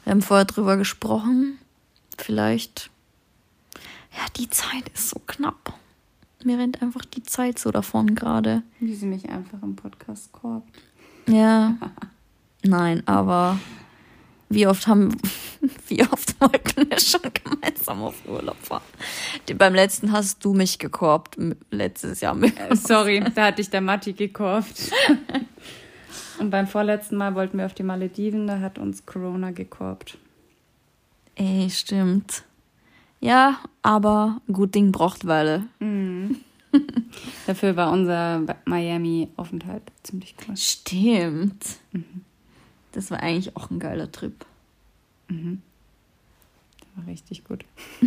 wir 0.04 0.12
haben 0.12 0.22
vorher 0.22 0.46
drüber 0.46 0.76
gesprochen. 0.76 1.58
Vielleicht. 2.16 2.90
Ja, 4.12 4.24
die 4.36 4.48
Zeit 4.50 4.88
ist 4.94 5.10
so 5.10 5.20
knapp. 5.26 5.74
Mir 6.44 6.58
rennt 6.58 6.82
einfach 6.82 7.04
die 7.04 7.22
Zeit 7.22 7.58
so 7.58 7.70
davon 7.70 8.14
gerade. 8.14 8.62
Wie 8.80 8.94
sie 8.94 9.06
mich 9.06 9.28
einfach 9.28 9.62
im 9.62 9.76
Podcast 9.76 10.32
korbt. 10.32 10.68
Ja. 11.26 11.76
Nein, 12.62 13.02
aber 13.06 13.58
wie 14.49 14.66
oft 14.66 14.86
haben, 14.86 15.16
wie 15.88 16.03
oft 16.03 16.40
wollten 16.40 16.90
wir 16.90 17.01
schon 17.01 17.20
gemeinsam 17.32 18.03
auf 18.03 18.14
Urlaub 18.26 18.57
fahren? 18.62 18.82
Beim 19.57 19.74
letzten 19.74 20.12
hast 20.12 20.44
du 20.44 20.55
mich 20.55 20.78
gekorbt, 20.78 21.36
letztes 21.70 22.20
Jahr. 22.20 22.40
Äh, 22.42 22.74
sorry, 22.76 23.24
da 23.34 23.46
hatte 23.46 23.61
ich 23.61 23.70
der 23.70 23.80
Matti 23.80 24.12
gekorbt. 24.12 24.90
Und 26.38 26.51
beim 26.51 26.68
vorletzten 26.68 27.16
Mal 27.16 27.34
wollten 27.34 27.59
wir 27.59 27.66
auf 27.66 27.74
die 27.74 27.82
Malediven, 27.82 28.46
da 28.46 28.61
hat 28.61 28.78
uns 28.78 29.05
Corona 29.05 29.51
gekorbt. 29.51 30.18
Ey, 31.34 31.68
stimmt. 31.68 32.44
Ja, 33.20 33.59
aber 33.82 34.40
gut 34.53 34.74
Ding 34.74 34.92
braucht 34.92 35.26
Weile. 35.26 35.64
Mhm. 35.80 36.36
Dafür 37.46 37.76
war 37.76 37.90
unser 37.90 38.42
Miami-Aufenthalt 38.66 39.82
ziemlich 40.03 40.34
cool. 40.46 40.57
Stimmt. 40.57 41.64
Mhm. 41.92 42.24
Das 42.93 43.11
war 43.11 43.20
eigentlich 43.20 43.57
auch 43.57 43.70
ein 43.70 43.78
geiler 43.78 44.11
Trip. 44.11 44.45
Mhm. 45.28 45.62
Der 46.80 47.03
war 47.03 47.12
richtig 47.12 47.45
gut. 47.45 47.64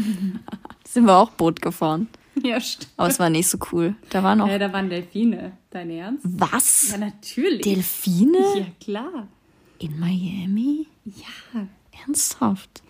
Sind 0.88 1.06
wir 1.06 1.18
auch 1.18 1.32
Boot 1.32 1.62
gefahren. 1.62 2.08
Ja, 2.42 2.60
stimmt. 2.60 2.92
Aber 2.98 3.10
es 3.10 3.20
war 3.20 3.30
nicht 3.30 3.48
so 3.48 3.58
cool. 3.72 3.96
Da 4.10 4.24
waren 4.24 4.40
noch. 4.40 4.48
Ja, 4.48 4.58
da 4.58 4.72
waren 4.72 4.90
Delfine. 4.90 5.54
Dein 5.70 5.90
Ernst? 5.90 6.24
Was? 6.24 6.92
Ja, 6.92 6.98
natürlich. 6.98 7.62
Delfine? 7.62 8.38
Ja, 8.58 8.66
klar. 8.80 9.28
In 9.80 10.00
Miami? 10.00 10.88
Ja. 11.06 11.68
Ernsthaft? 12.06 12.82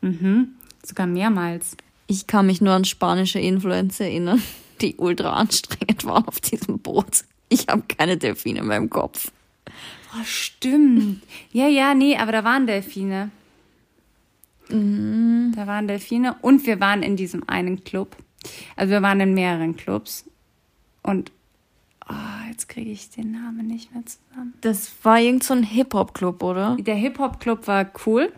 Mhm. 0.00 0.54
Sogar 0.84 1.06
mehrmals. 1.06 1.76
Ich 2.06 2.26
kann 2.26 2.46
mich 2.46 2.60
nur 2.60 2.72
an 2.72 2.84
spanische 2.84 3.40
Influencer 3.40 4.04
erinnern, 4.04 4.42
die 4.80 4.96
ultra 4.96 5.32
anstrengend 5.32 6.04
waren 6.04 6.26
auf 6.26 6.40
diesem 6.40 6.78
Boot. 6.78 7.24
Ich 7.48 7.68
habe 7.68 7.82
keine 7.82 8.16
Delfine 8.16 8.60
in 8.60 8.66
meinem 8.66 8.90
Kopf. 8.90 9.30
Oh, 10.12 10.24
stimmt. 10.24 11.22
Ja, 11.52 11.68
ja, 11.68 11.94
nee, 11.94 12.16
aber 12.16 12.32
da 12.32 12.44
waren 12.44 12.66
Delfine. 12.66 13.30
Mhm. 14.68 15.52
Da 15.54 15.66
waren 15.66 15.86
Delfine 15.86 16.36
und 16.42 16.66
wir 16.66 16.80
waren 16.80 17.02
in 17.02 17.16
diesem 17.16 17.48
einen 17.48 17.84
Club. 17.84 18.16
Also 18.74 18.92
wir 18.92 19.02
waren 19.02 19.20
in 19.20 19.34
mehreren 19.34 19.76
Clubs. 19.76 20.24
Und 21.02 21.30
oh, 22.08 22.48
jetzt 22.48 22.68
kriege 22.68 22.90
ich 22.90 23.10
den 23.10 23.32
Namen 23.32 23.66
nicht 23.66 23.92
mehr 23.94 24.04
zusammen. 24.04 24.54
Das 24.60 24.92
war 25.02 25.20
irgend 25.20 25.44
so 25.44 25.54
ein 25.54 25.62
Hip-Hop-Club, 25.62 26.42
oder? 26.42 26.76
Der 26.80 26.96
Hip-Hop-Club 26.96 27.66
war 27.66 27.90
cool. 28.06 28.32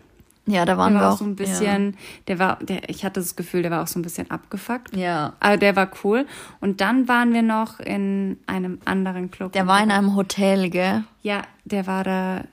Ja, 0.45 0.65
da 0.65 0.77
waren 0.77 0.93
wir 0.93 1.01
war 1.01 1.13
auch. 1.13 1.17
so 1.17 1.25
ein 1.25 1.35
bisschen, 1.35 1.91
ja. 1.91 1.97
der 2.27 2.39
war, 2.39 2.55
der, 2.57 2.89
ich 2.89 3.05
hatte 3.05 3.19
das 3.19 3.35
Gefühl, 3.35 3.61
der 3.61 3.71
war 3.71 3.83
auch 3.83 3.87
so 3.87 3.99
ein 3.99 4.01
bisschen 4.01 4.31
abgefuckt. 4.31 4.95
Ja. 4.95 5.33
Aber 5.39 5.57
der 5.57 5.75
war 5.75 5.91
cool. 6.03 6.25
Und 6.59 6.81
dann 6.81 7.07
waren 7.07 7.33
wir 7.33 7.43
noch 7.43 7.79
in 7.79 8.39
einem 8.47 8.79
anderen 8.85 9.29
Club. 9.29 9.51
Der 9.51 9.67
war 9.67 9.83
in 9.83 9.91
einem 9.91 10.15
Hotel, 10.15 10.69
gell? 10.69 11.03
Ja, 11.21 11.43
der 11.65 11.85
war 11.85 12.03
da. 12.03 12.43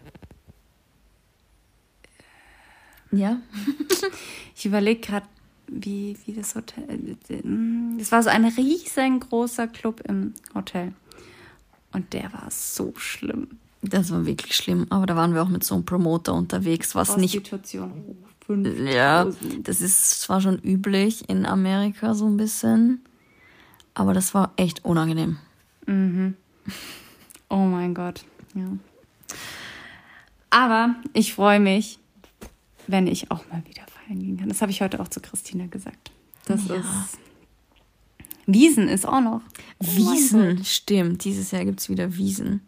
Ja. 3.12 3.38
ich 4.54 4.66
überlege 4.66 5.00
gerade, 5.00 5.26
wie, 5.68 6.18
wie 6.26 6.34
das 6.34 6.54
Hotel. 6.54 7.16
Das 7.98 8.12
war 8.12 8.22
so 8.22 8.28
ein 8.28 8.44
riesengroßer 8.44 9.68
Club 9.68 10.02
im 10.06 10.34
Hotel. 10.54 10.92
Und 11.92 12.12
der 12.12 12.32
war 12.32 12.50
so 12.50 12.92
schlimm. 12.96 13.58
Das 13.88 14.10
war 14.10 14.26
wirklich 14.26 14.54
schlimm. 14.54 14.86
Aber 14.90 15.06
da 15.06 15.16
waren 15.16 15.34
wir 15.34 15.42
auch 15.42 15.48
mit 15.48 15.64
so 15.64 15.74
einem 15.74 15.84
Promoter 15.84 16.34
unterwegs, 16.34 16.94
was 16.94 17.16
nicht. 17.16 17.50
Ja, 18.48 19.26
das 19.62 19.80
ist 19.80 20.20
zwar 20.20 20.40
schon 20.40 20.58
üblich 20.60 21.28
in 21.28 21.46
Amerika 21.46 22.14
so 22.14 22.26
ein 22.26 22.36
bisschen, 22.36 23.00
aber 23.94 24.14
das 24.14 24.34
war 24.34 24.52
echt 24.56 24.84
unangenehm. 24.84 25.38
Mhm. 25.86 26.34
Oh 27.48 27.64
mein 27.64 27.94
Gott, 27.94 28.24
ja. 28.54 28.66
Aber 30.50 30.94
ich 31.12 31.34
freue 31.34 31.60
mich, 31.60 31.98
wenn 32.86 33.06
ich 33.08 33.30
auch 33.30 33.44
mal 33.50 33.62
wieder 33.66 33.82
feiern 33.86 34.20
gehen 34.20 34.38
kann. 34.38 34.48
Das 34.48 34.62
habe 34.62 34.70
ich 34.70 34.80
heute 34.80 35.00
auch 35.00 35.08
zu 35.08 35.20
Christina 35.20 35.66
gesagt. 35.66 36.10
Das 36.46 36.68
ja. 36.68 36.76
ist. 36.76 37.18
Wiesen 38.46 38.88
ist 38.88 39.06
auch 39.06 39.20
noch. 39.20 39.42
Oh 39.80 39.86
Wiesen, 39.96 40.64
stimmt. 40.64 41.24
Dieses 41.24 41.50
Jahr 41.50 41.64
gibt 41.64 41.80
es 41.80 41.88
wieder 41.88 42.16
Wiesen. 42.16 42.60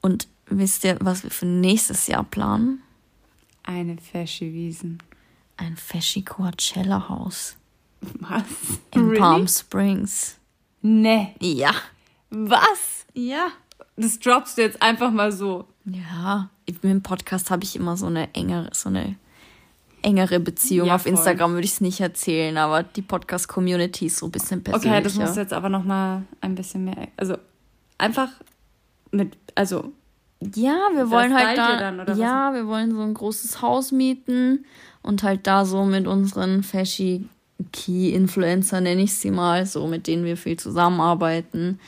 Und 0.00 0.28
wisst 0.46 0.84
ihr, 0.84 0.96
was 1.00 1.22
wir 1.22 1.30
für 1.30 1.46
nächstes 1.46 2.06
Jahr 2.06 2.24
planen? 2.24 2.82
Eine 3.62 3.98
Fesche 3.98 4.46
Wiesen. 4.52 5.02
Ein 5.56 5.76
Feschi 5.76 6.22
Coachella 6.22 7.08
Haus. 7.08 7.56
Was? 8.00 8.42
In 8.94 9.02
really? 9.02 9.18
Palm 9.18 9.48
Springs. 9.48 10.38
Nee. 10.80 11.34
Ja. 11.40 11.74
Was? 12.30 13.04
Ja. 13.12 13.48
Das 13.96 14.18
droppst 14.18 14.56
du 14.56 14.62
jetzt 14.62 14.80
einfach 14.80 15.10
mal 15.10 15.30
so. 15.30 15.66
Ja. 15.84 16.48
Mit 16.66 16.82
dem 16.82 17.02
Podcast 17.02 17.50
habe 17.50 17.64
ich 17.64 17.76
immer 17.76 17.96
so 17.96 18.06
eine 18.06 18.32
engere, 18.34 18.70
so 18.72 18.88
eine 18.88 19.16
engere 20.02 20.40
Beziehung. 20.40 20.88
Ja, 20.88 20.94
Auf 20.94 21.06
Instagram 21.06 21.52
würde 21.52 21.64
ich 21.64 21.72
es 21.72 21.80
nicht 21.80 22.00
erzählen, 22.00 22.56
aber 22.56 22.82
die 22.82 23.02
Podcast-Community 23.02 24.06
ist 24.06 24.18
so 24.18 24.26
ein 24.26 24.32
bisschen 24.32 24.62
persönlicher. 24.62 24.94
Okay, 24.96 25.04
das 25.04 25.14
muss 25.16 25.36
jetzt 25.36 25.52
aber 25.52 25.68
noch 25.68 25.84
mal 25.84 26.22
ein 26.40 26.54
bisschen 26.54 26.84
mehr, 26.84 27.08
also 27.16 27.36
einfach 27.98 28.30
mit, 29.10 29.36
also 29.54 29.92
ja, 30.54 30.78
wir 30.94 31.10
wollen 31.10 31.34
halt 31.34 31.58
da, 31.58 31.76
dann, 31.76 32.18
ja, 32.18 32.48
was? 32.48 32.54
wir 32.54 32.66
wollen 32.66 32.92
so 32.92 33.00
ein 33.02 33.14
großes 33.14 33.60
Haus 33.60 33.92
mieten 33.92 34.64
und 35.02 35.22
halt 35.22 35.46
da 35.46 35.64
so 35.64 35.84
mit 35.84 36.06
unseren 36.06 36.62
Fashy 36.62 37.28
Key 37.72 38.10
Influencer 38.10 38.80
nenne 38.80 39.02
ich 39.02 39.14
sie 39.14 39.30
mal, 39.30 39.66
so 39.66 39.86
mit 39.86 40.06
denen 40.06 40.24
wir 40.24 40.38
viel 40.38 40.58
zusammenarbeiten, 40.58 41.78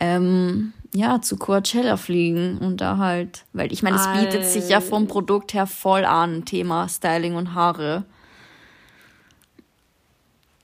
ähm, 0.00 0.72
ja, 0.94 1.20
zu 1.20 1.36
Coachella 1.36 1.98
fliegen 1.98 2.58
und 2.58 2.80
da 2.80 2.96
halt, 2.96 3.44
weil 3.52 3.72
ich 3.72 3.82
meine, 3.82 3.96
es 3.96 4.08
bietet 4.08 4.44
sich 4.46 4.68
ja 4.68 4.80
vom 4.80 5.06
Produkt 5.06 5.52
her 5.52 5.66
voll 5.66 6.04
an, 6.04 6.44
Thema 6.44 6.88
Styling 6.88 7.34
und 7.34 7.54
Haare. 7.54 8.04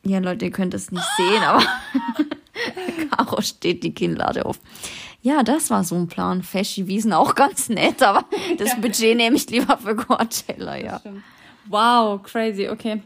Ja, 0.02 0.18
Leute, 0.18 0.46
ihr 0.46 0.50
könnt 0.50 0.72
es 0.72 0.90
nicht 0.90 1.06
sehen, 1.16 1.42
aber 1.42 1.62
Caro 3.10 3.40
steht 3.40 3.82
die 3.82 3.94
Kinnlade 3.94 4.44
auf. 4.46 4.58
Ja, 5.20 5.42
das 5.42 5.70
war 5.70 5.84
so 5.84 5.96
ein 5.96 6.06
Plan. 6.06 6.42
Feschi 6.42 6.86
Wiesen 6.86 7.12
auch 7.12 7.34
ganz 7.34 7.68
nett, 7.68 8.02
aber 8.02 8.24
das. 8.56 8.76
Budget 8.80 9.16
nehme 9.16 9.36
ich 9.36 9.50
lieber 9.50 9.76
für 9.78 9.96
Coachella, 9.96 10.76
ja. 10.76 11.00
Wow, 11.66 12.22
crazy, 12.22 12.68
okay. 12.68 13.02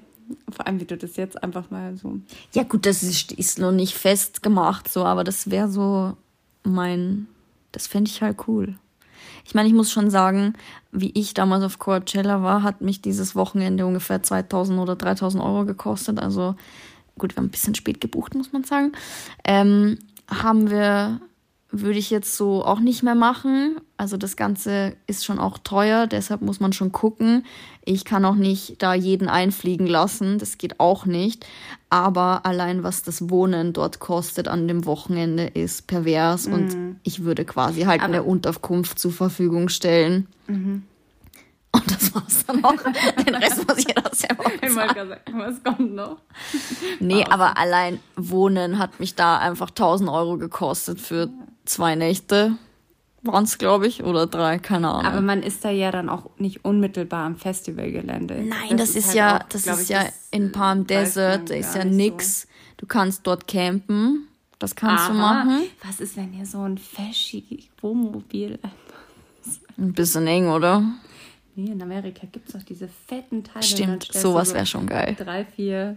Vor 0.50 0.66
allem, 0.66 0.80
wie 0.80 0.84
du 0.84 0.96
das 0.96 1.16
jetzt 1.16 1.42
einfach 1.42 1.70
mal 1.70 1.96
so. 1.96 2.18
Ja, 2.52 2.62
gut, 2.62 2.86
das 2.86 3.02
ist, 3.02 3.32
ist 3.32 3.58
noch 3.58 3.72
nicht 3.72 3.94
festgemacht, 3.94 4.90
so, 4.90 5.04
aber 5.04 5.24
das 5.24 5.50
wäre 5.50 5.68
so 5.68 6.16
mein. 6.62 7.26
Das 7.72 7.86
fände 7.86 8.10
ich 8.10 8.20
halt 8.20 8.46
cool. 8.46 8.76
Ich 9.44 9.54
meine, 9.54 9.68
ich 9.68 9.74
muss 9.74 9.90
schon 9.90 10.10
sagen, 10.10 10.54
wie 10.92 11.10
ich 11.14 11.34
damals 11.34 11.64
auf 11.64 11.78
Coachella 11.78 12.42
war, 12.42 12.62
hat 12.62 12.82
mich 12.82 13.00
dieses 13.00 13.34
Wochenende 13.34 13.86
ungefähr 13.86 14.22
2000 14.22 14.78
oder 14.78 14.94
3000 14.94 15.42
Euro 15.42 15.64
gekostet. 15.64 16.18
Also, 16.18 16.54
gut, 17.18 17.34
wir 17.34 17.38
haben 17.38 17.46
ein 17.46 17.50
bisschen 17.50 17.74
spät 17.74 18.00
gebucht, 18.00 18.34
muss 18.34 18.52
man 18.52 18.64
sagen. 18.64 18.92
Ähm, 19.44 19.98
haben 20.28 20.70
wir 20.70 21.20
würde 21.72 21.98
ich 21.98 22.10
jetzt 22.10 22.36
so 22.36 22.64
auch 22.64 22.80
nicht 22.80 23.02
mehr 23.02 23.14
machen. 23.14 23.80
Also 23.96 24.18
das 24.18 24.36
Ganze 24.36 24.94
ist 25.06 25.24
schon 25.24 25.38
auch 25.38 25.56
teuer, 25.58 26.06
deshalb 26.06 26.42
muss 26.42 26.60
man 26.60 26.74
schon 26.74 26.92
gucken. 26.92 27.46
Ich 27.84 28.04
kann 28.04 28.24
auch 28.26 28.34
nicht 28.34 28.82
da 28.82 28.94
jeden 28.94 29.28
einfliegen 29.28 29.86
lassen, 29.86 30.38
das 30.38 30.58
geht 30.58 30.78
auch 30.78 31.06
nicht. 31.06 31.46
Aber 31.88 32.44
allein 32.44 32.82
was 32.82 33.02
das 33.02 33.30
Wohnen 33.30 33.72
dort 33.72 34.00
kostet 34.00 34.48
an 34.48 34.68
dem 34.68 34.84
Wochenende 34.84 35.44
ist 35.44 35.86
pervers 35.86 36.46
mhm. 36.46 36.54
und 36.54 36.96
ich 37.02 37.24
würde 37.24 37.44
quasi 37.46 37.82
halt 37.82 38.02
Aber 38.02 38.12
eine 38.12 38.22
Unterkunft 38.22 38.98
zur 38.98 39.12
Verfügung 39.12 39.70
stellen. 39.70 40.28
Mhm. 40.46 40.82
Und 41.74 41.90
das 41.90 42.14
war's 42.14 42.44
dann 42.46 42.62
auch. 42.62 42.74
Den 43.26 43.34
Rest 43.34 43.66
muss 43.66 43.78
jeder 43.78 44.10
selber 44.12 44.44
bezahlen. 44.60 45.16
Was 45.32 45.64
kommt 45.64 45.94
noch? 45.94 46.18
Nee, 47.00 47.24
aber 47.30 47.56
allein 47.56 47.98
Wohnen 48.14 48.78
hat 48.78 49.00
mich 49.00 49.14
da 49.14 49.38
einfach 49.38 49.70
1000 49.70 50.10
Euro 50.10 50.36
gekostet 50.36 51.00
für 51.00 51.30
zwei 51.64 51.94
Nächte 51.94 52.56
waren 53.22 53.44
es, 53.44 53.58
glaube 53.58 53.86
ich, 53.86 54.02
oder 54.02 54.26
drei, 54.26 54.58
keine 54.58 54.88
Ahnung. 54.88 55.06
Aber 55.06 55.20
man 55.20 55.42
ist 55.42 55.64
da 55.64 55.70
ja 55.70 55.92
dann 55.92 56.08
auch 56.08 56.30
nicht 56.38 56.64
unmittelbar 56.64 57.24
am 57.24 57.36
Festivalgelände. 57.36 58.34
Nein, 58.42 58.76
das, 58.76 58.78
das 58.78 58.90
ist, 58.90 58.96
ist 58.96 59.06
halt 59.08 59.16
ja, 59.16 59.36
auch, 59.36 59.48
das 59.48 59.66
ist 59.66 59.90
ja 59.90 60.04
in 60.30 60.50
Palm 60.50 60.86
Desert, 60.86 61.50
da 61.50 61.54
ist 61.54 61.76
ja 61.76 61.84
nix. 61.84 62.42
So. 62.42 62.48
Du 62.78 62.86
kannst 62.86 63.26
dort 63.26 63.46
campen, 63.46 64.26
das 64.58 64.74
kannst 64.74 65.04
Aha. 65.04 65.12
du 65.12 65.18
machen. 65.18 65.62
Was 65.86 66.00
ist, 66.00 66.16
wenn 66.16 66.34
ihr 66.34 66.46
so 66.46 66.62
ein 66.62 66.78
fashy 66.78 67.68
Wohnmobil 67.80 68.58
Ein 69.78 69.92
bisschen 69.92 70.26
eng, 70.26 70.48
oder? 70.48 70.82
Nee, 71.54 71.72
in 71.72 71.82
Amerika 71.82 72.26
gibt 72.30 72.48
es 72.48 72.54
auch 72.54 72.62
diese 72.62 72.88
fetten 72.88 73.44
Teile. 73.44 73.64
Stimmt, 73.64 74.08
sowas 74.12 74.54
wäre 74.54 74.66
schon 74.66 74.86
geil. 74.86 75.16
Drei, 75.18 75.44
vier. 75.44 75.96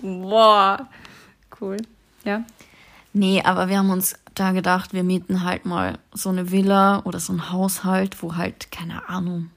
Boah. 0.00 0.88
Cool. 1.60 1.78
Ja. 2.24 2.44
Nee, 3.12 3.42
aber 3.42 3.68
wir 3.68 3.78
haben 3.78 3.90
uns 3.90 4.14
da 4.38 4.52
gedacht, 4.52 4.92
wir 4.92 5.02
mieten 5.02 5.44
halt 5.44 5.64
mal 5.66 5.98
so 6.12 6.28
eine 6.28 6.50
Villa 6.50 7.00
oder 7.04 7.18
so 7.18 7.32
ein 7.32 7.50
Haushalt, 7.50 8.22
wo 8.22 8.36
halt, 8.36 8.70
keine 8.70 9.08
Ahnung, 9.08 9.50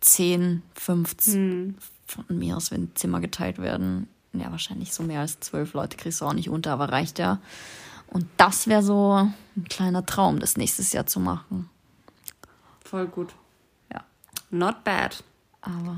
10, 0.00 0.62
15 0.74 1.34
hm. 1.34 1.74
von 2.06 2.38
mir 2.38 2.56
aus, 2.56 2.70
wenn 2.70 2.94
Zimmer 2.94 3.20
geteilt 3.20 3.58
werden. 3.58 4.08
Ja, 4.32 4.50
wahrscheinlich 4.50 4.94
so 4.94 5.02
mehr 5.02 5.20
als 5.20 5.40
zwölf 5.40 5.74
Leute 5.74 5.96
kriegst 5.96 6.20
du 6.20 6.24
auch 6.24 6.32
nicht 6.32 6.48
unter, 6.48 6.72
aber 6.72 6.90
reicht 6.90 7.18
ja. 7.18 7.40
Und 8.06 8.26
das 8.36 8.66
wäre 8.66 8.82
so 8.82 9.30
ein 9.56 9.64
kleiner 9.68 10.06
Traum, 10.06 10.40
das 10.40 10.56
nächstes 10.56 10.92
Jahr 10.92 11.06
zu 11.06 11.20
machen. 11.20 11.68
Voll 12.84 13.06
gut. 13.06 13.34
Ja. 13.92 14.04
Not 14.50 14.84
bad. 14.84 15.22
Aber 15.60 15.96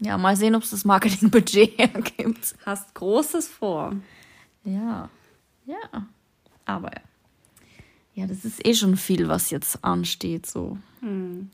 ja, 0.00 0.16
mal 0.16 0.36
sehen, 0.36 0.54
ob 0.54 0.62
es 0.62 0.70
das 0.70 0.84
Marketingbudget 0.84 1.78
hergibt. 1.78 2.54
Hast 2.64 2.94
Großes 2.94 3.48
vor. 3.48 3.94
Ja. 4.64 5.08
Ja. 5.66 6.06
Aber 6.64 6.88
ja. 6.88 7.02
Ja, 8.18 8.26
das 8.26 8.44
ist 8.44 8.66
eh 8.66 8.74
schon 8.74 8.96
viel, 8.96 9.28
was 9.28 9.50
jetzt 9.50 9.84
ansteht, 9.84 10.44
so. 10.44 10.76
Hm. 10.98 11.50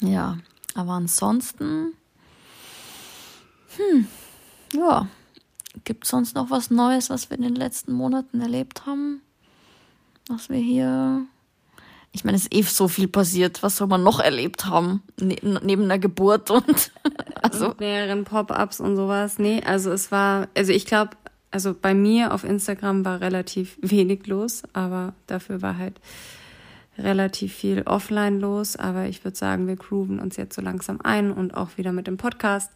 Ja, 0.00 0.38
aber 0.74 0.94
ansonsten, 0.94 1.94
hm, 3.76 4.08
ja, 4.74 5.06
gibt 5.84 6.02
es 6.02 6.10
sonst 6.10 6.34
noch 6.34 6.50
was 6.50 6.68
Neues, 6.68 7.10
was 7.10 7.30
wir 7.30 7.36
in 7.36 7.44
den 7.44 7.54
letzten 7.54 7.92
Monaten 7.92 8.40
erlebt 8.40 8.86
haben? 8.86 9.22
Was 10.26 10.48
wir 10.48 10.58
hier. 10.58 11.26
Ich 12.10 12.24
meine, 12.24 12.36
es 12.36 12.46
ist 12.46 12.56
eh 12.56 12.62
so 12.62 12.88
viel 12.88 13.06
passiert. 13.06 13.62
Was 13.62 13.76
soll 13.76 13.86
man 13.86 14.02
noch 14.02 14.18
erlebt 14.18 14.66
haben? 14.66 15.04
Ne 15.20 15.36
neben 15.62 15.86
der 15.86 16.00
Geburt 16.00 16.50
und. 16.50 16.90
also. 17.40 17.68
Und 17.68 17.78
mehreren 17.78 18.24
Pop-ups 18.24 18.80
und 18.80 18.96
sowas. 18.96 19.38
Nee, 19.38 19.62
also 19.64 19.92
es 19.92 20.10
war. 20.10 20.48
Also 20.56 20.72
ich 20.72 20.86
glaube, 20.86 21.12
also 21.50 21.74
bei 21.74 21.94
mir 21.94 22.32
auf 22.32 22.44
Instagram 22.44 23.04
war 23.04 23.20
relativ 23.20 23.78
wenig 23.82 24.26
los, 24.26 24.62
aber 24.72 25.14
dafür 25.26 25.62
war 25.62 25.78
halt 25.78 26.00
relativ 26.98 27.54
viel 27.54 27.82
offline 27.82 28.40
los. 28.40 28.76
Aber 28.76 29.06
ich 29.06 29.24
würde 29.24 29.36
sagen, 29.36 29.66
wir 29.66 29.76
grooven 29.76 30.20
uns 30.20 30.36
jetzt 30.36 30.54
so 30.54 30.62
langsam 30.62 31.00
ein 31.00 31.30
und 31.30 31.54
auch 31.54 31.76
wieder 31.76 31.92
mit 31.92 32.06
dem 32.06 32.16
Podcast 32.16 32.70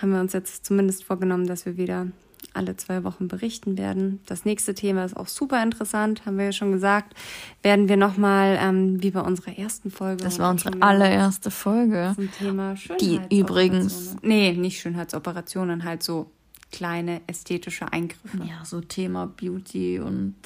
haben 0.00 0.12
wir 0.12 0.20
uns 0.20 0.32
jetzt 0.32 0.64
zumindest 0.64 1.04
vorgenommen, 1.04 1.46
dass 1.46 1.66
wir 1.66 1.76
wieder 1.76 2.06
alle 2.54 2.76
zwei 2.76 3.04
Wochen 3.04 3.28
berichten 3.28 3.78
werden. 3.78 4.20
Das 4.26 4.44
nächste 4.44 4.74
Thema 4.74 5.04
ist 5.04 5.16
auch 5.16 5.28
super 5.28 5.62
interessant, 5.62 6.26
haben 6.26 6.38
wir 6.38 6.46
ja 6.46 6.52
schon 6.52 6.72
gesagt. 6.72 7.14
Werden 7.62 7.88
wir 7.88 7.96
nochmal, 7.96 8.58
ähm, 8.60 9.02
wie 9.02 9.10
bei 9.10 9.20
unserer 9.20 9.56
ersten 9.56 9.90
Folge. 9.90 10.24
Das 10.24 10.38
war 10.38 10.50
unsere 10.50 10.80
allererste 10.82 11.50
Folge. 11.50 12.12
Zum 12.16 12.32
Thema 12.32 12.74
Die 13.00 13.20
übrigens. 13.30 14.16
Nee, 14.22 14.52
nicht 14.52 14.80
Schönheitsoperationen, 14.80 15.84
halt 15.84 16.02
so 16.02 16.30
kleine 16.72 17.20
ästhetische 17.26 17.92
Eingriffe. 17.92 18.38
Ja, 18.38 18.64
so 18.64 18.80
Thema 18.80 19.26
Beauty 19.26 19.98
und. 20.00 20.36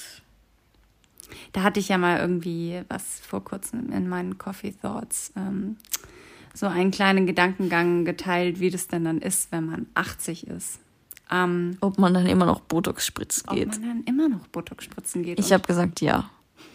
Da 1.52 1.62
hatte 1.62 1.80
ich 1.80 1.88
ja 1.88 1.98
mal 1.98 2.20
irgendwie 2.20 2.82
was 2.88 3.20
vor 3.20 3.42
kurzem 3.42 3.90
in 3.92 4.08
meinen 4.08 4.38
Coffee 4.38 4.72
Thoughts 4.72 5.32
ähm, 5.36 5.76
so 6.52 6.66
einen 6.66 6.90
kleinen 6.92 7.26
Gedankengang 7.26 8.04
geteilt, 8.04 8.60
wie 8.60 8.70
das 8.70 8.86
denn 8.86 9.04
dann 9.04 9.18
ist, 9.18 9.50
wenn 9.50 9.66
man 9.66 9.86
80 9.94 10.46
ist. 10.46 10.78
Ähm, 11.30 11.76
Ob 11.80 11.98
man 11.98 12.14
dann 12.14 12.26
immer 12.26 12.46
noch 12.46 12.60
Botox 12.60 13.06
spritzen 13.06 13.48
ob 13.48 13.56
geht. 13.56 13.70
man 13.70 13.82
dann 13.82 14.04
immer 14.04 14.28
noch 14.28 14.46
Botox 14.48 14.84
spritzen 14.84 15.22
geht. 15.22 15.40
Ich 15.40 15.52
habe 15.52 15.66
gesagt, 15.66 16.00
ja. 16.00 16.30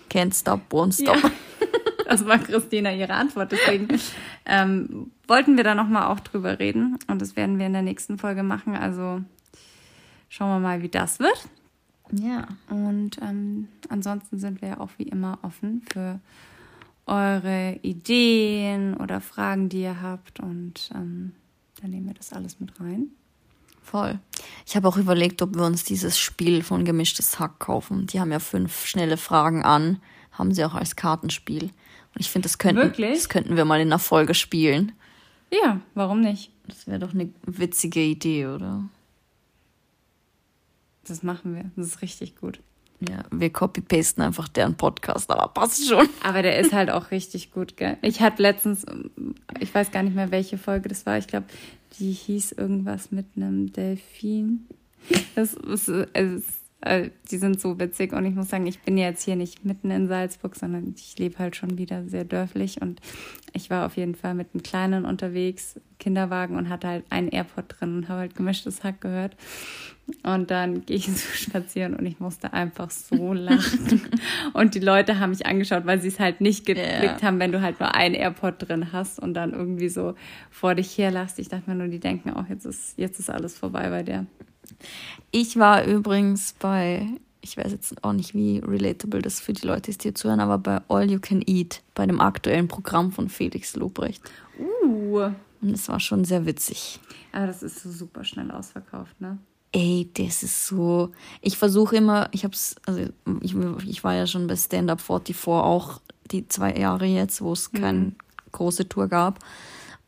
Can't 0.10 0.38
stop, 0.38 0.62
won't 0.72 1.00
stop. 1.00 1.16
Ja. 1.24 1.32
Das 2.10 2.26
war 2.26 2.40
Christina 2.40 2.92
ihre 2.92 3.14
Antwort. 3.14 3.52
Deswegen 3.52 3.88
ähm, 4.48 5.12
wollten 5.28 5.58
wir 5.58 5.64
da 5.64 5.76
nochmal 5.76 6.08
auch 6.08 6.20
drüber 6.20 6.58
reden. 6.58 6.98
Und 7.08 7.22
das 7.22 7.36
werden 7.36 7.60
wir 7.60 7.68
in 7.68 7.74
der 7.74 7.84
nächsten 7.84 8.18
Folge 8.18 8.42
machen. 8.42 8.76
Also 8.76 9.22
schauen 10.30 10.50
wir 10.50 10.60
mal, 10.60 10.82
wie 10.82 10.90
das 10.90 11.20
wird. 11.20 11.48
Ja. 12.12 12.48
Und 12.70 13.18
ähm, 13.22 13.68
ansonsten 13.90 14.40
sind 14.40 14.62
wir 14.62 14.70
ja 14.70 14.80
auch 14.80 14.90
wie 14.98 15.04
immer 15.04 15.40
offen 15.42 15.84
für 15.92 16.20
eure 17.06 17.80
Ideen 17.82 18.96
oder 18.96 19.20
Fragen, 19.20 19.70
die 19.70 19.82
ihr 19.82 20.02
habt. 20.02 20.40
Und 20.40 20.90
ähm, 20.94 21.34
dann 21.82 21.92
nehmen 21.92 22.08
wir 22.08 22.14
das 22.14 22.34
alles 22.34 22.60
mit 22.60 22.80
rein. 22.80 23.10
Voll. 23.82 24.20
Ich 24.68 24.76
habe 24.76 24.88
auch 24.88 24.98
überlegt, 24.98 25.42
ob 25.42 25.56
wir 25.56 25.64
uns 25.64 25.84
dieses 25.84 26.20
Spiel 26.20 26.62
von 26.62 26.86
Gemischtes 26.86 27.40
Hack 27.40 27.60
kaufen. 27.60 28.06
Die 28.06 28.20
haben 28.20 28.32
ja 28.32 28.40
fünf 28.40 28.86
schnelle 28.86 29.18
Fragen 29.18 29.64
an. 29.64 30.00
Haben 30.32 30.54
sie 30.54 30.64
auch 30.64 30.76
als 30.76 30.96
Kartenspiel. 30.96 31.64
Und 31.64 32.20
ich 32.20 32.30
finde, 32.30 32.48
das 32.48 32.60
könnten, 32.60 32.82
Wirklich? 32.82 33.18
das 33.18 33.30
könnten 33.30 33.56
wir 33.56 33.66
mal 33.66 33.82
in 33.82 33.88
einer 33.88 34.00
Folge 34.00 34.36
spielen. 34.36 34.92
Ja, 35.52 35.82
warum 35.96 36.22
nicht? 36.22 36.52
Das 36.68 36.86
wäre 36.86 37.00
doch 37.00 37.14
eine 37.14 37.30
witzige 37.46 38.02
Idee, 38.02 38.46
oder? 38.46 38.84
Das 41.08 41.24
machen 41.24 41.56
wir. 41.56 41.72
Das 41.76 41.88
ist 41.88 42.02
richtig 42.02 42.36
gut. 42.36 42.60
Ja, 43.00 43.24
wir 43.32 43.50
copy-pasten 43.50 44.22
einfach 44.22 44.50
deren 44.50 44.76
Podcast, 44.76 45.32
aber 45.32 45.48
passt 45.54 45.88
schon. 45.88 46.10
Aber 46.22 46.42
der 46.42 46.60
ist 46.60 46.74
halt 46.74 46.90
auch 46.90 47.12
richtig 47.12 47.52
gut, 47.52 47.78
gell? 47.78 47.98
Ich 48.02 48.20
hatte 48.20 48.42
letztens, 48.42 48.86
ich 49.60 49.74
weiß 49.74 49.92
gar 49.92 50.04
nicht 50.04 50.16
mehr, 50.16 50.32
welche 50.32 50.58
Folge 50.58 50.90
das 50.90 51.06
war. 51.06 51.18
Ich 51.18 51.28
glaube, 51.28 51.46
die 51.98 52.12
hieß 52.12 52.54
irgendwas 52.54 53.12
mit 53.12 53.26
einem 53.38 53.72
Delfin. 53.72 54.68
Das 55.36 55.54
ist, 55.54 55.88
es, 55.88 56.44
äh, 56.82 57.10
die 57.30 57.38
sind 57.38 57.60
so 57.60 57.80
witzig 57.80 58.14
und 58.14 58.26
ich 58.26 58.36
muss 58.36 58.50
sagen, 58.50 58.66
ich 58.68 58.80
bin 58.80 58.98
jetzt 58.98 59.24
hier 59.24 59.36
nicht 59.36 59.66
mitten 59.66 59.92
in 59.92 60.08
Salzburg, 60.08 60.56
sondern 60.56 60.94
ich 60.98 61.18
lebe 61.18 61.38
halt 61.40 61.56
schon 61.56 61.78
wieder 61.78 62.08
sehr 62.08 62.24
dörflich 62.24 62.82
und 62.82 63.02
ich 63.54 63.70
war 63.70 63.86
auf 63.86 63.98
jeden 63.98 64.16
Fall 64.16 64.34
mit 64.34 64.48
einem 64.54 64.64
Kleinen 64.64 65.06
unterwegs, 65.06 65.80
Kinderwagen 66.00 66.56
und 66.56 66.70
hatte 66.70 66.88
halt 66.88 67.06
einen 67.10 67.28
Airpod 67.30 67.66
drin 67.68 67.96
und 67.98 68.10
habe 68.10 68.22
halt 68.22 68.36
gemischtes 68.36 68.84
Hack 68.84 69.02
gehört. 69.02 69.36
Und 70.24 70.50
dann 70.50 70.82
gehe 70.86 70.98
ich 70.98 71.06
so 71.12 71.28
spazieren 71.36 71.96
und 71.96 72.06
ich 72.06 72.20
musste 72.20 72.54
einfach 72.54 72.90
so 72.90 73.34
lachen. 73.34 74.02
Und 74.54 74.74
die 74.74 74.80
Leute 74.80 75.20
haben 75.20 75.30
mich 75.30 75.46
angeschaut, 75.46 75.86
weil 75.86 76.02
sie 76.02 76.08
es 76.08 76.20
halt 76.20 76.42
nicht 76.42 76.66
geblickt 76.66 77.22
Ja. 77.22 77.22
haben, 77.22 77.40
wenn 77.40 77.52
du 77.52 77.62
halt 77.62 77.80
nur 77.80 77.94
einen 77.94 78.16
AirPod 78.16 78.56
drin 78.58 78.92
hast 78.92 79.20
und 79.20 79.36
dann 79.36 79.54
irgendwie 79.54 79.90
so 79.90 80.16
vor 80.50 80.74
dich 80.74 80.98
herlachst. 80.98 81.38
Ich 81.38 81.48
dachte 81.50 81.70
mir 81.70 81.76
nur, 81.76 81.88
die 81.90 82.00
denken 82.00 82.32
auch, 82.32 82.48
jetzt 82.50 82.66
ist, 82.66 82.98
jetzt 82.98 83.20
ist 83.20 83.30
alles 83.30 83.56
vorbei 83.58 83.90
bei 83.90 84.02
der. 84.02 84.26
Ich 85.32 85.58
war 85.58 85.86
übrigens 85.86 86.54
bei, 86.60 87.08
ich 87.42 87.58
weiß 87.58 87.72
jetzt 87.72 88.04
auch 88.04 88.14
nicht, 88.14 88.34
wie 88.34 88.60
relatable 88.60 89.22
das 89.22 89.40
für 89.40 89.54
die 89.54 89.66
Leute 89.66 89.92
ist, 89.92 90.04
die 90.04 90.10
hier 90.10 90.16
zuhören, 90.16 90.40
aber 90.40 90.58
bei 90.58 90.82
All 90.88 91.10
You 91.10 91.20
Can 91.20 91.44
Eat, 91.46 91.82
bei 91.96 92.06
dem 92.06 92.20
aktuellen 92.20 92.68
Programm 92.68 93.12
von 93.12 93.30
Felix 93.30 93.76
Lobrecht. 93.76 94.22
Uh. 94.60 95.32
Und 95.62 95.72
es 95.74 95.90
war 95.90 96.00
schon 96.00 96.24
sehr 96.24 96.46
witzig. 96.46 97.00
Aber 97.32 97.48
das 97.48 97.64
ist 97.64 97.84
so 97.84 97.92
super 97.92 98.24
schnell 98.24 98.50
ausverkauft, 98.52 99.20
ne? 99.20 99.38
Ey, 99.72 100.10
das 100.14 100.42
ist 100.42 100.66
so. 100.66 101.12
Ich 101.42 101.58
versuche 101.58 101.98
immer, 101.98 102.28
ich 102.32 102.44
hab's, 102.44 102.76
also 102.88 103.02
ich, 103.42 103.56
ich 103.88 104.04
war 104.04 104.16
ja 104.16 104.26
schon 104.26 104.48
bei 104.48 104.56
Stand 104.56 104.90
Up 104.90 105.00
44 105.00 105.48
auch 105.48 106.02
die 106.32 106.48
zwei 106.48 106.74
Jahre 106.74 107.06
jetzt, 107.06 107.42
wo 107.42 107.54
es 107.54 107.72
keine 107.72 108.14
große 108.52 108.90
Tour 108.90 109.08
gab. 109.08 109.40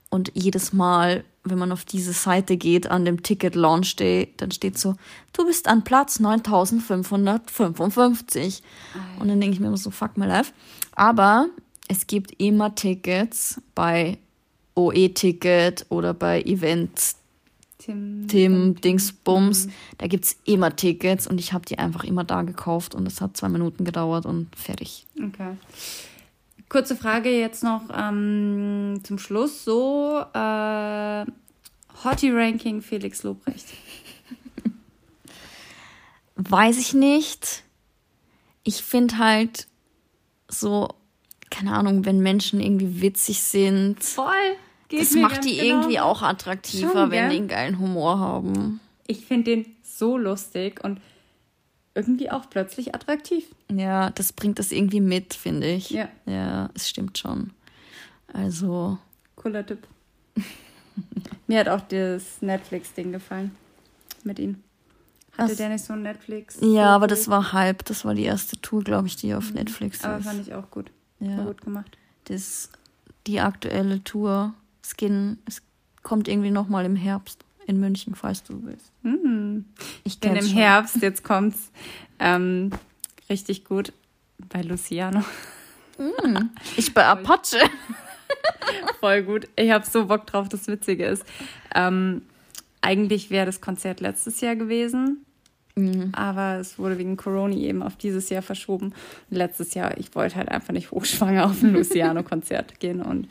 Und 0.10 0.32
jedes 0.34 0.74
Mal, 0.74 1.24
wenn 1.44 1.58
man 1.58 1.72
auf 1.72 1.86
diese 1.86 2.14
Seite 2.14 2.56
geht, 2.58 2.92
an 2.92 3.06
dem 3.06 3.24
Ticket 3.24 3.56
Launch 3.56 3.96
Day, 3.96 4.32
dann 4.38 4.52
steht 4.52 4.78
so, 4.78 4.94
du 5.34 5.44
bist 5.46 5.68
an 5.68 5.84
Platz 5.84 6.20
9555. 6.20 8.62
Und 9.20 9.28
dann 9.28 9.42
denke 9.42 9.56
ich 9.56 9.60
mir 9.60 9.68
immer 9.68 9.78
so, 9.78 9.92
fuck 9.92 10.18
my 10.18 10.26
life. 10.26 10.54
Aber 10.96 11.48
es 11.88 12.08
gibt 12.08 12.40
immer 12.40 12.76
Tickets 12.76 13.62
bei 13.76 14.18
OE-Ticket 14.76 15.86
oder 15.90 16.14
bei 16.14 16.42
Events 16.44 17.18
Tim. 17.80 18.28
Tim 18.28 18.80
Dingsbums. 18.80 19.68
Da 19.98 20.08
gibt's 20.08 20.38
immer 20.46 20.76
Tickets 20.76 21.26
und 21.26 21.40
ich 21.40 21.54
habe 21.54 21.66
die 21.66 21.80
einfach 21.80 22.04
immer 22.04 22.24
da 22.24 22.44
gekauft 22.44 22.94
und 22.94 23.08
es 23.08 23.22
hat 23.22 23.36
zwei 23.36 23.50
Minuten 23.50 23.84
gedauert 23.84 24.28
und 24.28 24.56
fertig. 24.56 25.08
Okay. 25.18 25.58
Kurze 26.72 26.96
Frage 26.96 27.38
jetzt 27.38 27.66
noch 27.66 27.82
ähm, 27.94 29.02
zum 29.04 29.20
Schluss. 29.20 29.66
So, 29.66 30.24
äh, 30.34 31.26
Hottie-Ranking 32.02 32.82
Felix 32.82 33.24
Lobrecht. 33.24 33.66
Weiß 36.38 36.78
ich 36.78 36.94
nicht. 36.94 37.64
Ich 38.64 38.84
finde 38.84 39.18
halt 39.18 39.68
so, 40.48 40.88
keine 41.50 41.74
Ahnung, 41.74 42.06
wenn 42.06 42.22
Menschen 42.22 42.62
irgendwie 42.62 43.02
witzig 43.02 43.44
sind, 43.44 44.02
Voll. 44.02 44.32
Geht 44.88 45.02
das 45.02 45.12
macht 45.16 45.44
die 45.44 45.58
genau. 45.58 45.64
irgendwie 45.82 46.00
auch 46.00 46.22
attraktiver, 46.22 46.94
Schon, 46.94 47.12
wenn 47.12 47.20
gell? 47.20 47.30
die 47.32 47.38
einen 47.38 47.48
geilen 47.50 47.80
Humor 47.80 48.20
haben. 48.20 48.80
Ich 49.08 49.26
finde 49.26 49.58
den 49.58 49.76
so 49.84 50.18
lustig 50.18 50.82
und 50.82 51.02
irgendwie 51.96 52.32
auch 52.32 52.50
plötzlich 52.50 52.96
attraktiv. 52.96 53.46
Ja, 53.72 54.10
das 54.12 54.34
bringt 54.34 54.60
das 54.60 54.72
irgendwie 54.72 55.02
mit, 55.02 55.34
finde 55.34 55.68
ich. 55.68 55.90
Ja. 55.90 56.08
Ja, 56.26 56.70
es 56.74 56.90
stimmt 56.90 57.18
schon. 57.18 57.52
Also, 58.32 58.98
Cooler 59.36 59.66
Tipp. 59.66 59.88
Mir 61.48 61.60
hat 61.60 61.68
auch 61.70 61.82
das 61.82 62.42
Netflix-Ding 62.42 63.12
gefallen. 63.12 63.52
Mit 64.24 64.40
ihm. 64.40 64.64
Hatte 65.38 65.52
Was? 65.52 65.58
der 65.58 65.70
nicht 65.70 65.84
so 65.84 65.94
ein 65.94 66.02
Netflix? 66.04 66.58
ja, 66.62 66.88
aber 66.96 67.08
das 67.08 67.28
war 67.30 67.54
halb. 67.54 67.86
Das 67.86 68.06
war 68.06 68.14
die 68.14 68.24
erste 68.24 68.60
Tour, 68.62 68.84
glaube 68.84 69.08
ich, 69.08 69.16
die 69.16 69.34
auf 69.34 69.54
Netflix 69.54 70.02
Mhm. 70.04 70.10
Aber 70.10 70.18
ist. 70.20 70.26
fand 70.26 70.42
ich 70.48 70.54
auch 70.54 70.70
gut. 70.70 70.92
War 71.20 71.30
Ja. 71.30 71.44
gut 71.46 71.62
gemacht. 71.62 71.98
Das, 72.26 72.70
die 73.28 73.40
aktuelle 73.40 74.04
Tour 74.04 74.54
Skin, 74.84 75.40
es 75.46 75.62
kommt 76.04 76.28
irgendwie 76.28 76.52
nochmal 76.52 76.86
im 76.86 76.96
Herbst 76.96 77.44
in 77.72 77.80
München, 77.80 78.16
falls 78.16 78.44
du 78.44 78.64
willst. 78.64 78.92
Mhm. 79.02 79.66
Ich 80.04 80.20
kenn's 80.20 80.46
im 80.46 80.50
schon. 80.50 80.58
Herbst, 80.58 81.02
jetzt 81.02 81.24
kommt's 81.24 81.72
ähm, 82.20 82.70
richtig 83.30 83.66
gut 83.66 83.94
bei 84.50 84.62
Luciano. 84.62 85.24
Ich 86.78 86.96
bei 86.96 87.06
Apache. 87.06 87.60
Voll 89.00 89.22
gut. 89.22 89.48
Ich 89.56 89.70
habe 89.70 89.86
so 89.86 90.08
Bock 90.08 90.26
drauf, 90.26 90.50
das 90.50 90.66
Witzige 90.66 91.06
ist. 91.06 91.24
Ähm, 91.76 92.24
eigentlich 92.82 93.30
wäre 93.30 93.46
das 93.46 93.62
Konzert 93.62 94.00
letztes 94.00 94.42
Jahr 94.42 94.56
gewesen, 94.56 95.24
aber 96.14 96.58
es 96.60 96.80
wurde 96.80 96.98
wegen 96.98 97.18
Corona 97.18 97.56
eben 97.56 97.84
auf 97.84 97.98
dieses 97.98 98.30
Jahr 98.30 98.42
verschoben. 98.42 98.96
Letztes 99.30 99.76
Jahr, 99.76 99.96
ich 100.00 100.16
wollte 100.16 100.38
halt 100.38 100.50
einfach 100.50 100.74
nicht 100.74 100.90
hochschwanger 100.90 101.46
auf 101.46 101.62
ein 101.62 101.74
Luciano-Konzert 101.74 102.80
gehen 102.80 103.02
und 103.04 103.28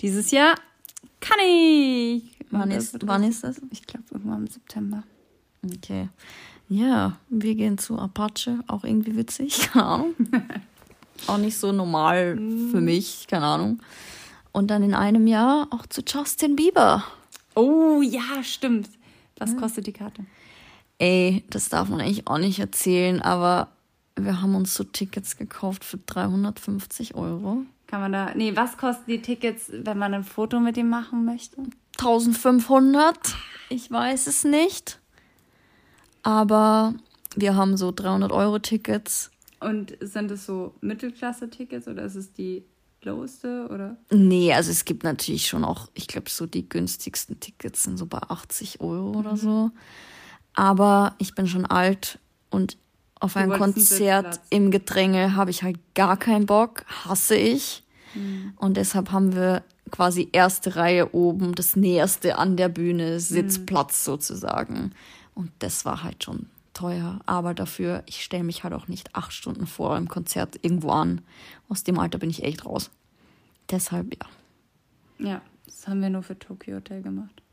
dieses 0.00 0.30
Jahr 0.30 0.54
kann 1.24 1.38
ich. 1.40 2.22
Wann 2.50 2.70
ist, 2.70 2.96
wann 3.06 3.24
ist 3.24 3.44
das? 3.44 3.60
Ich 3.70 3.86
glaube 3.86 4.04
irgendwann 4.10 4.42
im 4.42 4.46
September. 4.46 5.02
Okay. 5.64 6.08
Ja, 6.68 7.18
wir 7.28 7.54
gehen 7.54 7.78
zu 7.78 7.98
Apache, 7.98 8.60
auch 8.66 8.84
irgendwie 8.84 9.16
witzig, 9.16 9.58
keine 9.72 9.84
Ahnung. 9.84 10.14
auch 11.26 11.38
nicht 11.38 11.58
so 11.58 11.72
normal 11.72 12.36
für 12.70 12.80
mich, 12.80 13.26
keine 13.28 13.46
Ahnung. 13.46 13.80
Und 14.52 14.68
dann 14.70 14.82
in 14.82 14.94
einem 14.94 15.26
Jahr 15.26 15.68
auch 15.70 15.86
zu 15.86 16.02
Justin 16.06 16.56
Bieber. 16.56 17.04
Oh 17.54 18.02
ja, 18.02 18.42
stimmt. 18.42 18.88
Was 19.38 19.56
kostet 19.56 19.86
die 19.86 19.92
Karte? 19.92 20.24
Ey, 20.98 21.44
das 21.50 21.68
darf 21.68 21.88
man 21.88 22.00
eigentlich 22.00 22.28
auch 22.28 22.38
nicht 22.38 22.60
erzählen, 22.60 23.20
aber 23.20 23.68
wir 24.16 24.40
haben 24.40 24.54
uns 24.54 24.74
so 24.74 24.84
Tickets 24.84 25.36
gekauft 25.36 25.84
für 25.84 25.98
350 25.98 27.14
Euro. 27.16 27.64
Kann 27.86 28.00
man 28.00 28.12
da. 28.12 28.34
Nee, 28.34 28.56
was 28.56 28.76
kosten 28.76 29.04
die 29.10 29.22
Tickets, 29.22 29.70
wenn 29.70 29.98
man 29.98 30.14
ein 30.14 30.24
Foto 30.24 30.60
mit 30.60 30.76
ihm 30.76 30.88
machen 30.88 31.24
möchte? 31.24 31.62
1500, 31.98 33.16
ich 33.68 33.90
weiß 33.90 34.26
es 34.26 34.44
nicht. 34.44 35.00
Aber 36.22 36.94
wir 37.36 37.54
haben 37.54 37.76
so 37.76 37.92
300 37.92 38.32
Euro 38.32 38.58
Tickets. 38.58 39.30
Und 39.60 39.96
sind 40.00 40.30
es 40.30 40.46
so 40.46 40.74
Mittelklasse-Tickets 40.80 41.88
oder 41.88 42.02
ist 42.02 42.16
es 42.16 42.32
die 42.32 42.64
loweste 43.02 43.68
oder? 43.70 43.96
Nee, 44.10 44.52
also 44.52 44.70
es 44.70 44.84
gibt 44.84 45.04
natürlich 45.04 45.46
schon 45.46 45.64
auch, 45.64 45.88
ich 45.94 46.06
glaube, 46.06 46.30
so 46.30 46.46
die 46.46 46.68
günstigsten 46.68 47.38
Tickets 47.40 47.84
sind 47.84 47.98
so 47.98 48.06
bei 48.06 48.18
80 48.18 48.80
Euro 48.80 49.18
oder 49.18 49.36
so. 49.36 49.70
Aber 50.54 51.14
ich 51.18 51.34
bin 51.34 51.46
schon 51.46 51.66
alt 51.66 52.18
und 52.50 52.76
auf 53.24 53.36
ein 53.36 53.50
Konzert 53.50 54.40
im 54.50 54.70
Gedränge 54.70 55.34
habe 55.34 55.50
ich 55.50 55.62
halt 55.62 55.78
gar 55.94 56.16
keinen 56.16 56.46
Bock, 56.46 56.84
hasse 57.04 57.36
ich. 57.36 57.82
Mhm. 58.14 58.52
Und 58.56 58.76
deshalb 58.76 59.10
haben 59.12 59.34
wir 59.34 59.64
quasi 59.90 60.28
erste 60.32 60.76
Reihe 60.76 61.14
oben, 61.14 61.54
das 61.54 61.74
näherste 61.74 62.36
an 62.36 62.56
der 62.56 62.68
Bühne, 62.68 63.20
Sitzplatz 63.20 64.04
sozusagen. 64.04 64.92
Und 65.34 65.50
das 65.60 65.84
war 65.84 66.02
halt 66.02 66.22
schon 66.22 66.46
teuer. 66.74 67.20
Aber 67.26 67.54
dafür, 67.54 68.02
ich 68.06 68.22
stelle 68.22 68.44
mich 68.44 68.62
halt 68.62 68.74
auch 68.74 68.88
nicht 68.88 69.14
acht 69.14 69.32
Stunden 69.32 69.66
vor 69.66 69.96
im 69.96 70.08
Konzert 70.08 70.58
irgendwo 70.62 70.90
an. 70.90 71.22
Aus 71.68 71.82
dem 71.82 71.98
Alter 71.98 72.18
bin 72.18 72.30
ich 72.30 72.42
echt 72.42 72.66
raus. 72.66 72.90
Deshalb, 73.70 74.14
ja. 74.14 74.28
Ja, 75.26 75.42
Das 75.64 75.88
haben 75.88 76.02
wir 76.02 76.10
nur 76.10 76.22
für 76.22 76.38
Tokyo 76.38 76.76
Hotel 76.76 77.02
gemacht. 77.02 77.42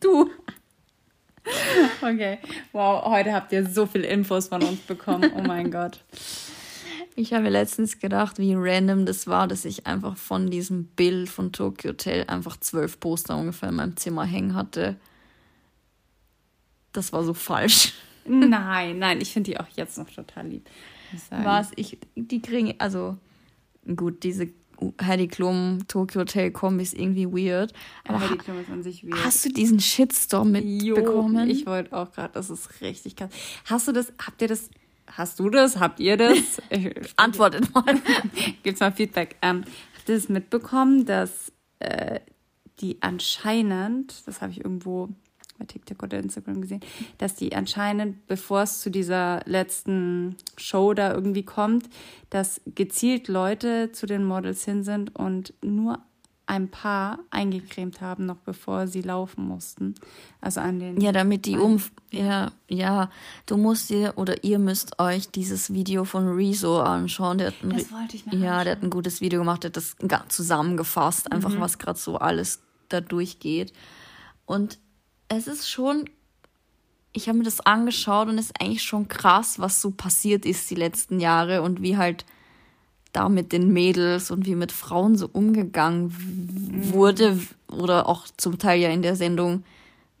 Du. 0.00 0.28
Okay. 2.02 2.38
Wow, 2.72 3.04
heute 3.06 3.32
habt 3.32 3.52
ihr 3.52 3.68
so 3.68 3.86
viel 3.86 4.02
Infos 4.02 4.48
von 4.48 4.62
uns 4.62 4.80
bekommen. 4.80 5.30
Oh 5.36 5.42
mein 5.42 5.70
Gott. 5.70 6.00
Ich 7.14 7.34
habe 7.34 7.48
letztens 7.48 7.98
gedacht, 7.98 8.38
wie 8.38 8.54
random 8.56 9.04
das 9.04 9.26
war, 9.26 9.46
dass 9.46 9.64
ich 9.64 9.86
einfach 9.86 10.16
von 10.16 10.50
diesem 10.50 10.86
Bild 10.86 11.28
von 11.28 11.52
Tokyo 11.52 11.90
Hotel 11.90 12.24
einfach 12.26 12.56
zwölf 12.58 12.98
Poster 13.00 13.36
ungefähr 13.36 13.68
in 13.68 13.76
meinem 13.76 13.96
Zimmer 13.96 14.24
hängen 14.24 14.54
hatte. 14.54 14.96
Das 16.92 17.12
war 17.12 17.22
so 17.22 17.34
falsch. 17.34 17.92
Nein, 18.24 18.98
nein, 19.00 19.20
ich 19.20 19.32
finde 19.32 19.50
die 19.50 19.60
auch 19.60 19.68
jetzt 19.76 19.98
noch 19.98 20.10
total 20.10 20.48
lieb. 20.48 20.68
Was? 21.30 21.72
Ich, 21.76 21.98
die 22.14 22.40
kriegen, 22.40 22.74
also 22.78 23.18
gut, 23.96 24.22
diese 24.22 24.48
Heidi 25.00 25.28
Klum 25.28 25.80
Tokyo 25.88 26.22
Hotel 26.22 26.50
Kombi 26.50 26.82
ist 26.82 26.94
irgendwie 26.94 27.26
weird. 27.26 27.72
Aber 28.06 28.20
Heidi 28.20 28.36
Klum 28.36 28.60
ist 28.60 28.70
an 28.70 28.82
sich 28.82 29.04
weird. 29.04 29.24
Hast 29.24 29.44
du 29.44 29.50
diesen 29.50 29.80
Shitstorm 29.80 30.52
mitbekommen? 30.52 31.46
Jo, 31.48 31.52
ich 31.52 31.66
wollte 31.66 31.96
auch 31.96 32.12
gerade, 32.12 32.34
das 32.34 32.50
ist 32.50 32.80
richtig 32.80 33.16
krass. 33.16 33.30
Hast 33.66 33.88
du 33.88 33.92
das, 33.92 34.12
habt 34.24 34.42
ihr 34.42 34.48
das, 34.48 34.70
hast 35.06 35.38
du 35.38 35.50
das, 35.50 35.78
habt 35.78 36.00
ihr 36.00 36.16
das? 36.16 36.60
Antwortet 37.16 37.72
mal. 37.74 38.00
Gibt's 38.62 38.80
mal 38.80 38.92
Feedback. 38.92 39.36
Ähm, 39.42 39.64
habt 39.96 40.08
ihr 40.08 40.14
das 40.16 40.28
mitbekommen, 40.28 41.04
dass 41.04 41.52
äh, 41.78 42.20
die 42.80 42.98
anscheinend, 43.00 44.26
das 44.26 44.40
habe 44.40 44.52
ich 44.52 44.64
irgendwo 44.64 45.08
bei 45.62 45.66
TikTok 45.66 46.02
oder 46.02 46.18
Instagram 46.18 46.60
gesehen, 46.60 46.80
dass 47.18 47.34
die 47.34 47.54
anscheinend, 47.54 48.26
bevor 48.26 48.62
es 48.62 48.80
zu 48.80 48.90
dieser 48.90 49.40
letzten 49.46 50.36
Show 50.56 50.92
da 50.94 51.12
irgendwie 51.14 51.44
kommt, 51.44 51.88
dass 52.30 52.60
gezielt 52.74 53.28
Leute 53.28 53.92
zu 53.92 54.06
den 54.06 54.24
Models 54.24 54.64
hin 54.64 54.82
sind 54.84 55.14
und 55.14 55.54
nur 55.62 55.98
ein 56.46 56.68
paar 56.68 57.20
eingecremt 57.30 58.00
haben, 58.00 58.26
noch 58.26 58.36
bevor 58.38 58.88
sie 58.88 59.00
laufen 59.00 59.46
mussten. 59.46 59.94
Also 60.40 60.60
an 60.60 60.80
den. 60.80 61.00
Ja, 61.00 61.12
damit 61.12 61.46
die 61.46 61.56
um. 61.56 61.80
Ja, 62.10 62.50
ja. 62.68 63.10
Du 63.46 63.56
musst 63.56 63.88
dir 63.90 64.14
oder 64.16 64.42
ihr 64.42 64.58
müsst 64.58 64.98
euch 64.98 65.30
dieses 65.30 65.72
Video 65.72 66.04
von 66.04 66.28
Rezo 66.34 66.80
anschauen. 66.80 67.38
Der 67.38 67.46
hat 67.48 67.54
ein, 67.62 67.70
Das 67.70 67.92
wollte 67.92 68.16
ich 68.16 68.26
mir 68.26 68.34
Ja, 68.34 68.50
anschauen. 68.58 68.64
der 68.64 68.76
hat 68.76 68.82
ein 68.82 68.90
gutes 68.90 69.20
Video 69.20 69.38
gemacht, 69.38 69.62
der 69.62 69.68
hat 69.70 69.76
das 69.76 69.96
zusammengefasst, 70.28 71.30
einfach 71.30 71.50
Mhm. 71.54 71.60
was 71.60 71.78
gerade 71.78 71.98
so 71.98 72.16
alles 72.18 72.60
da 72.88 73.00
durchgeht. 73.00 73.72
Und 74.44 74.78
es 75.36 75.46
ist 75.46 75.68
schon. 75.70 76.08
Ich 77.14 77.28
habe 77.28 77.38
mir 77.38 77.44
das 77.44 77.60
angeschaut 77.60 78.28
und 78.28 78.38
es 78.38 78.46
ist 78.46 78.60
eigentlich 78.60 78.82
schon 78.82 79.06
krass, 79.06 79.58
was 79.58 79.82
so 79.82 79.90
passiert 79.90 80.46
ist 80.46 80.70
die 80.70 80.74
letzten 80.76 81.20
Jahre 81.20 81.60
und 81.60 81.82
wie 81.82 81.96
halt 81.98 82.24
da 83.12 83.28
mit 83.28 83.52
den 83.52 83.70
Mädels 83.70 84.30
und 84.30 84.46
wie 84.46 84.54
mit 84.54 84.72
Frauen 84.72 85.18
so 85.18 85.28
umgegangen 85.30 86.10
w- 86.10 86.92
wurde 86.94 87.38
oder 87.68 88.08
auch 88.08 88.26
zum 88.38 88.58
Teil 88.58 88.80
ja 88.80 88.88
in 88.88 89.02
der 89.02 89.16
Sendung 89.16 89.64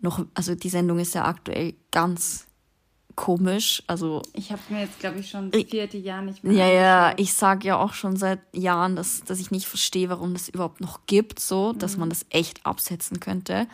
noch, 0.00 0.26
also 0.34 0.54
die 0.54 0.68
Sendung 0.68 0.98
ist 0.98 1.14
ja 1.14 1.24
aktuell 1.24 1.72
ganz 1.90 2.46
komisch, 3.16 3.82
also 3.86 4.20
Ich 4.34 4.52
habe 4.52 4.60
mir 4.68 4.80
jetzt, 4.80 4.98
glaube 5.00 5.20
ich, 5.20 5.30
schon 5.30 5.50
das 5.50 5.62
vierte 5.64 5.96
Jahr 5.96 6.20
nicht 6.20 6.44
mehr 6.44 6.52
ja, 6.52 6.66
ja, 6.68 7.14
ich 7.16 7.32
sag 7.32 7.64
ja 7.64 7.78
auch 7.78 7.94
schon 7.94 8.16
seit 8.16 8.40
Jahren, 8.54 8.96
dass, 8.96 9.22
dass 9.24 9.40
ich 9.40 9.50
nicht 9.50 9.66
verstehe, 9.66 10.10
warum 10.10 10.34
das 10.34 10.48
überhaupt 10.50 10.80
noch 10.82 11.00
gibt, 11.06 11.38
so, 11.40 11.72
dass 11.72 11.96
man 11.96 12.10
das 12.10 12.26
echt 12.30 12.64
absetzen 12.66 13.20
könnte. 13.20 13.66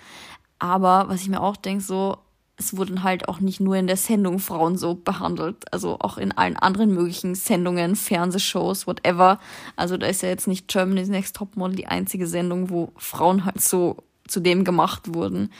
Aber 0.58 1.08
was 1.08 1.22
ich 1.22 1.28
mir 1.28 1.40
auch 1.40 1.56
denke, 1.56 1.82
so, 1.82 2.18
es 2.58 2.76
wurden 2.76 3.04
halt 3.04 3.28
auch 3.28 3.38
nicht 3.38 3.60
nur 3.60 3.76
in 3.76 3.86
der 3.86 3.96
Sendung 3.96 4.40
Frauen 4.40 4.76
so 4.76 4.94
behandelt, 4.94 5.72
also 5.72 5.98
auch 6.00 6.18
in 6.18 6.32
allen 6.32 6.56
anderen 6.56 6.92
möglichen 6.92 7.36
Sendungen, 7.36 7.94
Fernsehshows, 7.94 8.86
whatever. 8.86 9.38
Also 9.76 9.96
da 9.96 10.08
ist 10.08 10.22
ja 10.22 10.28
jetzt 10.28 10.48
nicht 10.48 10.66
Germany's 10.66 11.08
Next 11.08 11.36
Topmodel 11.36 11.76
die 11.76 11.86
einzige 11.86 12.26
Sendung, 12.26 12.70
wo 12.70 12.92
Frauen 12.96 13.44
halt 13.44 13.60
so 13.60 13.98
zu 14.26 14.40
dem 14.40 14.64
gemacht 14.64 15.14
wurden. 15.14 15.52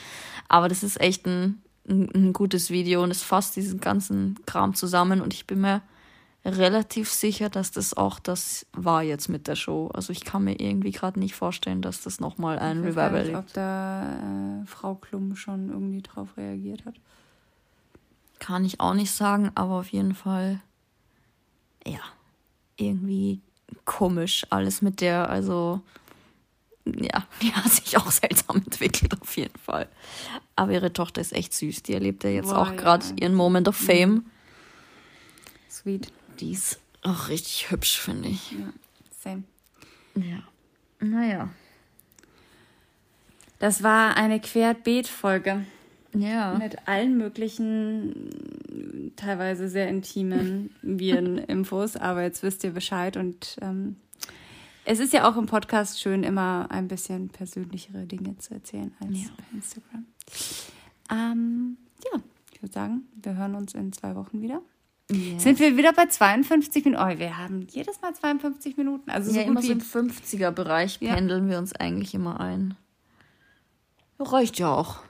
Aber 0.49 0.69
das 0.69 0.83
ist 0.83 1.01
echt 1.01 1.25
ein, 1.27 1.63
ein, 1.89 2.11
ein 2.15 2.33
gutes 2.33 2.71
Video 2.71 3.03
und 3.05 3.13
es 3.13 3.23
fasst 3.23 3.55
diesen 3.55 3.81
ganzen 3.81 4.37
Kram 4.45 4.75
zusammen 4.75 5.21
und 5.21 5.33
ich 5.33 5.47
bin 5.47 5.61
mir 5.61 5.83
relativ 6.45 7.11
sicher, 7.11 7.51
dass 7.51 7.71
das 7.71 7.95
auch 7.95 8.19
das 8.19 8.67
war 8.73 9.03
jetzt 9.03 9.29
mit 9.29 9.49
der 9.49 9.57
Show. 9.57 9.91
Also 9.93 10.13
ich 10.13 10.25
kann 10.25 10.45
mir 10.45 10.61
irgendwie 10.61 10.93
gerade 10.93 11.19
nicht 11.19 11.35
vorstellen, 11.35 11.83
dass 11.83 12.03
das 12.03 12.21
nochmal 12.21 12.59
ein 12.59 12.81
Ich 12.81 12.87
Revival 12.87 13.13
nicht, 13.13 13.27
gibt. 13.27 13.39
ob 13.39 13.53
da 13.53 14.63
äh, 14.63 14.67
Frau 14.67 14.95
Klum 14.95 15.37
schon 15.37 15.71
irgendwie 15.71 16.03
drauf 16.03 16.37
reagiert 16.37 16.85
hat. 16.85 16.95
Kann 18.39 18.65
ich 18.65 18.81
auch 18.81 18.95
nicht 18.95 19.11
sagen, 19.11 19.51
aber 19.55 19.75
auf 19.75 19.89
jeden 19.89 20.15
Fall, 20.15 20.61
ja, 21.85 22.01
irgendwie 22.77 23.41
komisch 23.85 24.47
alles 24.51 24.81
mit 24.81 25.01
der, 25.01 25.29
also 25.29 25.81
ja, 26.87 27.27
die 27.43 27.53
hat 27.53 27.71
sich 27.71 27.97
auch 27.99 28.11
seltsam 28.11 28.57
entwickelt 28.57 29.21
auf 29.21 29.37
jeden 29.37 29.59
Fall. 29.59 29.89
Aber 30.57 30.73
ihre 30.73 30.93
Tochter 30.93 31.21
ist 31.21 31.33
echt 31.33 31.53
süß. 31.53 31.83
Die 31.83 31.95
erlebt 31.95 32.25
ja 32.25 32.31
jetzt 32.31 32.51
Boah, 32.51 32.59
auch 32.59 32.71
ja. 32.71 32.77
gerade 32.77 33.05
ihren 33.21 33.35
Moment 33.35 33.69
of 33.69 33.77
Fame. 33.77 34.25
Sweet. 35.69 36.13
Die 36.41 36.53
ist 36.53 36.79
auch 37.03 37.29
richtig 37.29 37.71
hübsch, 37.71 37.99
finde 38.01 38.29
ich. 38.29 38.53
Ja, 38.53 38.73
same. 39.21 39.45
Ja. 40.15 40.43
Naja. 41.01 41.49
Das 43.59 43.83
war 43.83 44.17
eine 44.17 44.41
Querbeet-Folge 44.41 45.65
Ja. 46.15 46.55
mit 46.59 46.87
allen 46.89 47.17
möglichen, 47.19 49.13
teilweise 49.17 49.69
sehr 49.69 49.89
intimen 49.89 50.71
Viren-Infos, 50.83 51.97
aber 51.97 52.23
jetzt 52.23 52.43
wisst 52.43 52.63
ihr 52.65 52.71
Bescheid 52.71 53.17
und 53.17 53.57
ähm, 53.61 53.97
es 54.85 55.01
ist 55.01 55.13
ja 55.13 55.29
auch 55.29 55.37
im 55.37 55.47
Podcast 55.47 56.01
schön, 56.01 56.23
immer 56.23 56.67
ein 56.71 56.89
bisschen 56.89 57.29
persönlichere 57.29 58.07
Dinge 58.07 58.39
zu 58.39 58.55
erzählen 58.55 58.95
als 59.01 59.19
Ja. 59.25 59.29
bei 59.37 59.45
Instagram. 59.57 60.07
Ähm, 61.11 61.77
ja, 62.13 62.21
ich 62.55 62.63
würde 62.63 62.73
sagen, 62.73 63.03
wir 63.23 63.37
hören 63.37 63.55
uns 63.55 63.75
in 63.75 63.93
zwei 63.93 64.15
Wochen 64.15 64.41
wieder. 64.41 64.63
Ja. 65.11 65.39
Sind 65.39 65.59
wir 65.59 65.77
wieder 65.79 65.93
bei 65.95 66.07
52 66.07 66.85
Minuten? 66.85 67.03
Oh, 67.03 67.19
wir 67.19 67.39
haben 67.39 67.67
jedes 67.71 68.01
Mal 68.03 68.15
52 68.15 68.77
Minuten. 68.77 69.11
Also 69.11 69.31
so 69.33 69.39
ja, 69.39 69.47
immer 69.47 69.63
so 69.63 69.73
im 69.73 69.81
50er-Bereich 69.81 70.99
Ja. 71.01 71.15
pendeln 71.15 71.49
wir 71.49 71.59
uns 71.59 71.73
eigentlich 71.75 72.13
immer 72.15 72.41
ein. 72.41 72.77
Reicht 74.21 74.59
ja 74.59 74.75
auch. 74.75 75.01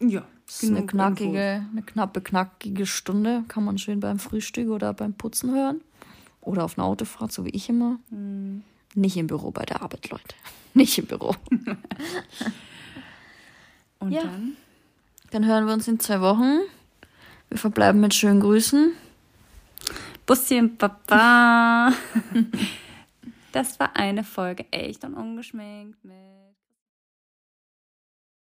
ja, 0.00 0.22
Das 0.46 0.62
ist 0.62 0.70
eine 0.70 0.86
knackige, 0.86 1.66
eine 1.72 1.82
knappe, 1.82 2.20
knackige 2.20 2.86
Stunde. 2.86 3.42
Kann 3.48 3.64
man 3.64 3.78
schön 3.78 3.98
beim 4.00 4.18
Frühstück 4.20 4.68
oder 4.68 4.92
beim 4.94 5.14
Putzen 5.14 5.52
hören. 5.54 5.80
Oder 6.42 6.64
auf 6.64 6.78
einer 6.78 6.86
Autofahrt, 6.86 7.32
so 7.32 7.44
wie 7.44 7.50
ich 7.50 7.68
immer. 7.68 7.98
Hm. 8.10 8.62
Nicht 8.94 9.16
im 9.16 9.26
Büro 9.26 9.50
bei 9.50 9.64
der 9.64 9.82
Arbeit, 9.82 10.10
Leute. 10.10 10.34
Nicht 10.74 10.96
im 10.98 11.06
Büro. 11.06 11.34
Und 13.98 14.12
Ja. 14.12 14.22
dann? 14.22 14.56
Dann 15.32 15.44
hören 15.46 15.66
wir 15.66 15.74
uns 15.74 15.86
in 15.88 15.98
zwei 16.00 16.20
Wochen. 16.20 16.60
Wir 17.48 17.58
verbleiben 17.58 18.00
mit 18.00 18.14
schönen 18.14 18.40
Grüßen. 18.40 18.92
Busschen, 20.26 20.76
Papa. 20.76 21.92
das 23.52 23.78
war 23.80 23.96
eine 23.96 24.24
Folge 24.24 24.66
echt 24.70 25.04
und 25.04 25.14
ungeschminkt 25.14 26.04
mit 26.04 26.39